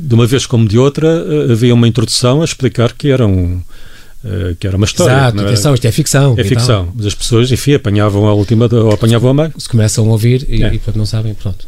de 0.00 0.14
uma 0.14 0.26
vez 0.26 0.46
como 0.46 0.66
de 0.66 0.78
outra, 0.78 1.08
eh, 1.08 1.52
havia 1.52 1.74
uma 1.74 1.86
introdução 1.86 2.42
a 2.42 2.44
explicar 2.44 2.92
que 2.92 3.08
era 3.08 3.26
um, 3.26 3.60
Uh, 4.22 4.54
que 4.56 4.66
era 4.66 4.76
uma 4.76 4.84
história. 4.84 5.14
Exato, 5.14 5.40
atenção, 5.40 5.72
isto 5.72 5.86
é 5.86 5.92
ficção. 5.92 6.34
É 6.36 6.44
ficção, 6.44 6.92
mas 6.94 7.06
as 7.06 7.14
pessoas, 7.14 7.50
enfim, 7.50 7.72
apanhavam 7.72 8.28
a 8.28 8.34
última 8.34 8.68
ou 8.70 8.92
apanhavam 8.92 9.30
a 9.30 9.34
meio. 9.34 9.52
Se 9.56 9.66
começam 9.66 10.06
a 10.06 10.12
ouvir 10.12 10.46
e, 10.46 10.62
é. 10.62 10.66
e 10.66 10.72
portanto, 10.72 10.96
não 10.96 11.06
sabem, 11.06 11.32
pronto. 11.32 11.64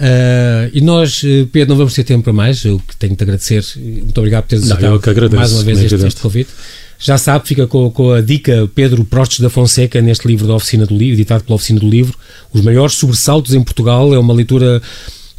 Uh, 0.00 0.68
e 0.72 0.80
nós, 0.80 1.22
Pedro, 1.52 1.68
não 1.68 1.76
vamos 1.76 1.94
ter 1.94 2.02
tempo 2.02 2.24
para 2.24 2.32
mais, 2.32 2.64
eu 2.64 2.80
que 2.80 2.96
tenho 2.96 3.14
de 3.14 3.22
agradecer, 3.22 3.64
muito 3.76 4.18
obrigado 4.18 4.42
por 4.42 4.48
teres 4.48 4.68
aceitado 4.68 5.36
mais 5.36 5.52
uma 5.52 5.62
vez 5.62 5.80
este, 5.80 6.04
este, 6.04 6.20
convite. 6.20 6.50
Já 6.98 7.16
sabe, 7.18 7.46
fica 7.46 7.68
com, 7.68 7.88
com, 7.88 8.12
a 8.12 8.20
dica 8.20 8.68
Pedro 8.74 9.04
Prostes 9.04 9.38
da 9.38 9.48
Fonseca 9.48 10.02
neste 10.02 10.26
livro 10.26 10.48
da 10.48 10.54
Oficina 10.54 10.84
do 10.84 10.96
Livro, 10.96 11.14
editado 11.14 11.44
pela 11.44 11.54
Oficina 11.54 11.78
do 11.78 11.88
Livro, 11.88 12.18
Os 12.52 12.62
Maiores 12.62 12.94
Sobressaltos 12.94 13.54
em 13.54 13.62
Portugal, 13.62 14.12
é 14.12 14.18
uma 14.18 14.34
leitura 14.34 14.82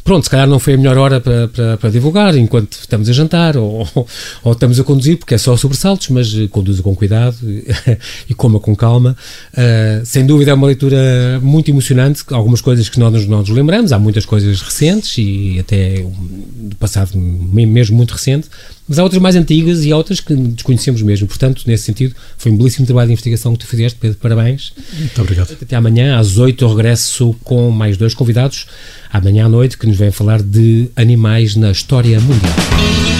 pronto, 0.04 0.24
se 0.24 0.30
calhar 0.30 0.46
não 0.46 0.58
foi 0.58 0.74
a 0.74 0.76
melhor 0.76 0.98
hora 0.98 1.20
para, 1.20 1.48
para, 1.48 1.76
para 1.78 1.90
divulgar 1.90 2.36
enquanto 2.36 2.74
estamos 2.74 3.08
a 3.08 3.12
jantar 3.12 3.56
ou, 3.56 3.88
ou, 4.44 4.52
estamos 4.52 4.78
a 4.78 4.84
conduzir, 4.84 5.18
porque 5.18 5.34
é 5.34 5.38
só 5.38 5.56
sobressaltos, 5.56 6.10
mas 6.10 6.32
conduza 6.50 6.82
com 6.82 6.94
cuidado 6.94 7.36
e 8.28 8.34
coma 8.34 8.60
com 8.60 8.76
calma. 8.76 9.16
Uh, 9.52 10.04
sem 10.04 10.26
dúvida 10.26 10.50
é 10.50 10.54
uma 10.54 10.66
leitura 10.66 11.40
muito 11.42 11.70
emocionante, 11.70 12.22
algumas 12.30 12.60
coisas 12.60 12.88
que 12.88 13.00
nós 13.00 13.26
não 13.26 13.38
nos 13.38 13.48
lembramos, 13.48 13.92
há 13.92 13.98
muitas 13.98 14.26
coisas 14.26 14.60
recentes 14.60 15.16
e 15.16 15.58
até 15.58 16.04
do 16.04 16.76
passado 16.76 17.16
mesmo 17.16 17.96
muito 17.96 18.12
recente, 18.12 18.48
mas 18.88 18.98
há 18.98 19.02
outras 19.02 19.20
mais 19.20 19.34
antigas 19.34 19.84
e 19.84 19.92
outras 19.92 20.20
que 20.20 20.34
desconhecemos 20.34 21.00
mesmo. 21.02 21.26
Portanto, 21.26 21.62
nesse 21.66 21.84
sentido, 21.84 22.14
foi 22.36 22.52
um 22.52 22.56
belíssimo 22.56 22.86
trabalho 22.86 23.08
de 23.08 23.12
investigação 23.14 23.52
que 23.52 23.60
tu 23.60 23.66
fizeste, 23.66 23.98
Pedro. 23.98 24.18
Parabéns. 24.18 24.72
Muito 24.98 25.20
obrigado. 25.20 25.56
Até 25.60 25.76
amanhã, 25.76 26.18
às 26.18 26.36
8 26.36 26.64
eu 26.64 26.68
regresso 26.68 27.34
com 27.42 27.70
mais 27.70 27.96
dois 27.96 28.14
convidados, 28.14 28.66
amanhã 29.12 29.46
à 29.46 29.48
noite, 29.48 29.78
que 29.78 29.86
nos 29.86 29.96
vêm 29.96 30.10
falar 30.10 30.42
de 30.42 30.90
animais 30.96 31.56
na 31.56 31.70
história 31.70 32.20
mundial. 32.20 33.13